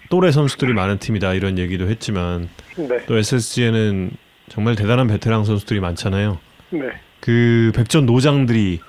또래 0.10 0.32
선수들이 0.32 0.74
많은 0.74 0.98
팀이다 0.98 1.34
이런 1.34 1.58
얘기도 1.60 1.88
했지만 1.88 2.50
네, 2.76 3.06
또 3.06 3.18
SSG에는 3.18 4.12
정말 4.50 4.76
대단한 4.76 5.08
베테랑 5.08 5.44
선수들이 5.44 5.80
많잖아요. 5.80 6.40
네. 6.70 6.90
그 7.20 7.72
백전 7.76 8.06
노장들이 8.06 8.80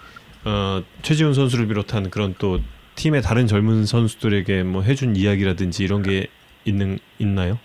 어, 0.45 0.83
최지훈 1.03 1.35
선수를 1.35 1.67
비롯한 1.67 2.11
그런 2.11 2.35
또 2.39 2.61
팀의 2.95 3.23
다른 3.23 3.47
젊은 3.47 3.85
선수들에게 3.85 4.63
뭐 4.63 4.83
해준 4.83 5.17
이야기라든지 5.17 5.85
이런 5.85 6.03
게 6.03 6.29
있는 6.65 6.99
있나요? 7.19 7.59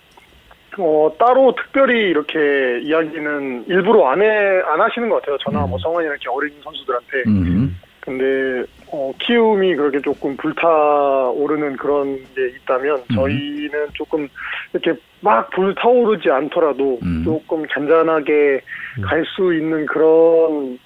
어, 0.77 1.11
따로 1.19 1.53
특별히 1.55 2.09
이렇게 2.09 2.79
이야기는 2.83 3.65
일부러 3.67 4.07
안 4.09 4.21
해, 4.21 4.27
안 4.65 4.79
하시는 4.79 5.09
것 5.09 5.21
같아요. 5.21 5.37
저나 5.39 5.65
뭐 5.67 5.77
성원이 5.79 6.07
이렇게 6.07 6.29
어린 6.29 6.53
선수들한테. 6.63 7.23
음. 7.27 7.77
근데, 7.99 8.65
어, 8.91 9.11
키움이 9.19 9.75
그렇게 9.75 10.01
조금 10.01 10.35
불타오르는 10.35 11.77
그런 11.77 12.17
게 12.35 12.47
있다면, 12.57 13.03
음. 13.11 13.15
저희는 13.15 13.87
조금 13.93 14.27
이렇게 14.73 14.99
막 15.21 15.49
불타오르지 15.51 16.29
않더라도 16.29 16.99
음. 17.01 17.23
조금 17.23 17.65
잔잔하게 17.69 18.61
음. 18.97 19.01
갈수 19.03 19.53
있는 19.53 19.85
그런, 19.85 20.77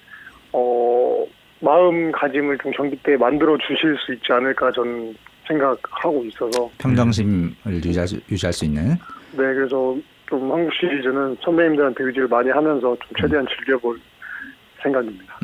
어, 0.52 1.24
마음가짐을 1.60 2.58
좀 2.58 2.70
경기 2.72 2.96
때 2.96 3.16
만들어 3.16 3.56
주실 3.58 3.96
수 3.98 4.12
있지 4.14 4.32
않을까 4.32 4.70
저는 4.72 5.14
생각하고 5.48 6.24
있어서. 6.26 6.70
평정심을 6.78 7.50
유지할 7.66 8.06
수, 8.06 8.20
유지할 8.30 8.52
수 8.52 8.64
있는. 8.64 8.90
네, 9.32 9.36
그래서 9.36 9.96
좀 10.28 10.52
한국 10.52 10.72
시리즈는 10.74 11.36
선배님들한테 11.42 12.04
의지를 12.04 12.28
많이 12.28 12.50
하면서 12.50 12.80
좀 12.80 12.98
최대한 13.18 13.46
즐겨볼 13.48 13.98
생각입니다. 14.82 15.38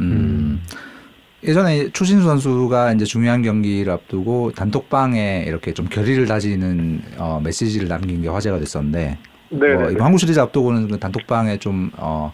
음. 1.43 1.49
예전에 1.49 1.91
추신수 1.93 2.25
선수가 2.27 2.93
이제 2.93 3.05
중요한 3.05 3.43
경기를 3.43 3.93
앞두고 3.93 4.53
단톡방에 4.53 5.45
이렇게 5.47 5.73
좀 5.75 5.87
결의를 5.89 6.27
다지는 6.27 7.03
어, 7.19 7.41
메시지를 7.43 7.89
남긴 7.89 8.23
게 8.23 8.29
화제가 8.29 8.59
됐었는데 8.59 9.19
네, 9.51 9.75
어, 9.75 9.87
네. 9.87 9.93
이번 9.93 10.03
한국 10.03 10.19
시리즈 10.19 10.39
앞두고는 10.41 10.89
그 10.89 10.99
단톡방에 10.99 11.59
좀 11.59 11.91
어, 11.97 12.33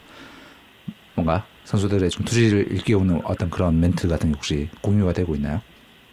뭔가 1.14 1.44
선수들의 1.64 2.10
좀 2.10 2.24
투지를 2.24 2.72
일깨우는 2.72 3.22
어떤 3.24 3.50
그런 3.50 3.80
멘트 3.80 4.08
같은 4.08 4.30
게 4.30 4.34
혹시 4.36 4.68
공유가 4.80 5.12
되고 5.12 5.34
있나요? 5.34 5.60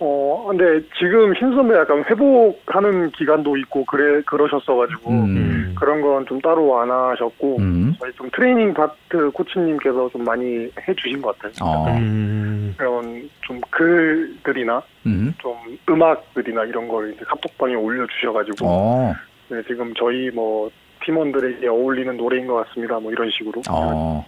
어, 0.05 0.45
근데 0.47 0.81
지금 0.99 1.33
신 1.35 1.51
선배 1.55 1.75
약간 1.75 2.03
회복하는 2.03 3.09
기간도 3.11 3.57
있고 3.57 3.85
그래 3.85 4.21
그러셨어가지고 4.25 5.09
음. 5.11 5.75
그런 5.79 6.01
건 6.01 6.25
좀 6.25 6.39
따로 6.41 6.79
안 6.79 6.89
하셨고 6.89 7.57
음. 7.59 7.95
저희 7.99 8.11
좀 8.13 8.29
트레이닝 8.31 8.73
파트 8.73 9.29
코치님께서 9.31 10.09
좀 10.09 10.23
많이 10.23 10.69
해주신 10.87 11.21
것 11.21 11.37
같아요. 11.37 11.53
어. 11.61 11.87
음. 11.97 12.73
그런 12.77 13.29
좀 13.41 13.61
글들이나 13.69 14.81
음. 15.05 15.33
좀 15.37 15.55
음악들이나 15.89 16.65
이런 16.65 16.87
걸 16.87 17.13
이제 17.13 17.23
카톡방에 17.25 17.75
올려주셔가지고 17.75 18.65
어. 18.67 19.13
네, 19.49 19.61
지금 19.67 19.93
저희 19.97 20.29
뭐 20.31 20.69
팀원들에게 21.03 21.67
어울리는 21.67 22.17
노래인 22.17 22.47
것 22.47 22.65
같습니다. 22.67 22.99
뭐 22.99 23.11
이런 23.11 23.29
식으로 23.29 23.61
어. 23.69 24.25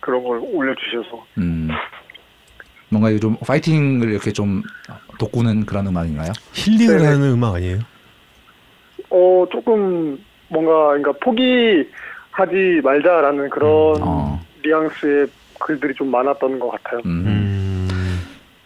그런 0.00 0.22
걸 0.22 0.40
올려주셔서 0.42 1.24
음. 1.38 1.68
뭔가 2.88 3.10
이거 3.10 3.18
좀 3.18 3.36
파이팅을 3.44 4.10
이렇게 4.10 4.32
좀 4.32 4.62
돋구는 5.18 5.66
그런 5.66 5.86
음악인가요? 5.86 6.32
힐링을 6.52 6.98
네네. 6.98 7.08
하는 7.08 7.32
음악 7.32 7.54
아니에요? 7.56 7.78
어 9.10 9.44
조금 9.50 10.18
뭔가 10.48 10.88
그러니까 10.88 11.12
포기하지 11.22 12.80
말자라는 12.82 13.50
그런 13.50 13.70
어. 14.02 14.40
뉘앙스의 14.64 15.26
글들이 15.60 15.94
좀 15.94 16.10
많았던 16.10 16.58
것 16.58 16.70
같아요. 16.70 17.00
음. 17.06 17.24
음. 17.26 17.88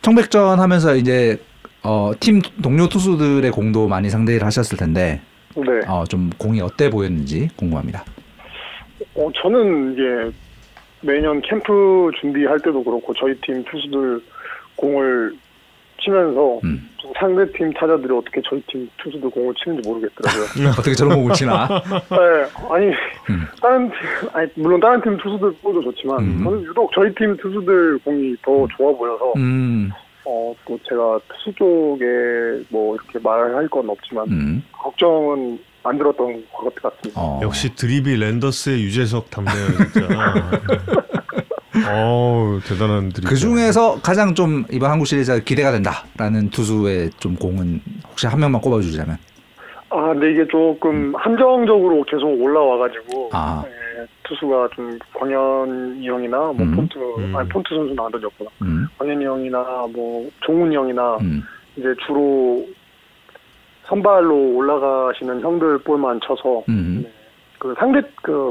청백전 0.03 0.59
하면서 0.61 0.95
이제 0.97 1.39
어, 1.83 2.13
팀 2.21 2.41
동료 2.63 2.89
투수들의 2.89 3.51
공도 3.53 3.89
많이 3.89 4.11
상대를 4.11 4.45
하셨을 4.45 4.77
텐데 4.77 5.21
네. 5.57 5.65
어, 5.89 6.05
좀 6.05 6.31
공이 6.37 6.61
어때 6.61 6.91
보였는지 6.91 7.49
궁금합니다. 7.57 8.05
어 9.15 9.29
저는 9.43 9.95
이제 9.95 10.37
매년 11.03 11.41
캠프 11.43 12.11
준비할 12.21 12.59
때도 12.61 12.83
그렇고 12.83 13.15
저희 13.15 13.35
팀 13.41 13.65
투수들 13.65 14.21
공을 14.77 15.35
치면서 16.03 16.61
음. 16.65 16.89
좀 16.97 17.13
상대 17.19 17.51
팀 17.53 17.73
타자들이 17.73 18.13
어떻게 18.13 18.41
저희 18.49 18.61
팀 18.63 18.89
투수들 18.99 19.29
공을 19.31 19.55
치는지 19.55 19.87
모르겠더라고요. 19.89 20.71
어떻게 20.73 20.95
저런 20.95 21.19
공을 21.19 21.35
치나? 21.35 21.69
네, 22.11 22.71
아니 22.71 22.87
음. 23.29 23.47
다른 23.61 23.91
팀, 23.91 23.99
아니 24.33 24.49
물론 24.55 24.81
다른 24.81 25.01
팀 25.03 25.17
투수들 25.19 25.53
공도 25.63 25.83
좋지만 25.83 26.21
음. 26.21 26.45
저는 26.45 26.63
유독 26.65 26.91
저희 26.95 27.15
팀 27.15 27.37
투수들 27.37 27.99
공이 28.05 28.37
더 28.43 28.67
좋아 28.77 28.93
보여서 28.93 29.33
음. 29.37 29.91
어또 30.25 30.79
제가 30.89 31.19
투수 31.29 31.53
쪽에 31.55 32.65
뭐 32.69 32.95
이렇게 32.95 33.19
말할 33.19 33.69
건 33.69 33.89
없지만 33.89 34.27
음. 34.29 34.63
걱정은 34.73 35.59
안 35.83 35.99
들었던 35.99 36.45
것 36.53 36.75
같습니다. 36.75 37.21
어. 37.21 37.41
역시 37.43 37.75
드리비 37.75 38.17
랜더스의 38.17 38.83
유재석 38.83 39.31
담네요 39.31 39.67
진짜. 39.93 40.09
어우 41.93 42.61
대단한 42.67 43.09
드리비. 43.11 43.27
그 43.29 43.37
중에서 43.37 44.01
가장 44.03 44.35
좀 44.35 44.65
이번 44.71 44.91
한국 44.91 45.07
시리즈가 45.07 45.39
기대가 45.39 45.71
된다라는 45.73 46.51
투수의 46.51 47.11
좀 47.19 47.37
공은 47.37 47.81
혹시 48.09 48.27
한 48.27 48.41
명만 48.41 48.61
꼽아주자면 48.61 49.17
아, 49.91 50.09
근데 50.13 50.33
이게 50.33 50.47
조금 50.49 51.13
한정적으로 51.17 52.05
계속 52.05 52.27
올라와가지고 52.27 53.31
아. 53.33 53.65
예, 53.67 54.07
투수가 54.25 54.69
좀 54.77 54.99
광현이 55.15 56.07
형이나 56.07 56.37
뭐 56.39 56.57
음. 56.61 56.77
폰트 56.77 56.99
음. 57.19 57.35
아니 57.37 57.49
폰트 57.49 57.69
선수는 57.75 57.99
안 57.99 58.11
던졌구나. 58.13 58.51
음. 58.63 58.87
광현이 58.99 59.25
형이나 59.25 59.87
뭐 59.93 60.29
종훈 60.41 60.73
형이나 60.73 61.17
음. 61.23 61.43
이제 61.77 61.89
주로 62.07 62.65
선발로 63.91 64.55
올라가시는 64.57 65.41
형들 65.43 65.79
볼만 65.79 66.21
쳐서 66.25 66.63
음. 66.69 67.05
그 67.59 67.75
상대 67.79 68.01
그 68.23 68.51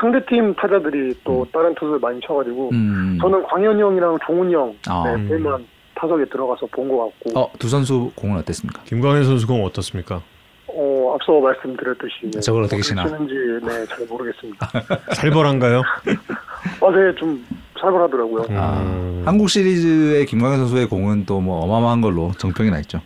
상대팀 0.00 0.54
타자들이 0.54 1.14
또 1.24 1.46
다른 1.52 1.74
투수를 1.74 1.98
많이 2.00 2.18
쳐가지고 2.26 2.70
음. 2.72 3.18
저는 3.20 3.42
광현이 3.44 3.80
형이랑 3.80 4.18
종훈이 4.26 4.54
형 4.54 4.74
아. 4.88 5.04
네, 5.06 5.28
볼만 5.28 5.64
타석에 5.94 6.24
들어가서 6.26 6.66
본 6.72 6.88
것 6.88 7.10
같고 7.20 7.38
어, 7.38 7.50
두 7.58 7.68
선수 7.68 8.10
공은 8.14 8.38
어땠습니까? 8.38 8.82
김광현 8.84 9.24
선수 9.24 9.46
공 9.46 9.64
어떻습니까? 9.64 10.22
어, 10.68 11.14
앞서 11.14 11.38
말씀드렸듯이 11.40 12.30
네, 12.32 12.40
저걸 12.40 12.62
어떻게 12.64 12.80
치나? 12.80 13.04
치는지 13.06 13.34
네, 13.62 13.84
잘 13.86 14.06
모르겠습니다. 14.08 14.66
살벌한가요? 15.14 15.82
아, 16.80 16.90
네, 16.90 17.14
좀 17.18 17.44
살벌하더라고요. 17.78 18.44
아, 18.58 18.80
음. 18.80 19.22
한국 19.26 19.50
시리즈의 19.50 20.24
김광현 20.26 20.58
선수의 20.58 20.86
공은 20.86 21.26
또 21.26 21.40
뭐 21.40 21.60
어마어마한 21.64 22.00
걸로 22.00 22.30
정평이 22.38 22.70
나 22.70 22.78
있죠. 22.80 23.00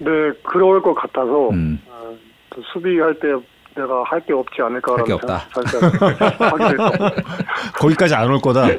네, 0.00 0.10
그럴 0.42 0.82
것 0.82 0.94
같아서 0.94 1.50
음. 1.50 1.78
어, 1.88 2.14
또 2.50 2.62
수비할 2.72 3.14
때 3.20 3.28
내가 3.76 4.04
할 4.04 4.20
게 4.20 4.32
없지 4.32 4.62
않을까라는 4.62 5.00
할게 5.00 5.12
없다. 5.14 5.42
거기까지 7.74 8.14
안 8.14 8.30
올 8.30 8.40
거다. 8.40 8.66
네, 8.68 8.78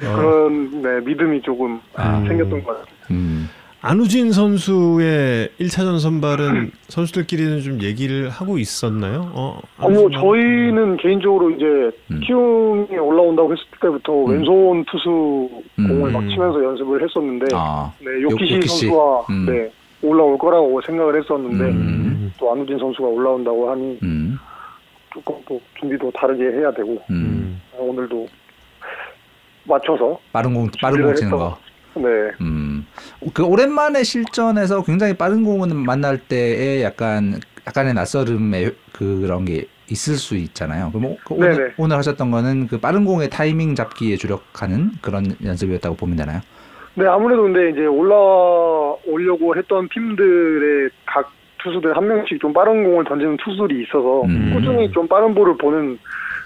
그런 0.00 0.82
네, 0.82 1.00
믿음이 1.04 1.42
조금 1.42 1.78
아. 1.94 2.24
생겼던 2.26 2.62
것 2.64 2.78
같아요. 2.78 2.94
음. 3.10 3.48
안우진 3.80 4.32
선수의 4.32 5.50
1차전 5.60 6.00
선발은 6.00 6.72
선수들끼리는 6.88 7.60
좀 7.60 7.80
얘기를 7.80 8.28
하고 8.28 8.58
있었나요? 8.58 9.30
어, 9.34 9.60
아니요, 9.78 10.00
안우진 10.00 10.20
저희는 10.20 10.96
개인적으로 10.96 11.50
이제 11.50 11.64
음. 12.10 12.20
키움이 12.24 12.96
올라온다고 12.98 13.52
했을 13.52 13.64
때부터 13.80 14.12
음. 14.24 14.30
왼손 14.30 14.84
투수 14.86 15.48
공을 15.76 16.08
음. 16.08 16.12
막 16.12 16.28
치면서 16.28 16.64
연습을 16.64 17.02
했었는데, 17.04 17.46
아. 17.54 17.92
네, 18.00 18.20
요키시 18.22 18.54
요키시. 18.56 18.86
선수와 18.86 19.20
음. 19.30 19.46
네, 19.46 19.70
올라올 20.02 20.38
거라고 20.38 20.80
생각을 20.82 21.20
했었는데, 21.20 21.64
음. 21.64 22.32
또 22.38 22.52
안우진 22.52 22.78
선수가 22.78 23.08
올라온다고 23.08 23.70
하니 23.70 23.98
음. 24.02 24.38
조금 25.12 25.36
또 25.46 25.60
준비도 25.78 26.10
다르게 26.12 26.44
해야 26.44 26.70
되고, 26.72 26.92
음. 27.10 27.14
음. 27.16 27.60
오늘도 27.78 28.26
맞춰서, 29.64 30.18
빠른 30.32 30.54
공 30.54 30.68
빠른 30.80 31.02
공 31.02 31.14
치는 31.14 31.30
거. 31.32 31.58
네, 31.96 32.08
음. 32.40 32.86
그 33.34 33.44
오랜만에 33.44 34.04
실전에서 34.04 34.82
굉장히 34.84 35.14
빠른 35.14 35.42
공을 35.42 35.74
만날 35.74 36.18
때에 36.18 36.82
약간 36.82 37.40
약간의 37.66 37.94
낯설음의 37.94 38.74
그런 38.92 39.44
게 39.44 39.66
있을 39.90 40.14
수 40.14 40.36
있잖아요. 40.36 40.90
그럼 40.92 41.16
그 41.24 41.34
오늘. 41.34 41.74
오늘 41.76 41.96
하셨던 41.96 42.30
거는 42.30 42.68
그 42.68 42.78
빠른 42.78 43.04
공의 43.04 43.30
타이밍 43.30 43.74
잡기에 43.74 44.16
주력하는 44.16 44.92
그런 45.00 45.34
연습이었다고 45.42 45.96
보면 45.96 46.16
되나요? 46.16 46.40
네, 46.94 47.06
아무래도 47.06 47.42
근데 47.42 47.70
이제 47.70 47.86
올라오려고 47.86 49.56
했던 49.56 49.88
팀들의 49.88 50.90
각 51.06 51.32
투수들 51.62 51.96
한 51.96 52.06
명씩 52.06 52.40
좀 52.40 52.52
빠른 52.52 52.84
공을 52.84 53.04
던지는 53.04 53.36
투수들이 53.38 53.82
있어서 53.82 54.22
음. 54.22 54.52
꾸준히 54.54 54.90
좀 54.92 55.06
빠른 55.08 55.34
볼을 55.34 55.56
보는 55.56 55.98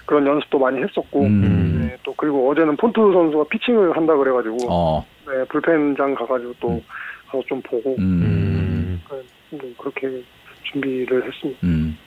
그런 0.05 0.27
연습도 0.27 0.59
많이 0.59 0.81
했었고 0.81 1.21
음. 1.23 1.87
네, 1.87 1.97
또 2.03 2.13
그리고 2.15 2.49
어제는 2.49 2.75
폰트 2.77 2.95
선수가 2.95 3.45
피칭을 3.49 3.95
한다 3.95 4.15
그래가지고 4.15 4.57
어. 4.69 5.05
네, 5.27 5.45
불펜장 5.49 6.15
가가지고 6.15 6.53
또 6.59 6.69
음. 6.69 6.81
가서 7.27 7.43
좀 7.47 7.61
보고 7.61 7.95
음. 7.97 9.01
음. 9.11 9.19
네, 9.51 9.73
그렇게 9.77 10.23
준비를 10.63 11.25
했습니다. 11.25 11.59
음. 11.63 11.97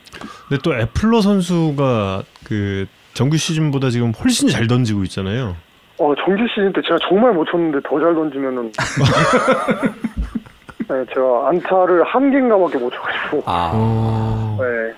근데 0.48 0.60
또 0.62 0.74
애플러 0.74 1.20
선수가 1.20 2.22
그 2.44 2.86
정규 3.14 3.36
시즌보다 3.36 3.90
지금 3.90 4.12
훨씬 4.12 4.48
잘 4.48 4.66
던지고 4.66 5.04
있잖아요. 5.04 5.56
어, 5.98 6.14
정규 6.16 6.46
시즌 6.48 6.72
때 6.72 6.80
제가 6.82 6.98
정말 7.08 7.32
못 7.32 7.44
쳤는데 7.46 7.80
더 7.84 7.98
잘 7.98 8.14
던지면은 8.14 8.70
네, 10.88 11.04
제가 11.12 11.48
안타를 11.48 12.04
한 12.04 12.30
개인가밖에 12.30 12.78
못 12.78 12.92
쳐가지고 12.92 13.42
아. 13.46 13.72
어. 13.74 14.58
네. 14.60 14.92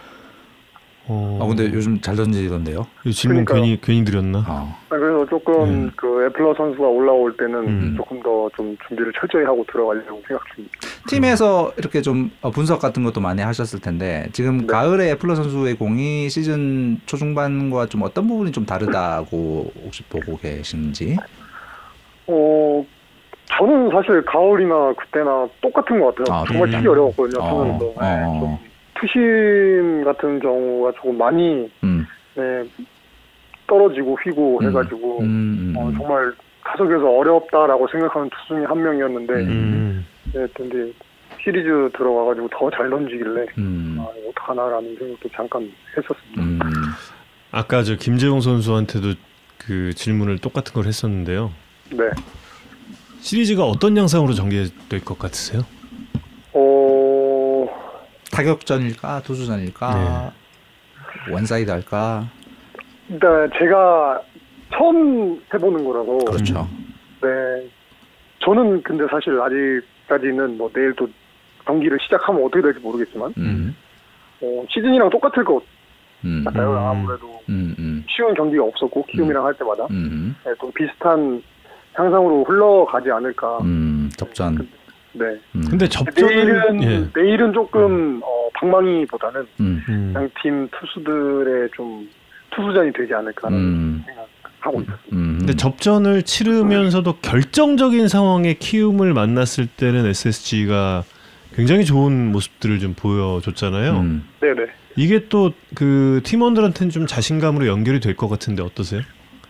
어. 1.10 1.38
아 1.42 1.46
근데 1.46 1.64
요즘 1.72 1.98
잘 2.00 2.16
던지던데요. 2.16 2.86
이 3.06 3.12
질문 3.12 3.44
그러니까요. 3.46 3.62
괜히 3.62 3.80
괜히 3.80 4.04
드렸나? 4.04 4.38
어. 4.40 4.44
아, 4.46 4.76
그래서 4.90 5.24
조금 5.26 5.54
음. 5.64 5.90
그 5.96 6.26
애플러 6.26 6.54
선수가 6.54 6.86
올라올 6.86 7.34
때는 7.36 7.54
음. 7.66 7.94
조금 7.96 8.22
더 8.22 8.48
좀 8.56 8.76
준비를 8.86 9.12
철저히 9.18 9.44
하고 9.44 9.64
들어가려고 9.70 10.22
생각 10.26 10.42
중입니다. 10.54 10.78
팀에서 11.08 11.72
이렇게 11.78 12.00
좀 12.02 12.30
어, 12.42 12.50
분석 12.50 12.80
같은 12.80 13.02
것도 13.04 13.20
많이 13.20 13.40
하셨을 13.42 13.80
텐데 13.80 14.26
지금 14.32 14.58
네. 14.58 14.66
가을에 14.66 15.10
애플러 15.12 15.34
선수의 15.34 15.74
공이 15.76 16.28
시즌 16.28 16.98
초중반과 17.06 17.86
좀 17.86 18.02
어떤 18.02 18.26
부분이 18.26 18.52
좀 18.52 18.66
다르다고 18.66 19.70
혹시 19.84 20.02
보고 20.04 20.36
계신지? 20.38 21.16
어, 22.26 22.84
저는 23.58 23.90
사실 23.90 24.22
가을이나 24.24 24.92
그때나 24.94 25.48
똑같은 25.62 26.00
것 26.00 26.14
같아요. 26.14 26.34
아, 26.36 26.44
정말 26.46 26.68
음. 26.68 26.72
치기 26.72 26.88
어려웠거든요. 26.88 27.42
어, 27.42 27.48
저는 27.50 27.78
또. 27.78 27.94
네, 28.00 28.06
어. 28.24 28.40
좀 28.40 28.58
투심 29.00 30.04
같은 30.04 30.40
경우가 30.40 30.92
조금 30.92 31.18
많이 31.18 31.70
음. 31.84 32.06
네, 32.34 32.64
떨어지고 33.66 34.16
휘고 34.24 34.58
음. 34.60 34.66
해가지고 34.68 35.20
음, 35.20 35.24
음, 35.24 35.74
어, 35.76 35.88
음. 35.88 35.94
정말 35.96 36.32
타석에서 36.64 37.08
어렵다라고 37.08 37.88
생각하는 37.88 38.28
투수 38.30 38.48
중에 38.48 38.64
한 38.64 38.82
명이었는데 38.82 39.32
음. 39.34 40.06
네, 40.32 40.46
근데 40.54 40.92
시리즈 41.42 41.68
들어가가지고 41.96 42.48
더 42.50 42.70
잘 42.70 42.90
던지길래 42.90 43.46
음. 43.58 43.96
아, 44.00 44.06
어떡하나라는 44.28 44.96
생각도 44.98 45.28
잠깐 45.34 45.70
했었습니다. 45.96 46.42
음. 46.42 46.58
아까 47.50 47.82
저 47.82 47.96
김재웅 47.96 48.40
선수한테도 48.40 49.14
그 49.58 49.92
질문을 49.94 50.38
똑같은 50.38 50.74
걸 50.74 50.86
했었는데요. 50.86 51.50
네. 51.90 52.04
시리즈가 53.20 53.64
어떤 53.64 53.96
양상으로 53.96 54.32
전개될 54.34 55.04
것 55.04 55.18
같으세요? 55.18 55.62
어, 56.52 56.60
타격전일까 58.38 59.22
투수전일까 59.22 60.32
one 61.32 61.48
side 61.48 61.70
할까? 61.70 62.24
일단 63.08 63.50
제가 63.58 64.20
처음 64.72 65.40
해보는 65.52 65.84
거라서 65.84 66.18
그렇죠. 66.18 66.68
네. 67.20 67.68
저는 68.38 68.82
근데 68.82 69.04
사실 69.10 69.40
아직까지는 69.40 70.56
뭐 70.56 70.70
내일 70.72 70.94
또 70.94 71.08
경기를 71.66 71.98
시작하면 72.00 72.44
어떻게 72.44 72.62
될지 72.62 72.78
모르겠지만 72.78 73.34
음. 73.38 73.76
어, 74.40 74.64
시즌이랑 74.70 75.10
똑같을 75.10 75.44
것 75.44 75.62
음. 76.24 76.44
같아요. 76.44 76.70
음. 76.70 76.78
아무래도 76.78 77.40
음. 77.48 77.74
음. 77.78 78.04
쉬운 78.08 78.34
경기가 78.34 78.62
없었고 78.62 79.04
키움이랑 79.06 79.44
할 79.44 79.54
때마다 79.54 79.86
음. 79.90 80.36
네, 80.44 80.52
또 80.60 80.70
비슷한 80.70 81.42
향상으로 81.94 82.44
흘러가지 82.44 83.10
않을까. 83.10 83.58
음. 83.62 84.08
접전. 84.16 84.54
네. 84.54 84.64
음. 85.16 85.64
근데 85.68 85.88
접전을 85.88 86.34
내일은 86.36 86.82
예. 86.82 87.08
내일은 87.14 87.52
조금 87.52 88.20
어, 88.22 88.48
방망이보다는 88.54 89.46
음. 89.60 89.82
음. 89.88 90.12
양팀 90.14 90.68
투수들의 90.70 91.68
좀 91.74 92.08
투수전이 92.50 92.92
되지 92.92 93.14
않을까라는 93.14 93.58
음. 93.58 94.04
생각하고 94.06 94.80
있습니다. 94.80 95.04
음. 95.12 95.36
근데 95.38 95.54
접전을 95.54 96.22
치르면서도 96.22 97.16
결정적인 97.22 98.08
상황에 98.08 98.54
키움을 98.54 99.14
만났을 99.14 99.66
때는 99.66 100.06
SSG가 100.06 101.04
굉장히 101.54 101.84
좋은 101.84 102.30
모습들을 102.32 102.78
좀 102.78 102.94
보여줬잖아요. 102.94 103.92
음. 104.00 104.24
네네. 104.40 104.66
이게 104.96 105.28
또 105.28 105.52
그 105.74 106.20
팀원들한테는 106.24 106.90
좀 106.90 107.06
자신감으로 107.06 107.66
연결이 107.68 108.00
될 108.00 108.16
것 108.16 108.28
같은데 108.28 108.62
어떠세요? 108.62 109.02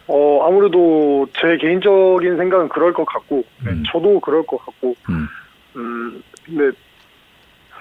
어 0.06 0.46
아무래도 0.46 1.26
제 1.40 1.56
개인적인 1.58 2.36
생각은 2.36 2.68
그럴 2.70 2.92
것 2.92 3.04
같고 3.06 3.44
네, 3.64 3.70
음. 3.70 3.82
저도 3.90 4.20
그럴 4.20 4.42
것 4.44 4.58
같고 4.58 4.94
음. 5.78 5.82
음 6.14 6.22
근데 6.44 6.76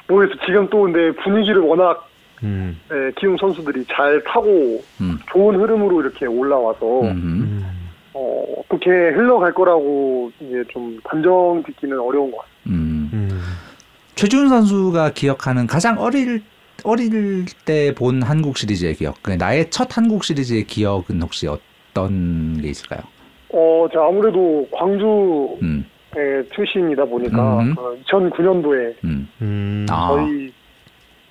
모르겠어 0.08 0.40
지금 0.46 0.70
또 0.70 0.82
근데 0.84 1.12
분위기를 1.24 1.62
워낙 1.62 2.08
음. 2.44 2.80
네, 2.90 3.12
키움 3.20 3.38
선수들이 3.38 3.86
잘 3.92 4.24
타고 4.24 4.84
음. 5.02 5.20
좋은 5.32 5.60
흐름으로 5.60 6.02
이렇게 6.02 6.26
올라와서 6.28 7.02
음. 7.02 7.08
음. 7.08 7.66
어, 8.14 8.46
어떻게 8.60 8.90
흘러갈 8.90 9.54
거라고 9.54 10.32
이제 10.40 10.64
좀 10.70 11.00
단정 11.04 11.64
짓기는 11.66 12.00
어려운 12.00 12.32
것 12.32 12.38
같아요. 12.38 12.54
음. 12.68 13.10
음. 13.14 13.42
최준 14.16 14.50
선수가 14.50 15.12
기억하는 15.12 15.68
가장 15.68 16.00
어릴 16.00 16.42
어릴 16.84 17.46
때 17.66 17.92
본 17.96 18.22
한국 18.22 18.58
시리즈의 18.58 18.94
기억. 18.96 19.16
그 19.24 19.32
나의 19.32 19.70
첫 19.72 19.98
한국 19.98 20.24
시리즈의 20.24 20.66
기억은 20.66 21.22
혹시 21.22 21.48
어떤 21.48 22.62
게 22.62 22.70
있을까요? 22.70 23.02
어, 23.50 23.88
저 23.92 24.02
아무래도 24.02 24.68
광주의 24.72 25.84
음. 26.16 26.46
출신이다 26.54 27.06
보니까 27.06 27.60
음. 27.60 27.76
그 27.76 28.02
2009년도에 28.06 28.94
음. 29.04 29.28
음. 29.42 29.86
아. 29.90 30.10
저희 30.12 30.52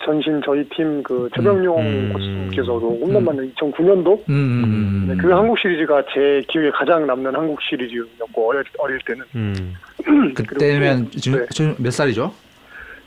전신 0.04 0.40
저희 0.44 0.62
팀 0.68 1.02
그 1.02 1.28
최병용 1.34 1.78
음. 1.80 2.10
코치님께서도 2.12 2.98
홈런 3.00 3.16
음. 3.22 3.24
맞는 3.24 3.52
2009년도 3.54 4.22
음. 4.28 4.34
음. 4.34 5.04
네, 5.08 5.16
그 5.16 5.30
한국 5.32 5.58
시리즈가 5.58 6.02
제 6.14 6.42
기억에 6.48 6.70
가장 6.70 7.06
남는 7.06 7.34
한국 7.34 7.60
시리즈였고 7.62 8.48
어릴, 8.50 8.62
어릴 8.78 8.98
때는 9.06 9.24
음. 9.34 9.74
그때면 10.34 11.08
그리고- 11.10 11.46
지금 11.50 11.70
네. 11.76 11.82
몇 11.82 11.90
살이죠? 11.90 12.32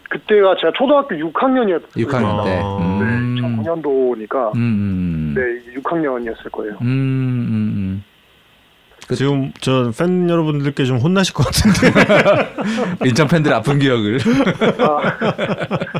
그때가 0.09 0.55
제가 0.59 0.73
초등학교 0.75 1.13
6학년이었어요. 1.15 1.91
6학년 1.95 2.43
때. 2.43 2.59
아. 2.63 2.77
음. 2.81 3.35
네, 3.35 3.41
2009년도니까 3.41 4.55
음, 4.55 4.59
음, 4.59 5.33
네 5.35 5.79
6학년이었을 5.79 6.51
거예요. 6.51 6.73
음, 6.81 6.87
음, 6.87 7.73
음. 7.77 8.03
그- 9.09 9.15
지금 9.15 9.51
저 9.59 9.91
팬 9.97 10.29
여러분들께 10.29 10.85
좀 10.85 10.97
혼나실 10.97 11.33
것 11.33 11.43
같은데 11.47 11.91
인천 13.05 13.27
팬들 13.27 13.51
아픈 13.53 13.79
기억을 13.79 14.19
아, 14.79 15.17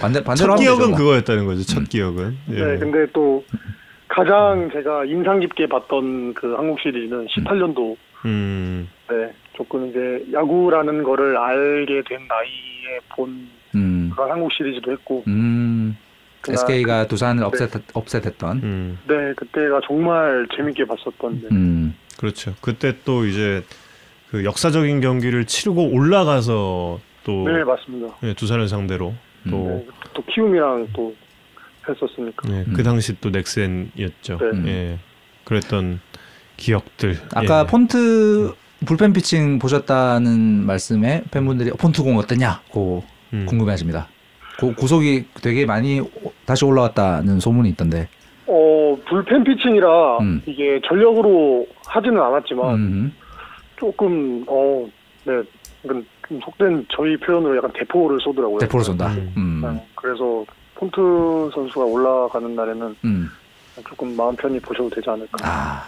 반대 0.00 0.22
반대로 0.22 0.56
첫 0.56 0.60
기억은 0.60 0.78
되죠, 0.80 0.88
뭐. 0.90 0.98
그거였다는 0.98 1.46
거죠. 1.46 1.62
첫 1.64 1.88
기억은. 1.88 2.36
예. 2.50 2.54
네, 2.64 2.78
근데 2.78 3.06
또 3.12 3.44
가장 4.08 4.68
제가 4.72 5.04
인상 5.04 5.38
깊게 5.40 5.68
봤던 5.68 6.34
그 6.34 6.54
한국 6.54 6.80
시리즈는 6.80 7.26
18년도 7.28 7.96
음. 8.24 8.88
네, 9.08 9.32
조금 9.56 9.88
이제 9.88 10.24
야구라는 10.32 11.02
거를 11.04 11.36
알게 11.36 12.02
된 12.08 12.18
나이에 12.28 12.98
본 13.10 13.48
음, 13.74 14.10
그런 14.14 14.30
한국 14.30 14.52
시리즈도 14.52 14.92
했고, 14.92 15.24
음. 15.28 15.96
그날- 16.42 16.58
SK가 16.58 17.06
두산을 17.06 17.42
업셋 17.44 17.70
업셋했던. 17.94 18.56
음. 18.62 18.98
네, 19.08 19.14
그때가 19.36 19.80
정말 19.86 20.46
재밌게 20.56 20.84
봤었던. 20.86 21.40
네. 21.42 21.48
음. 21.52 21.94
그렇죠. 22.18 22.54
그때 22.60 22.96
또 23.04 23.24
이제 23.26 23.64
그 24.30 24.44
역사적인 24.44 25.00
경기를 25.00 25.44
치르고 25.46 25.90
올라가서 25.92 27.00
또 27.24 27.48
네, 27.48 27.64
맞습니다. 27.64 28.16
예, 28.24 28.34
두산을 28.34 28.68
상대로 28.68 29.14
또 29.48 29.56
네, 29.68 29.86
또 30.14 30.22
키움이랑 30.26 30.88
또 30.94 31.14
했었으니까. 31.88 32.48
예, 32.50 32.64
음. 32.66 32.72
그 32.74 32.82
당시 32.82 33.18
또 33.20 33.30
넥센이었죠. 33.30 34.38
네. 34.64 34.68
예. 34.68 34.98
그랬던 35.44 36.00
기억들. 36.56 37.18
아까 37.34 37.62
예. 37.62 37.66
폰트 37.66 38.54
불펜 38.86 39.12
피칭 39.12 39.58
보셨다는 39.58 40.64
말씀에 40.66 41.24
팬분들이 41.30 41.70
어, 41.70 41.74
폰트 41.74 42.02
공 42.02 42.18
어떠냐고 42.18 43.04
음. 43.32 43.46
궁금해하십니다. 43.46 44.08
고, 44.58 44.74
구속이 44.74 45.24
되게 45.40 45.66
많이 45.66 46.00
오- 46.00 46.31
다시 46.44 46.64
올라왔다는 46.64 47.40
소문이 47.40 47.68
있던데. 47.70 48.08
어, 48.46 48.96
불펜 49.08 49.44
피칭이라 49.44 50.18
음. 50.18 50.42
이게 50.46 50.80
전력으로 50.86 51.66
하지는 51.86 52.20
않았지만 52.20 52.74
음. 52.74 53.12
조금 53.76 54.44
어, 54.48 54.86
네, 55.24 55.42
좀 55.86 56.04
속된 56.44 56.86
저희 56.94 57.16
표현으로 57.18 57.56
약간 57.56 57.70
대포를 57.72 58.18
쏘더라고요. 58.20 58.58
대포를 58.58 58.84
쏜다. 58.84 59.08
음. 59.12 59.32
음. 59.36 59.60
네, 59.62 59.86
그래서 59.94 60.44
폰트 60.74 61.50
선수가 61.54 61.84
올라가는 61.84 62.54
날에는 62.54 62.96
음. 63.04 63.28
조금 63.88 64.16
마음 64.16 64.34
편히 64.36 64.58
보셔도 64.60 64.90
되지 64.90 65.08
않을까. 65.08 65.38
아. 65.42 65.86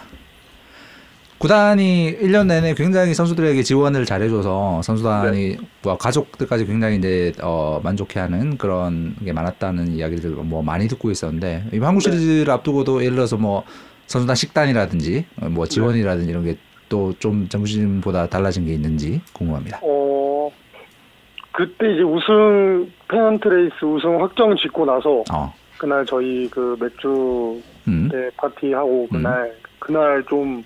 구단이 1.37 2.17
1년 2.21 2.47
내내 2.47 2.73
굉장히 2.75 3.13
선수들에게 3.13 3.61
지원을 3.63 4.05
잘해줘서 4.05 4.81
선수단이 4.81 5.57
뭐 5.83 5.97
가족들까지 5.97 6.65
굉장히 6.65 6.97
이제 6.97 7.33
어, 7.41 7.79
만족해하는 7.83 8.57
그런 8.57 9.15
게 9.23 9.33
많았다는 9.33 9.93
이야기를 9.93 10.31
뭐 10.31 10.63
많이 10.63 10.87
듣고 10.87 11.11
있었는데 11.11 11.65
이번 11.73 11.89
한국 11.89 12.03
네. 12.03 12.11
시리즈를 12.11 12.51
앞두고도 12.53 13.03
예를 13.03 13.15
들어서 13.15 13.37
뭐 13.37 13.63
선수단 14.07 14.35
식단이라든지 14.35 15.25
어, 15.41 15.49
뭐 15.49 15.65
지원이라든지 15.65 16.29
이런 16.29 16.43
게 16.45 16.57
또 16.89 17.13
좀 17.19 17.47
정신보다 17.49 18.27
달라진 18.27 18.65
게 18.65 18.73
있는지 18.73 19.21
궁금합니다. 19.33 19.79
어, 19.81 20.49
그때 21.51 21.93
이제 21.93 22.03
우승 22.03 22.91
페넌트 23.07 23.47
레이스 23.47 23.85
우승 23.85 24.21
확정 24.21 24.55
짓고 24.55 24.85
나서 24.85 25.23
어, 25.33 25.53
그날 25.77 26.05
저희 26.05 26.47
그 26.49 26.77
맥주 26.79 27.59
음, 27.87 28.09
때 28.11 28.29
파티하고 28.37 29.07
그날 29.11 29.51
그날 29.79 30.23
좀 30.29 30.63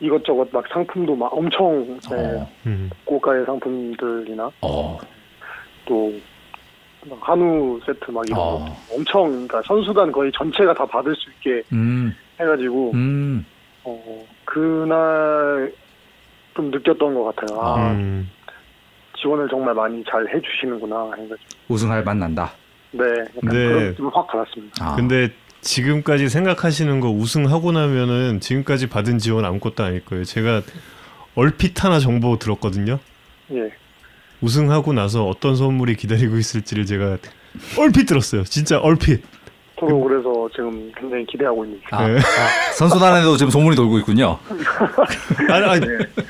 이것저것 0.00 0.48
막 0.50 0.64
상품도 0.72 1.14
막 1.14 1.32
엄청 1.32 1.98
네, 2.10 2.16
어, 2.16 2.48
음. 2.66 2.90
고가의 3.04 3.44
상품들이나 3.44 4.50
어, 4.62 4.98
또막 5.84 7.18
한우 7.20 7.78
세트 7.84 8.10
막 8.10 8.26
이런 8.26 8.38
거 8.38 8.42
어, 8.42 8.76
엄청 8.90 9.30
그러니까 9.30 9.62
선수단 9.66 10.10
거의 10.10 10.32
전체가 10.32 10.72
다 10.74 10.86
받을 10.86 11.14
수 11.14 11.30
있게 11.30 11.62
음, 11.72 12.14
해가지고 12.40 12.92
음, 12.94 13.44
어, 13.84 14.26
그날 14.44 15.72
좀 16.54 16.70
느꼈던 16.70 17.14
것 17.14 17.36
같아요. 17.36 17.60
아, 17.60 17.92
음. 17.92 18.28
지원을 19.18 19.48
정말 19.48 19.74
많이 19.74 20.02
잘 20.04 20.26
해주시는구나 20.34 21.10
해가지고 21.12 21.38
우승할 21.68 22.02
맛 22.02 22.16
난다. 22.16 22.50
네, 22.92 23.04
약간 23.36 23.50
네. 23.50 23.66
그런 23.66 23.84
느낌을 23.90 24.10
확 24.14 24.26
받았습니다. 24.26 24.84
아, 24.84 24.96
근데 24.96 25.28
지금까지 25.60 26.28
생각하시는 26.28 27.00
거 27.00 27.10
우승하고 27.10 27.72
나면은 27.72 28.40
지금까지 28.40 28.88
받은 28.88 29.18
지원 29.18 29.44
아무것도 29.44 29.84
아닐 29.84 30.04
거예요. 30.04 30.24
제가 30.24 30.62
얼핏 31.34 31.84
하나 31.84 31.98
정보 31.98 32.38
들었거든요. 32.38 32.98
예, 33.52 33.70
우승하고 34.40 34.92
나서 34.92 35.26
어떤 35.26 35.56
선물이 35.56 35.96
기다리고 35.96 36.36
있을지를 36.38 36.86
제가 36.86 37.18
얼핏 37.78 38.06
들었어요. 38.06 38.44
진짜 38.44 38.78
얼핏. 38.78 39.22
저도 39.78 39.98
그래서 40.02 40.48
지금 40.54 40.92
굉장히 40.94 41.24
기대하고 41.24 41.64
있는 41.64 41.80
중. 41.88 41.98
아, 41.98 42.06
네. 42.06 42.18
아, 42.18 42.72
선수단에도 42.74 43.38
지금 43.38 43.50
소문이 43.50 43.76
돌고 43.76 43.98
있군요. 44.00 44.38
아니, 45.48 45.64
아니 45.64 45.86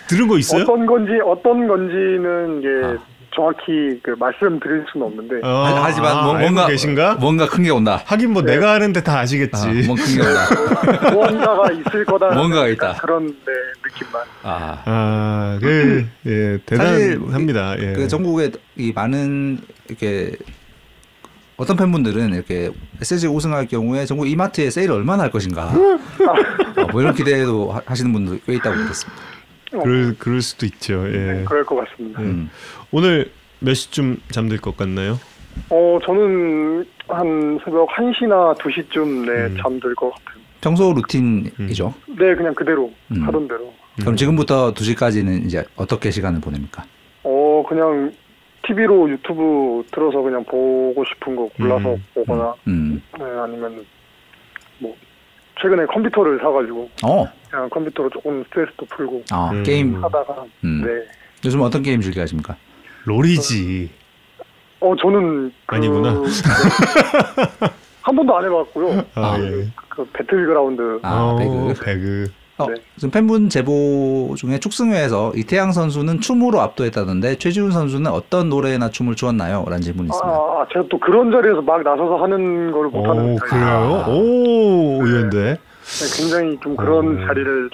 들은 0.09 0.28
거 0.28 0.39
있어요? 0.39 0.62
어떤 0.62 0.87
건지 0.87 1.12
어떤 1.26 1.66
건지는 1.66 2.59
이게 2.61 2.68
아. 2.87 3.10
정확히 3.35 3.99
그 4.03 4.11
말씀드릴 4.18 4.85
수는 4.93 5.07
없는데 5.07 5.37
어, 5.47 5.49
하- 5.64 5.85
하지만 5.85 6.16
아, 6.16 6.22
뭐, 6.24 6.35
뭔가 6.39 6.66
계신가? 6.66 7.14
뭔가 7.14 7.47
큰 7.49 7.62
게 7.62 7.70
온다. 7.70 8.03
하긴 8.07 8.33
뭐 8.33 8.43
네. 8.43 8.55
내가 8.55 8.72
아는데 8.72 9.03
다 9.03 9.20
아시겠지. 9.20 9.53
아, 9.55 9.66
뭔가 9.87 10.05
큰게 10.05 10.20
온다. 10.20 11.11
무언가가 11.14 11.70
있을 11.72 12.05
거다. 12.05 12.31
뭔가가 12.35 12.68
있다. 12.68 12.95
그런 13.01 13.26
네, 13.28 13.53
느낌만. 13.85 14.22
아, 14.43 14.83
아, 14.85 15.59
그, 15.61 16.07
예, 16.26 16.59
대단합니다. 16.66 17.78
예. 17.78 17.93
그 17.93 18.09
전국에 18.09 18.51
이 18.76 18.93
많은 18.93 19.59
이렇게 19.89 20.33
어떤 21.57 21.76
팬분들은 21.76 22.33
이렇게 22.35 22.70
SSG 23.03 23.26
우승할 23.28 23.66
경우에 23.68 24.07
전국 24.07 24.26
이마트에 24.28 24.70
세일을 24.70 24.95
얼마나 24.95 25.24
할 25.24 25.31
것인가 25.31 25.66
어, 25.66 26.87
뭐 26.91 27.03
이런 27.03 27.14
기대도 27.14 27.70
하- 27.72 27.83
하시는 27.85 28.11
분들 28.12 28.41
꽤 28.47 28.55
있다고 28.55 28.76
들었습니다. 28.76 29.22
그럴, 29.71 30.14
그럴 30.18 30.43
수도 30.43 30.66
있죠. 30.66 31.05
예. 31.09 31.16
네, 31.16 31.45
그럴 31.45 31.64
것 31.64 31.77
같습니다. 31.77 32.21
음. 32.23 32.51
오늘 32.91 33.31
몇 33.61 33.75
시쯤 33.75 34.18
잠들 34.31 34.59
것 34.59 34.77
같나요? 34.77 35.18
어, 35.68 35.99
저는 36.05 36.85
한 37.09 37.59
새벽 37.64 37.89
1시나 37.91 38.57
2시쯤 38.59 39.27
네, 39.27 39.47
음. 39.47 39.57
잠들 39.61 39.95
것 39.95 40.11
같아요. 40.11 40.41
평소 40.61 40.93
루틴이죠. 40.93 41.95
네, 42.18 42.35
그냥 42.35 42.55
그대로 42.55 42.93
음. 43.12 43.23
하던 43.27 43.49
대로. 43.49 43.73
그럼 44.01 44.16
지금부터 44.16 44.73
2시까지는 44.75 45.45
이제 45.45 45.64
어떻게 45.77 46.11
시간을 46.11 46.41
보냅니까? 46.41 46.85
어, 47.23 47.62
그냥 47.68 48.12
TV로 48.66 49.11
유튜브 49.11 49.85
틀어서 49.93 50.21
그냥 50.21 50.45
보고 50.45 51.05
싶은 51.05 51.35
거 51.37 51.49
골라서 51.57 51.95
음. 51.95 52.05
보거나 52.14 52.55
음. 52.66 53.03
네, 53.18 53.25
아니면 53.25 53.85
뭐 54.79 54.95
최근에 55.63 55.87
컴퓨터를 55.87 56.39
사가지고 56.39 56.91
어, 57.05 57.27
그냥 57.51 57.69
컴퓨터로 57.71 58.11
조금 58.11 58.43
스트레스도 58.45 58.87
풀고 58.87 59.25
아, 59.31 59.51
음. 59.53 59.63
게임. 59.63 60.03
하다가 60.03 60.45
음. 60.65 60.83
네. 60.85 61.07
요즘 61.45 61.61
어떤 61.61 61.83
게임 61.83 62.01
즐겨 62.01 62.23
하십니까? 62.23 62.57
롤이지. 63.05 63.91
어 64.81 64.95
저는 64.97 65.53
그, 65.67 65.77
아니구나. 65.77 66.13
네. 66.13 66.19
한 68.03 68.17
번도 68.17 68.37
안 68.37 68.45
해봤고요. 68.45 69.05
아, 69.15 69.21
아, 69.35 69.39
예. 69.41 69.67
그 69.91 70.05
배틀그라운드 70.13 71.01
아, 71.03 71.23
어, 71.23 71.37
배그. 71.37 71.85
배그. 71.85 72.33
어, 72.61 72.67
네. 72.69 72.75
지금 72.97 73.11
팬분 73.11 73.49
제보 73.49 74.35
중에 74.37 74.59
축승회에서 74.59 75.33
이태양 75.35 75.73
선수는 75.73 76.21
춤으로 76.21 76.61
압도했다던데 76.61 77.37
최지훈 77.39 77.71
선수는 77.71 78.11
어떤 78.11 78.49
노래나 78.49 78.91
춤을 78.91 79.15
추었나요? 79.17 79.65
라는 79.67 79.81
질문이 79.83 80.09
있습니다. 80.09 80.29
아, 80.29 80.67
제가 80.73 80.85
또 80.91 80.99
그런 80.99 81.31
자리에서 81.31 81.63
막 81.63 81.83
나서서 81.83 82.17
하는 82.23 82.71
걸 82.73 82.89
못하는 82.89 83.35
오, 83.35 83.37
그래요? 83.37 84.05
오, 84.09 85.05
의외인데. 85.05 85.59
네, 85.83 86.17
굉장히 86.17 86.59
좀 86.63 86.77
그런 86.77 87.07
음. 87.07 87.27
자리를 87.27 87.71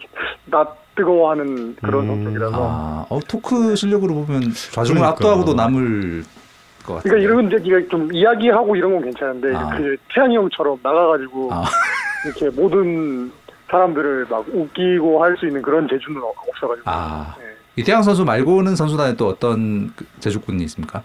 나 0.46 0.66
뜨거워하는 0.94 1.76
그런 1.76 2.04
음. 2.04 2.24
성격이라서 2.24 2.56
아, 2.56 3.06
어, 3.08 3.20
토크 3.28 3.76
실력으로 3.76 4.14
보면 4.14 4.52
좌중을 4.72 5.00
그러니까. 5.00 5.08
압도하고도 5.08 5.54
남을 5.54 6.24
것 6.86 6.94
같아요. 6.94 7.02
그러니까 7.02 7.24
이런 7.24 7.46
이제 7.46 7.56
이게 7.62 7.88
좀 7.88 8.08
이야기하고 8.12 8.76
이런 8.76 8.92
건 8.92 9.02
괜찮은데 9.02 9.54
아. 9.54 9.76
그 9.76 9.96
태양이 10.14 10.36
형처럼 10.36 10.78
나가가지고 10.82 11.52
아, 11.52 11.64
이렇게 12.24 12.48
모든 12.50 13.30
사람들을 13.70 14.26
막 14.30 14.44
웃기고 14.48 15.22
할 15.22 15.36
수 15.36 15.46
있는 15.46 15.60
그런 15.62 15.88
재주는 15.88 16.20
어- 16.22 16.32
없어가지고 16.48 16.82
아. 16.88 17.34
네. 17.38 17.44
이태양 17.76 18.02
선수 18.02 18.24
말고는 18.24 18.74
선수단에 18.76 19.16
또 19.16 19.28
어떤 19.28 19.92
그 19.96 20.06
제주꾼이 20.20 20.62
있습니까? 20.64 21.02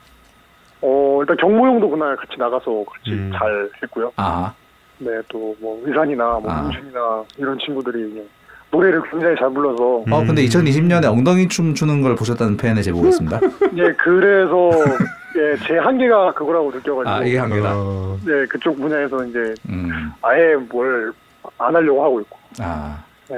어 0.82 1.20
일단 1.22 1.36
경모형도 1.38 1.89
그날 1.89 2.16
같이 2.16 2.34
나가서 2.38 2.84
같이 2.91 3.12
음. 3.12 3.32
잘 3.38 3.70
했고요. 3.84 4.12
아, 4.16 4.53
네 4.99 5.12
또 5.28 5.55
뭐 5.59 5.82
의산이나 5.86 6.39
뭐 6.41 6.49
아. 6.51 6.62
문준이나 6.64 7.24
이런 7.38 7.57
친구들이 7.59 8.26
노래를 8.72 9.01
굉장히 9.12 9.36
잘 9.38 9.49
불러서 9.51 10.03
음. 10.07 10.14
어, 10.14 10.24
근데 10.26 10.43
2020년에 10.45 11.05
엉덩이 11.12 11.47
춤 11.49 11.74
추는 11.74 12.01
걸 12.01 12.16
보셨다는 12.16 12.55
팬의 12.57 12.84
제보가 12.84 13.09
있습니다. 13.09 13.39
예 13.78 13.91
그래서 13.93 14.72
예, 15.36 15.55
제 15.66 15.78
한계가 15.78 16.34
그거라고 16.34 16.72
느껴가지고 16.72 17.09
아, 17.09 17.24
이게 17.24 17.38
한계다. 17.38 17.74
어, 17.76 18.18
네 18.26 18.45
그쪽 18.47 18.78
분야에서 18.80 19.24
이제 19.26 19.53
음, 19.70 20.12
아예 20.22 20.55
뭘 20.55 21.12
안 21.66 21.76
하려고 21.76 22.03
하고 22.03 22.22
있고 22.22 22.38
아, 22.59 23.03
네, 23.30 23.38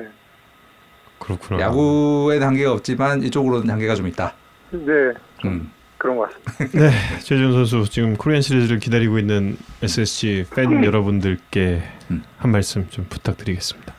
그렇구나. 1.19 1.59
야구에는 1.61 2.47
한계가 2.47 2.71
없지만 2.73 3.23
이쪽으로는 3.23 3.69
한계가 3.69 3.95
좀 3.95 4.07
있다. 4.07 4.33
네 4.71 5.13
음, 5.45 5.71
그런 5.97 6.17
것 6.17 6.29
같습니다. 6.45 6.79
네, 6.89 6.91
최준 7.21 7.51
선수 7.53 7.89
지금 7.89 8.15
코리안 8.15 8.41
시리즈를 8.41 8.79
기다리고 8.79 9.19
있는 9.19 9.57
SSG 9.81 10.45
팬 10.55 10.83
여러분들께 10.83 11.81
한 12.37 12.51
말씀 12.51 12.87
좀 12.89 13.05
부탁드리겠습니다. 13.09 13.93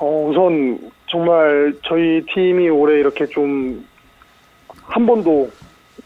어, 0.00 0.26
우선 0.28 0.90
정말 1.06 1.74
저희 1.86 2.24
팀이 2.34 2.68
올해 2.70 2.98
이렇게 2.98 3.26
좀 3.26 3.84
한 4.92 5.06
번도 5.06 5.50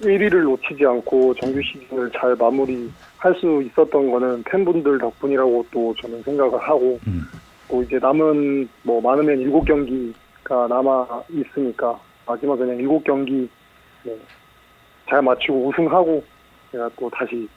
1위를 0.03 0.43
놓치지 0.45 0.84
않고 0.87 1.34
정규 1.34 1.61
시즌을 1.62 2.11
잘 2.12 2.37
마무리 2.37 2.91
할 3.27 3.35
수 3.35 3.61
있었던 3.66 4.11
거는 4.11 4.45
팬분들 4.45 4.99
덕분이라고 4.99 5.66
또 5.72 5.95
저는 6.01 6.22
생각을 6.22 6.59
하고 6.61 6.99
음. 7.09 7.22
또 7.68 7.83
이제 7.83 7.99
남은 7.99 8.68
뭐 8.85 9.01
많으면 9.01 9.39
7경기가 9.41 10.68
남아 10.68 11.24
있으니까 11.31 11.99
마지막 12.24 12.57
그냥 12.57 12.79
7경기 12.79 13.49
네, 14.05 14.16
잘 15.11 15.20
마치고 15.22 15.68
우승하고 15.68 16.22
제가 16.70 16.89
또 16.97 17.11
다시 17.11 17.49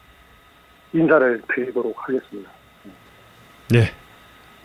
인사를 0.91 1.39
드리도록 1.53 1.95
하겠습니다. 1.95 2.49
네, 3.70 3.84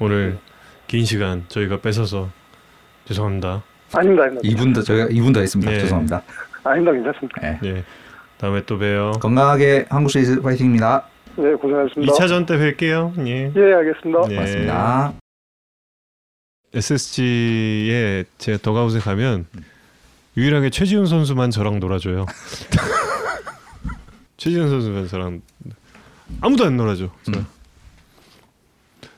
오늘 0.01 0.39
긴 0.87 1.05
시간 1.05 1.45
저희가 1.49 1.83
뺏어서 1.83 2.31
죄송합니다. 3.05 3.63
아닙니다, 3.93 4.23
아닙니다. 4.25 4.49
2분 4.49 4.75
더 4.75 4.81
저희가 4.81 5.09
2분 5.09 5.35
더 5.35 5.41
했습니다. 5.41 5.71
네. 5.71 5.81
죄송합니다. 5.81 6.23
아닙니다, 6.65 6.93
괜찮습니다. 6.93 7.41
네. 7.43 7.59
네, 7.63 7.85
다음에 8.39 8.65
또 8.67 8.79
봬요. 8.79 9.13
건강하게 9.21 9.87
한국 9.89 10.11
시리즈 10.11 10.41
파이팅입니다. 10.41 11.09
네, 11.37 11.55
고생하셨습니다. 11.55 12.13
2차전 12.13 12.47
때 12.47 12.57
뵐게요. 12.57 13.27
예. 13.27 13.53
예, 13.55 13.75
알겠습니다. 13.75 14.29
네. 14.29 14.35
고맙습니다. 14.35 15.15
SSG에 16.75 18.25
제가 18.39 18.59
더가웃에 18.59 18.99
가면 18.99 19.47
유일하게 20.37 20.71
최지훈 20.71 21.07
선수만 21.07 21.51
저랑 21.51 21.79
놀아줘요. 21.79 22.27
최지훈 24.37 24.69
선수만 24.69 25.09
저랑 25.09 25.43
아무도 26.41 26.65
안 26.65 26.77
놀아줘. 26.77 27.05
음. 27.05 27.47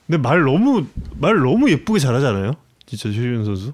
근데 0.07 0.19
말 0.19 0.43
너무 0.43 0.87
말 1.19 1.37
너무 1.37 1.71
예쁘게 1.71 1.99
잘하잖아요. 1.99 2.53
진짜 2.85 3.09
최지훈 3.09 3.45
선수 3.45 3.73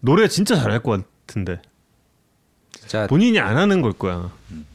노래 0.00 0.28
진짜 0.28 0.56
잘할 0.56 0.80
것 0.82 1.02
같은데 1.26 1.62
진짜 2.86 3.06
본인이 3.06 3.38
안 3.40 3.56
하는 3.56 3.82
걸 3.82 3.92
거야. 3.92 4.30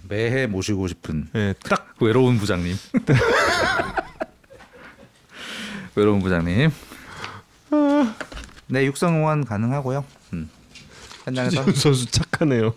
매해 0.07 0.47
모시고 0.47 0.87
싶은 0.87 1.27
예, 1.35 1.53
딱 1.63 1.93
외로운 1.99 2.37
부장님. 2.37 2.75
외로운 5.95 6.19
부장님. 6.19 6.71
네, 8.67 8.85
육성 8.85 9.15
응원 9.15 9.45
가능하고요. 9.45 10.03
음. 10.33 10.49
현장에서 11.25 11.63
선수 11.71 12.05
착하네요. 12.07 12.73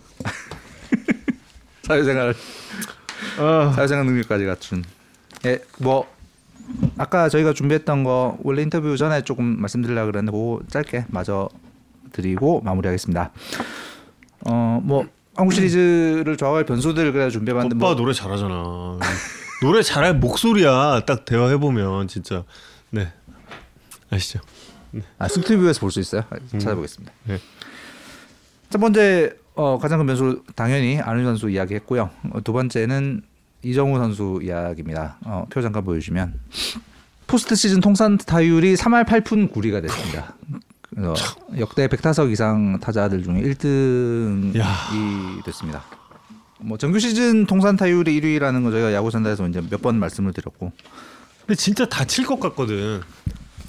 사회생활 1.83 2.35
아, 3.39 3.73
사회생활 3.75 4.05
능력까지 4.05 4.45
갖춘. 4.45 4.83
예, 5.45 5.59
뭐 5.79 6.07
아까 6.97 7.29
저희가 7.29 7.53
준비했던 7.53 8.03
거 8.03 8.37
원래 8.43 8.61
인터뷰 8.61 8.95
전에 8.95 9.23
조금 9.23 9.59
말씀드리려고 9.59 10.11
그랬는데 10.11 10.37
그거 10.37 10.61
짧게 10.69 11.05
마저 11.09 11.49
드리고 12.11 12.61
마무리하겠습니다. 12.61 13.31
어, 14.45 14.79
뭐 14.83 15.05
한국 15.35 15.53
시리즈를 15.53 16.37
좋아할 16.37 16.65
변수들 16.65 17.11
그래 17.11 17.29
준비해봤는데 17.29 17.75
오빠 17.75 17.87
뭐 17.87 17.95
노래 17.95 18.13
잘하잖아. 18.13 18.99
노래 19.61 19.81
잘할 19.81 20.15
목소리야. 20.15 21.01
딱 21.05 21.25
대화해 21.25 21.57
보면 21.57 22.07
진짜 22.07 22.43
네 22.91 23.11
아시죠? 24.09 24.39
아, 25.17 25.27
스튜디오에서 25.27 25.79
볼 25.79 25.89
수 25.91 25.99
있어요? 25.99 26.23
찾아보겠습니다. 26.51 27.11
네. 27.25 27.39
첫 28.69 28.77
번째 28.79 29.33
어, 29.55 29.77
가장 29.79 29.99
큰 29.99 30.05
변수 30.07 30.43
당연히 30.55 30.99
안윤 30.99 31.25
선수 31.25 31.49
이야기했고요. 31.49 32.09
어, 32.31 32.41
두 32.43 32.53
번째는 32.53 33.21
이정우 33.63 33.97
선수 33.97 34.39
이야기입니다. 34.43 35.17
어, 35.25 35.45
표 35.49 35.61
잠깐 35.61 35.83
보여주시면 35.83 36.39
포스트 37.25 37.55
시즌 37.55 37.79
통산 37.79 38.17
타율이 38.17 38.75
3할 38.75 39.05
8푼 39.05 39.51
9리가 39.51 39.81
됐습니다. 39.81 40.35
그래서 40.95 41.13
역대 41.57 41.87
100타석 41.87 42.31
이상 42.31 42.79
타자들 42.79 43.23
중에 43.23 43.41
1등이 43.41 44.57
야. 44.59 44.65
됐습니다. 45.45 45.83
뭐 46.59 46.77
정규 46.77 46.99
시즌 46.99 47.45
통산 47.45 47.75
타율이 47.75 48.19
1위라는 48.21 48.63
거 48.63 48.71
저희가 48.71 48.93
야구 48.93 49.11
산다에서 49.11 49.47
이제 49.47 49.61
몇 49.69 49.81
번 49.81 49.99
말씀을 49.99 50.31
드렸고 50.33 50.71
근데 51.41 51.55
진짜 51.55 51.85
다칠 51.85 52.25
것 52.25 52.39
같거든. 52.39 53.01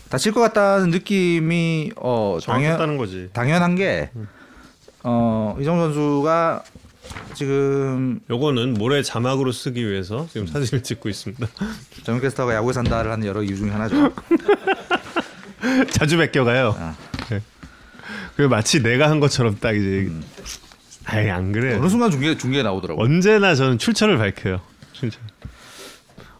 다칠 0.09 0.33
것 0.33 0.41
같다는 0.41 0.91
느낌이 0.91 1.93
어 1.97 2.39
당연 2.45 2.97
거지. 2.97 3.31
당연한 3.33 3.75
게 3.75 4.11
어, 5.03 5.57
이정 5.61 5.79
선수가 5.81 6.63
지금 7.35 8.21
요거는 8.31 8.75
모래 8.75 9.03
자막으로 9.03 9.51
쓰기 9.53 9.87
위해서 9.89 10.27
지금 10.31 10.47
사진을 10.47 10.83
찍고 10.85 11.09
있습니다. 11.09 11.47
정윤 12.05 12.23
캐스터가 12.23 12.55
야구에 12.55 12.73
산다를 12.73 13.11
하는 13.11 13.27
여러 13.27 13.43
이유 13.43 13.57
중에 13.57 13.71
하나죠. 13.71 14.13
자주 15.91 16.17
베껴가요. 16.17 16.75
아. 16.79 16.95
네. 18.37 18.43
그 18.43 18.43
마치 18.43 18.83
내가 18.83 19.09
한 19.11 19.21
것처럼 19.21 19.59
딱 19.61 19.77
이제 19.77 20.11
아이 21.05 21.29
안 21.31 21.53
그래. 21.53 21.77
어느 21.77 21.89
순간 21.89 22.11
중계 22.11 22.37
중계에 22.37 22.63
나오더라고요. 22.63 23.05
언제나 23.05 23.55
저는 23.55 23.79
출처를 23.79 24.19
밝혀요. 24.19 24.61
출처. 24.93 25.19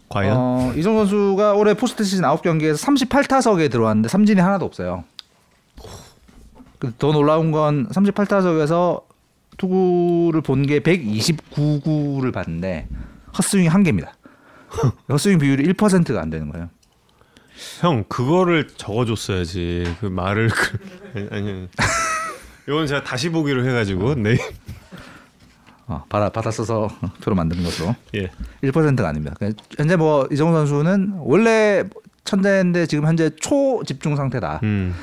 과연 0.09 0.37
어, 0.37 0.73
이정 0.77 0.95
선수가 0.97 1.55
올해 1.55 1.75
포스트 1.75 2.05
시즌 2.05 2.23
9경기에서 2.25 2.77
38타석에 3.09 3.71
들어왔는데 3.71 4.09
삼진이 4.09 4.41
하나도 4.41 4.65
없어요. 4.65 5.05
그더 6.79 7.13
놀라운 7.13 7.51
건 7.51 7.89
38타석에서 7.89 9.03
투구를 9.57 10.41
본 10.43 10.63
게 10.67 10.81
129구를 10.81 12.33
봤는데 12.33 12.89
헛스윙이 13.39 13.69
한 13.69 13.83
개입니다. 13.83 14.15
헛스윙 15.09 15.39
비율이 15.39 15.73
1%가 15.73 16.21
안 16.21 16.31
되는 16.31 16.51
거예요. 16.51 16.69
형 17.81 18.05
그거를 18.09 18.69
적어줬어야지 18.69 19.97
그 20.01 20.07
말을 20.07 20.49
그, 20.49 20.79
아니, 21.15 21.29
아니 21.31 21.69
이건 22.67 22.87
제가 22.87 23.05
다시 23.05 23.29
보기로 23.31 23.65
해가지고 23.67 24.15
네 24.17 24.37
어, 25.87 26.05
받아 26.09 26.31
받아 26.31 26.51
써서 26.51 26.89
표로 27.23 27.37
만드는 27.37 27.63
것으로 27.63 27.95
예. 28.15 28.31
1%가 28.63 29.09
아닙니다. 29.09 29.35
그러니까 29.39 29.63
현재 29.77 29.97
뭐 29.97 30.27
이정 30.33 30.53
선수는 30.53 31.17
원래 31.19 31.85
천재인데 32.25 32.87
지금 32.87 33.07
현재 33.07 33.31
초 33.37 33.83
집중 33.85 34.17
상태다. 34.17 34.61
음. 34.63 34.95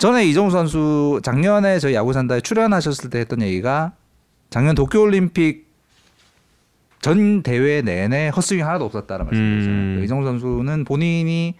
전에 0.00 0.24
이정우 0.24 0.50
선수 0.50 1.20
작년에 1.22 1.78
저희 1.78 1.94
야구 1.94 2.14
산다에 2.14 2.40
출연하셨을 2.40 3.10
때 3.10 3.18
했던 3.18 3.42
얘기가 3.42 3.92
작년 4.48 4.74
도쿄올림픽 4.74 5.69
전 7.00 7.42
대회 7.42 7.82
내내 7.82 8.28
헛스윙 8.28 8.66
하나도 8.66 8.84
없었다는 8.84 9.26
말씀이었어요. 9.26 9.72
음. 9.72 10.00
이정우 10.04 10.24
선수는 10.24 10.84
본인이 10.84 11.54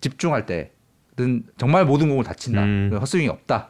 집중할 0.00 0.46
때는 0.46 1.44
정말 1.58 1.84
모든 1.84 2.08
공을 2.08 2.24
다 2.24 2.32
친다. 2.34 2.62
음. 2.62 2.96
헛스윙이 2.98 3.28
없다. 3.28 3.68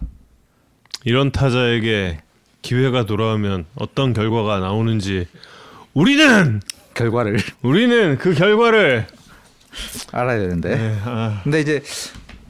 이런 1.04 1.32
타자에게 1.32 2.18
기회가 2.62 3.04
돌아오면 3.04 3.66
어떤 3.74 4.12
결과가 4.12 4.60
나오는지 4.60 5.26
우리는 5.92 6.60
결과를 6.94 7.38
우리는 7.62 8.16
그 8.16 8.32
결과를 8.32 9.06
알아야 10.12 10.38
되는데. 10.38 10.76
네, 10.76 10.98
아, 11.04 11.40
근데 11.42 11.60
이제 11.60 11.82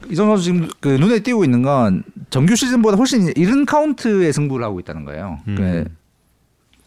이정후 0.09 0.27
선수 0.27 0.43
지금 0.43 0.69
그 0.79 0.87
눈에 0.87 1.19
띄고 1.19 1.43
있는 1.43 1.63
건 1.63 2.03
정규 2.29 2.55
시즌보다 2.55 2.95
훨씬 2.95 3.33
이른 3.35 3.65
카운트의 3.65 4.31
승부를 4.31 4.63
하고 4.63 4.79
있다는 4.79 5.03
거예요. 5.03 5.39
음. 5.47 5.55
그 5.55 5.85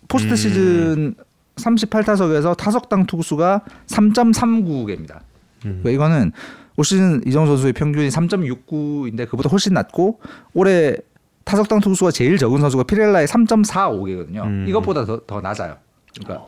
포스트 0.06 0.30
음. 0.30 0.36
시즌 0.36 1.14
38타석에서 1.58 2.56
타석당 2.56 3.06
투구수가 3.06 3.62
3.39개입니다. 3.86 5.20
음. 5.64 5.80
그러니까 5.82 5.90
이거는 5.90 6.32
올 6.76 6.84
시즌 6.84 7.20
이정 7.26 7.46
선수의 7.46 7.72
평균이 7.72 8.08
3.69인데 8.08 9.28
그보다 9.28 9.48
훨씬 9.48 9.74
낮고 9.74 10.20
올해 10.54 10.96
타석당 11.44 11.80
투구수가 11.80 12.12
제일 12.12 12.38
적은 12.38 12.60
선수가 12.60 12.84
피렐라의 12.84 13.26
3.45개거든요. 13.26 14.44
음. 14.44 14.66
이것보다 14.68 15.04
더, 15.04 15.20
더 15.26 15.40
낮아요. 15.40 15.76
그러니까 16.14 16.46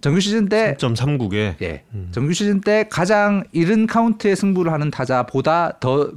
정규 0.00 0.20
시즌 0.20 0.48
때 0.48 0.76
3.39개 0.78 1.60
예. 1.62 1.84
정규 2.12 2.32
시즌 2.32 2.60
때 2.60 2.86
가장 2.88 3.44
이른 3.52 3.86
카운트의 3.86 4.36
승부를 4.36 4.72
하는 4.72 4.90
타자보다 4.90 5.78
더, 5.80 6.10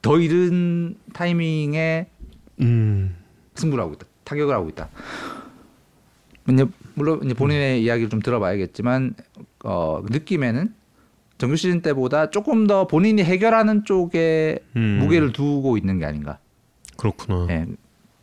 더 0.00 0.18
이른 0.18 0.96
타이밍에 1.12 2.06
음. 2.60 3.16
승부를 3.54 3.84
하고 3.84 3.94
있다. 3.94 4.06
타격을 4.24 4.54
하고 4.54 4.68
있다. 4.68 4.88
물론 6.98 7.20
이제 7.24 7.34
본인의 7.34 7.82
이야기를 7.82 8.10
좀 8.10 8.20
들어봐야겠지만 8.20 9.14
어, 9.64 10.02
느낌에는 10.08 10.74
정규 11.38 11.56
시즌 11.56 11.80
때보다 11.82 12.30
조금 12.30 12.66
더 12.66 12.86
본인이 12.86 13.22
해결하는 13.22 13.84
쪽에 13.84 14.58
음. 14.76 14.98
무게를 15.00 15.32
두고 15.32 15.78
있는 15.78 15.98
게 15.98 16.04
아닌가. 16.04 16.38
그렇구나. 16.96 17.46
예. 17.50 17.66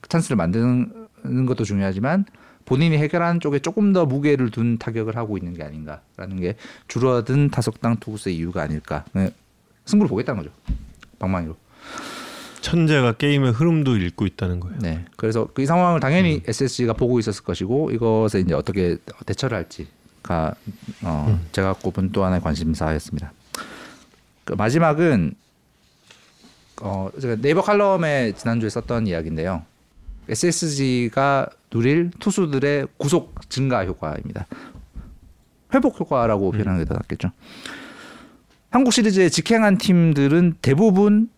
찬스를 0.07 0.36
만드는 0.36 1.45
것도 1.47 1.63
중요하지만 1.63 2.26
본인이 2.65 2.97
해결하는 2.97 3.39
쪽에 3.39 3.59
조금 3.59 3.93
더 3.93 4.05
무게를 4.05 4.51
둔 4.51 4.78
타격을 4.78 5.15
하고 5.15 5.38
있는 5.38 5.53
게 5.53 5.63
아닌가라는 5.63 6.41
게 6.41 6.55
줄어든 6.88 7.49
타석당 7.49 7.97
투구수의 7.97 8.36
이유가 8.36 8.61
아닐까. 8.63 9.05
네. 9.13 9.32
승부를 9.86 10.09
보겠다는 10.09 10.43
거죠. 10.43 10.53
방망이로. 11.19 11.55
천재가 12.66 13.11
게임의 13.13 13.51
흐름도 13.51 13.95
읽고 13.95 14.26
있다는 14.26 14.59
거예요. 14.59 14.80
네. 14.80 15.05
그래서 15.18 15.45
그이 15.53 15.68
상황을 15.68 15.99
당연히 15.99 16.41
SSG가 16.47 16.93
보고 16.93 17.20
있었을 17.20 17.43
것이고 17.43 17.91
이것에 17.91 18.39
이제 18.39 18.55
어떻게 18.55 18.97
대처를 19.28 19.55
할지가 19.55 20.55
어, 21.03 21.39
제가 21.51 21.74
꼽은 21.74 22.11
또 22.11 22.26
하나의 22.26 22.41
관심사였습니다. 22.41 23.34
그 24.45 24.53
마지막은 24.53 25.36
어 26.82 27.09
제가 27.22 27.36
네이버 27.36 27.61
칼럼에 27.61 28.32
지난주에 28.32 28.70
썼던 28.72 29.05
이야기인데요. 29.05 29.61
SSG가 30.28 31.47
누릴 31.70 32.09
투수들의 32.20 32.88
구속 32.97 33.47
증가 33.47 33.86
효과입니다. 33.86 34.47
회복 35.72 35.99
효과라고 35.99 36.49
표현하는 36.51 36.80
게 36.80 36.86
더 36.86 36.95
낫겠죠. 36.95 37.30
한국 38.72 38.91
시리즈에 38.91 39.30
직행한 39.30 39.78
팀들은 39.78 40.55
대부분 40.63 41.30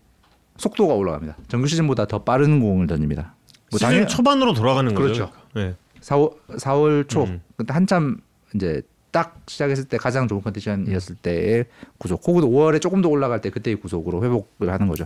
속도가 0.58 0.94
올라갑니다. 0.94 1.38
정규 1.48 1.68
시즌보다 1.68 2.06
더 2.08 2.24
빠른 2.24 2.60
공을 2.60 2.88
던집니다. 2.88 3.34
뭐 3.72 3.78
시즌 3.78 3.90
당연- 3.90 4.08
초반으로 4.08 4.54
돌아가는 4.54 4.94
거죠. 4.94 5.30
그렇죠. 5.30 5.32
네. 5.56 5.76
4월 6.02 6.32
4월 6.58 7.08
초 7.10 7.24
음. 7.24 7.42
그때 7.58 7.74
한참 7.74 8.18
이제 8.56 8.82
딱 9.12 9.40
시작했을 9.48 9.86
때 9.86 9.98
가장 9.98 10.28
좋은 10.28 10.42
컨디션이었을 10.42 11.16
때의 11.16 11.66
구속. 11.98 12.22
혹은 12.28 12.44
5월에 12.44 12.80
조금 12.82 13.02
더 13.02 13.10
올라갈 13.10 13.42
때 13.42 13.50
그때의 13.50 13.78
구속으로 13.78 14.24
회복을 14.24 14.72
하는 14.72 14.88
거죠. 14.88 15.06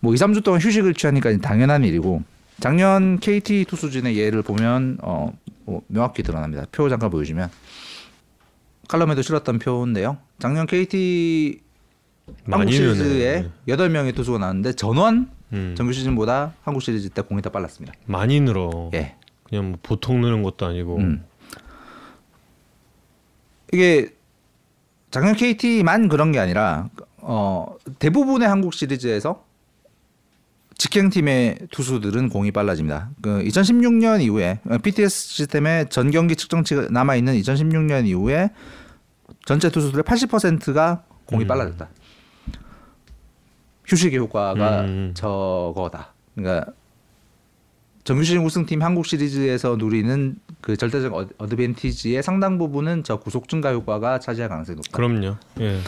뭐 0.00 0.12
2, 0.12 0.16
3주 0.16 0.44
동안 0.44 0.60
휴식을 0.60 0.94
취하니까 0.94 1.36
당연한 1.38 1.84
일이고 1.84 2.22
작년 2.60 3.18
KT 3.20 3.64
투수진의 3.68 4.16
예를 4.18 4.42
보면 4.42 4.98
어, 5.02 5.32
뭐 5.64 5.82
명확히 5.86 6.22
드러납니다. 6.22 6.66
표 6.72 6.88
잠깐 6.88 7.10
보여주면 7.10 7.48
칼럼에도 8.88 9.22
실었던 9.22 9.58
표인데요. 9.58 10.18
작년 10.38 10.66
KT 10.66 11.60
한국 12.50 12.72
시리즈에 12.72 13.42
느네. 13.66 13.76
8명의 13.76 14.14
투수가 14.14 14.38
나왔는데 14.38 14.72
전원 14.74 15.30
음. 15.52 15.74
정규 15.76 15.92
시즌보다 15.92 16.54
한국 16.62 16.80
시리즈 16.82 17.08
때 17.10 17.22
공이 17.22 17.42
더 17.42 17.50
빨랐습니다. 17.50 17.94
많이 18.06 18.40
늘어. 18.40 18.90
예. 18.94 19.14
그냥 19.44 19.70
뭐 19.70 19.78
보통 19.82 20.20
느는 20.20 20.42
것도 20.42 20.66
아니고. 20.66 20.96
음. 20.96 21.24
이게 23.72 24.10
작년 25.10 25.34
KT만 25.34 26.08
그런 26.08 26.32
게 26.32 26.38
아니라 26.38 26.88
어, 27.18 27.76
대부분의 27.98 28.48
한국 28.48 28.74
시리즈에서 28.74 29.44
직행팀의 30.76 31.68
투수들은 31.70 32.28
공이 32.28 32.52
빨라집니다. 32.52 33.10
그 33.20 33.42
2016년 33.42 34.22
이후에 34.22 34.60
어, 34.68 34.78
PTS 34.78 35.28
시스템에 35.28 35.86
전 35.88 36.10
경기 36.10 36.36
측정치가 36.36 36.88
남아 36.90 37.16
있는 37.16 37.34
2016년 37.34 38.06
이후에 38.06 38.50
전체 39.44 39.70
투수들의 39.70 40.04
80%가 40.04 41.04
공이 41.26 41.44
음. 41.44 41.48
빨라졌다. 41.48 41.88
휴식의 43.88 44.18
효과가 44.18 44.82
음. 44.82 45.10
저거다. 45.14 46.12
그러니까 46.34 46.70
정규 48.04 48.22
시즌 48.22 48.42
우승팀 48.44 48.82
한국 48.82 49.06
시리즈에서 49.06 49.76
누리는 49.76 50.36
그 50.60 50.76
절대적 50.76 51.12
어- 51.14 51.26
어드밴티지의 51.38 52.22
상당 52.22 52.58
부분은 52.58 53.02
저 53.04 53.16
구속 53.18 53.48
증가 53.48 53.72
효과가 53.72 54.18
차지할 54.18 54.48
가능성이 54.48 54.76
높다. 54.76 54.90
그럼요. 54.92 55.36
예. 55.60 55.80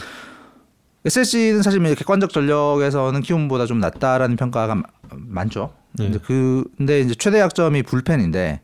SSG는 1.05 1.63
사실 1.63 1.79
뭐 1.79 1.93
객관적 1.95 2.31
전력에서는 2.31 3.21
키움보다 3.21 3.65
좀 3.65 3.79
낫다라는 3.79 4.35
평가가 4.35 4.75
마- 4.75 4.83
많죠. 5.09 5.73
네. 5.93 6.05
근데 6.05 6.19
그 6.19 6.63
근데 6.77 6.99
이제 7.01 7.15
최대 7.15 7.39
약점이 7.39 7.83
불펜인데 7.83 8.61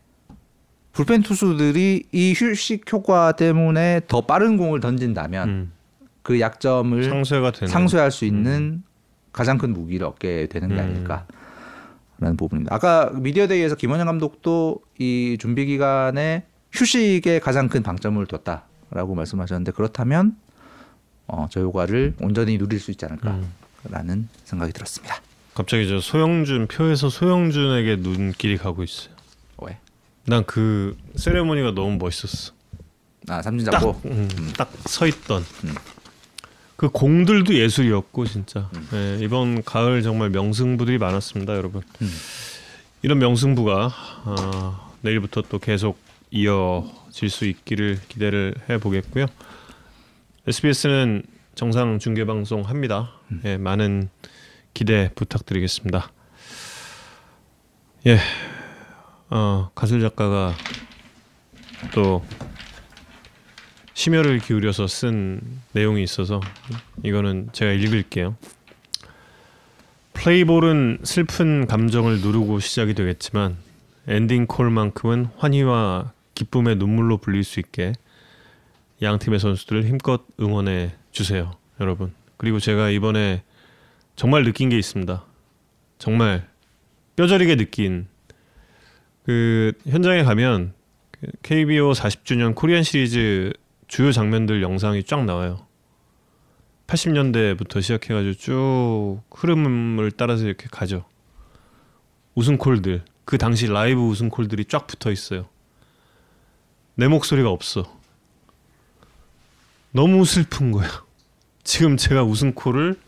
불펜 0.93 1.21
투수들이 1.23 2.03
이 2.11 2.33
휴식 2.35 2.91
효과 2.93 3.31
때문에 3.31 4.01
더 4.07 4.21
빠른 4.21 4.57
공을 4.57 4.79
던진다면 4.81 5.49
음. 5.49 5.71
그 6.21 6.39
약점을 6.39 7.03
상쇄가 7.03 7.51
되는. 7.51 7.71
상쇄할 7.71 8.11
수 8.11 8.25
있는 8.25 8.83
가장 9.31 9.57
큰 9.57 9.73
무기를 9.73 10.07
얻게 10.07 10.47
되는 10.47 10.69
게 10.69 10.75
음. 10.75 10.79
아닐까라는 10.79 12.37
부분입니다. 12.37 12.73
아까 12.73 13.11
미디어데이에서 13.13 13.75
김원영 13.75 14.07
감독도 14.07 14.81
이 14.99 15.37
준비 15.39 15.65
기간에 15.65 16.45
휴식에 16.71 17.39
가장 17.39 17.67
큰 17.69 17.83
방점을 17.83 18.25
뒀다라고 18.25 19.15
말씀하셨는데 19.15 19.71
그렇다면 19.71 20.35
어, 21.27 21.47
저 21.49 21.59
효과를 21.61 22.15
온전히 22.21 22.57
누릴 22.57 22.79
수 22.79 22.91
있지 22.91 23.05
않을까라는 23.05 23.43
음. 24.09 24.29
생각이 24.45 24.71
들었습니다. 24.73 25.21
갑자기 25.53 25.87
저 25.87 25.99
소영준 25.99 26.67
표에서 26.67 27.09
소형준에게 27.09 27.97
눈길이 27.97 28.57
가고 28.57 28.83
있어요. 28.83 29.13
왜? 29.59 29.77
난 30.25 30.43
그 30.45 30.95
세레모니가 31.15 31.71
너무 31.71 31.97
멋있었어. 31.97 32.53
아 33.29 33.41
삼진 33.41 33.69
잡고 33.69 33.99
음, 34.05 34.29
딱서 34.57 35.07
있던 35.07 35.43
그 36.77 36.89
공들도 36.89 37.55
예술이었고 37.55 38.25
진짜 38.25 38.69
예, 38.93 39.17
이번 39.19 39.63
가을 39.63 40.03
정말 40.03 40.29
명승부들이 40.29 40.99
많았습니다, 40.99 41.55
여러분. 41.55 41.81
이런 43.01 43.17
명승부가 43.17 43.91
어, 44.25 44.93
내일부터 45.01 45.41
또 45.41 45.57
계속 45.57 45.99
이어질 46.29 47.29
수 47.29 47.45
있기를 47.45 47.99
기대를 48.07 48.53
해 48.69 48.77
보겠고요. 48.77 49.25
SBS는 50.47 51.23
정상 51.55 51.97
중계 51.97 52.25
방송 52.25 52.61
합니다. 52.61 53.11
예, 53.43 53.57
많은 53.57 54.09
기대 54.75 55.09
부탁드리겠습니다. 55.15 56.11
예, 58.05 58.19
어, 59.31 59.71
가슬 59.73 59.99
작가가 59.99 60.53
또 61.91 62.23
심혈을 63.97 64.37
기울여서 64.41 64.85
쓴 64.85 65.41
내용이 65.71 66.03
있어서 66.03 66.39
이거는 67.01 67.49
제가 67.51 67.71
읽을게요. 67.71 68.37
플레이볼은 70.13 70.99
슬픈 71.01 71.65
감정을 71.65 72.21
누르고 72.21 72.59
시작이 72.59 72.93
되겠지만 72.93 73.57
엔딩 74.07 74.45
콜만큼은 74.45 75.29
환희와 75.37 76.13
기쁨의 76.35 76.75
눈물로 76.75 77.17
불릴 77.17 77.43
수 77.43 77.59
있게 77.59 77.93
양 79.01 79.17
팀의 79.17 79.39
선수들을 79.39 79.85
힘껏 79.85 80.21
응원해 80.39 80.93
주세요, 81.09 81.53
여러분. 81.79 82.13
그리고 82.37 82.59
제가 82.59 82.91
이번에 82.91 83.41
정말 84.15 84.43
느낀 84.43 84.69
게 84.69 84.77
있습니다. 84.77 85.25
정말 85.97 86.47
뼈저리게 87.15 87.55
느낀 87.55 88.05
그 89.25 89.73
현장에 89.87 90.21
가면 90.21 90.73
그 91.09 91.31
KBO 91.41 91.93
40주년 91.93 92.53
코리안 92.53 92.83
시리즈 92.83 93.53
주요 93.87 94.11
장면들 94.11 94.61
영상이 94.61 95.03
쫙 95.03 95.25
나와요. 95.25 95.65
80년대부터 96.87 97.81
시작해가지고 97.81 98.33
쭉 98.33 99.21
흐름을 99.31 100.11
따라서 100.11 100.45
이렇게 100.45 100.67
가죠. 100.69 101.05
우승콜들 102.35 103.03
그 103.25 103.37
당시 103.37 103.67
라이브 103.67 104.01
우승콜들이 104.01 104.65
쫙 104.65 104.87
붙어 104.87 105.11
있어요. 105.11 105.49
내 106.95 107.07
목소리가 107.07 107.49
없어. 107.49 107.97
너무 109.91 110.25
슬픈 110.25 110.71
거예요. 110.71 110.91
지금 111.63 111.97
제가 111.97 112.23
우승콜을 112.23 112.99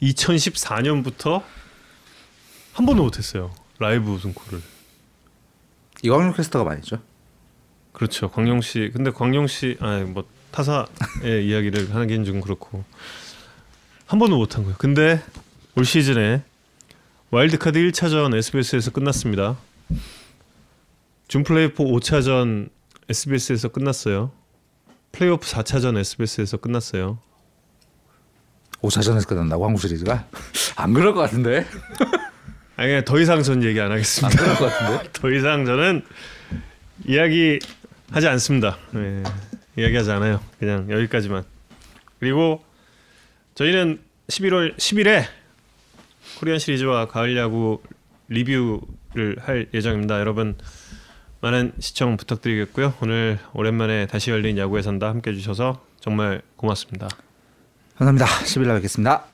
2014년부터 0.00 1.42
한 2.72 2.86
번도 2.86 3.02
못했어요. 3.04 3.52
라이브 3.78 4.10
우승콜을. 4.12 4.62
이광용 6.02 6.32
캐스터가 6.32 6.64
많이 6.64 6.78
했죠. 6.78 7.02
그렇죠. 7.92 8.30
광영 8.30 8.60
씨. 8.60 8.90
근데 8.92 9.10
광영 9.10 9.46
씨, 9.46 9.76
아니 9.80 10.04
뭐 10.04 10.24
타사의 10.50 10.86
이야기를 11.46 11.94
하긴 11.94 12.24
좀 12.24 12.40
그렇고 12.40 12.84
한 14.06 14.18
번도 14.18 14.36
못한 14.36 14.62
거예요. 14.64 14.76
근데 14.78 15.22
올 15.76 15.84
시즌에 15.84 16.42
와일드카드 17.30 17.78
1차전 17.78 18.34
SBS에서 18.36 18.90
끝났습니다. 18.90 19.56
준플레이포 21.28 21.84
5차전 21.84 22.68
SBS에서 23.08 23.68
끝났어요. 23.68 24.30
플레이오프 25.12 25.46
4차전 25.46 25.96
SBS에서 25.98 26.56
끝났어요. 26.56 27.18
5차전에서 28.80 29.28
끝난다고 29.28 29.64
한국 29.64 29.80
시리즈가 29.80 30.26
안 30.76 30.92
그럴 30.92 31.14
것 31.14 31.20
같은데. 31.20 31.66
아니 32.76 32.88
그냥 32.88 33.04
더 33.04 33.20
이상 33.20 33.42
전 33.42 33.62
얘기 33.62 33.78
안안 33.78 33.92
하겠습니다. 33.92 34.42
그럴 34.42 34.56
것 34.56 34.66
같은데. 34.66 35.12
더 35.12 35.30
이상 35.30 35.64
저는 35.64 36.04
이야기 37.06 37.58
하지 38.12 38.28
않습니다. 38.28 38.78
네, 38.92 39.22
이야기하지 39.76 40.10
않아요. 40.12 40.40
그냥 40.58 40.90
여기까지만. 40.90 41.44
그리고 42.20 42.62
저희는 43.54 44.00
11월 44.28 44.76
10일에 44.76 45.24
코리안 46.38 46.58
시리즈와 46.58 47.08
가을 47.08 47.36
야구 47.36 47.82
리뷰를 48.28 49.36
할 49.40 49.68
예정입니다. 49.74 50.20
여러분 50.20 50.56
많은 51.40 51.72
시청 51.80 52.16
부탁드리겠고요. 52.16 52.94
오늘 53.02 53.38
오랜만에 53.52 54.06
다시 54.06 54.30
열린 54.30 54.56
야구에 54.58 54.82
산다 54.82 55.08
함께 55.08 55.30
해주셔서 55.30 55.84
정말 56.00 56.42
고맙습니다. 56.56 57.08
감사합니다. 57.96 58.26
10일 58.26 58.66
날 58.66 58.76
뵙겠습니다. 58.76 59.31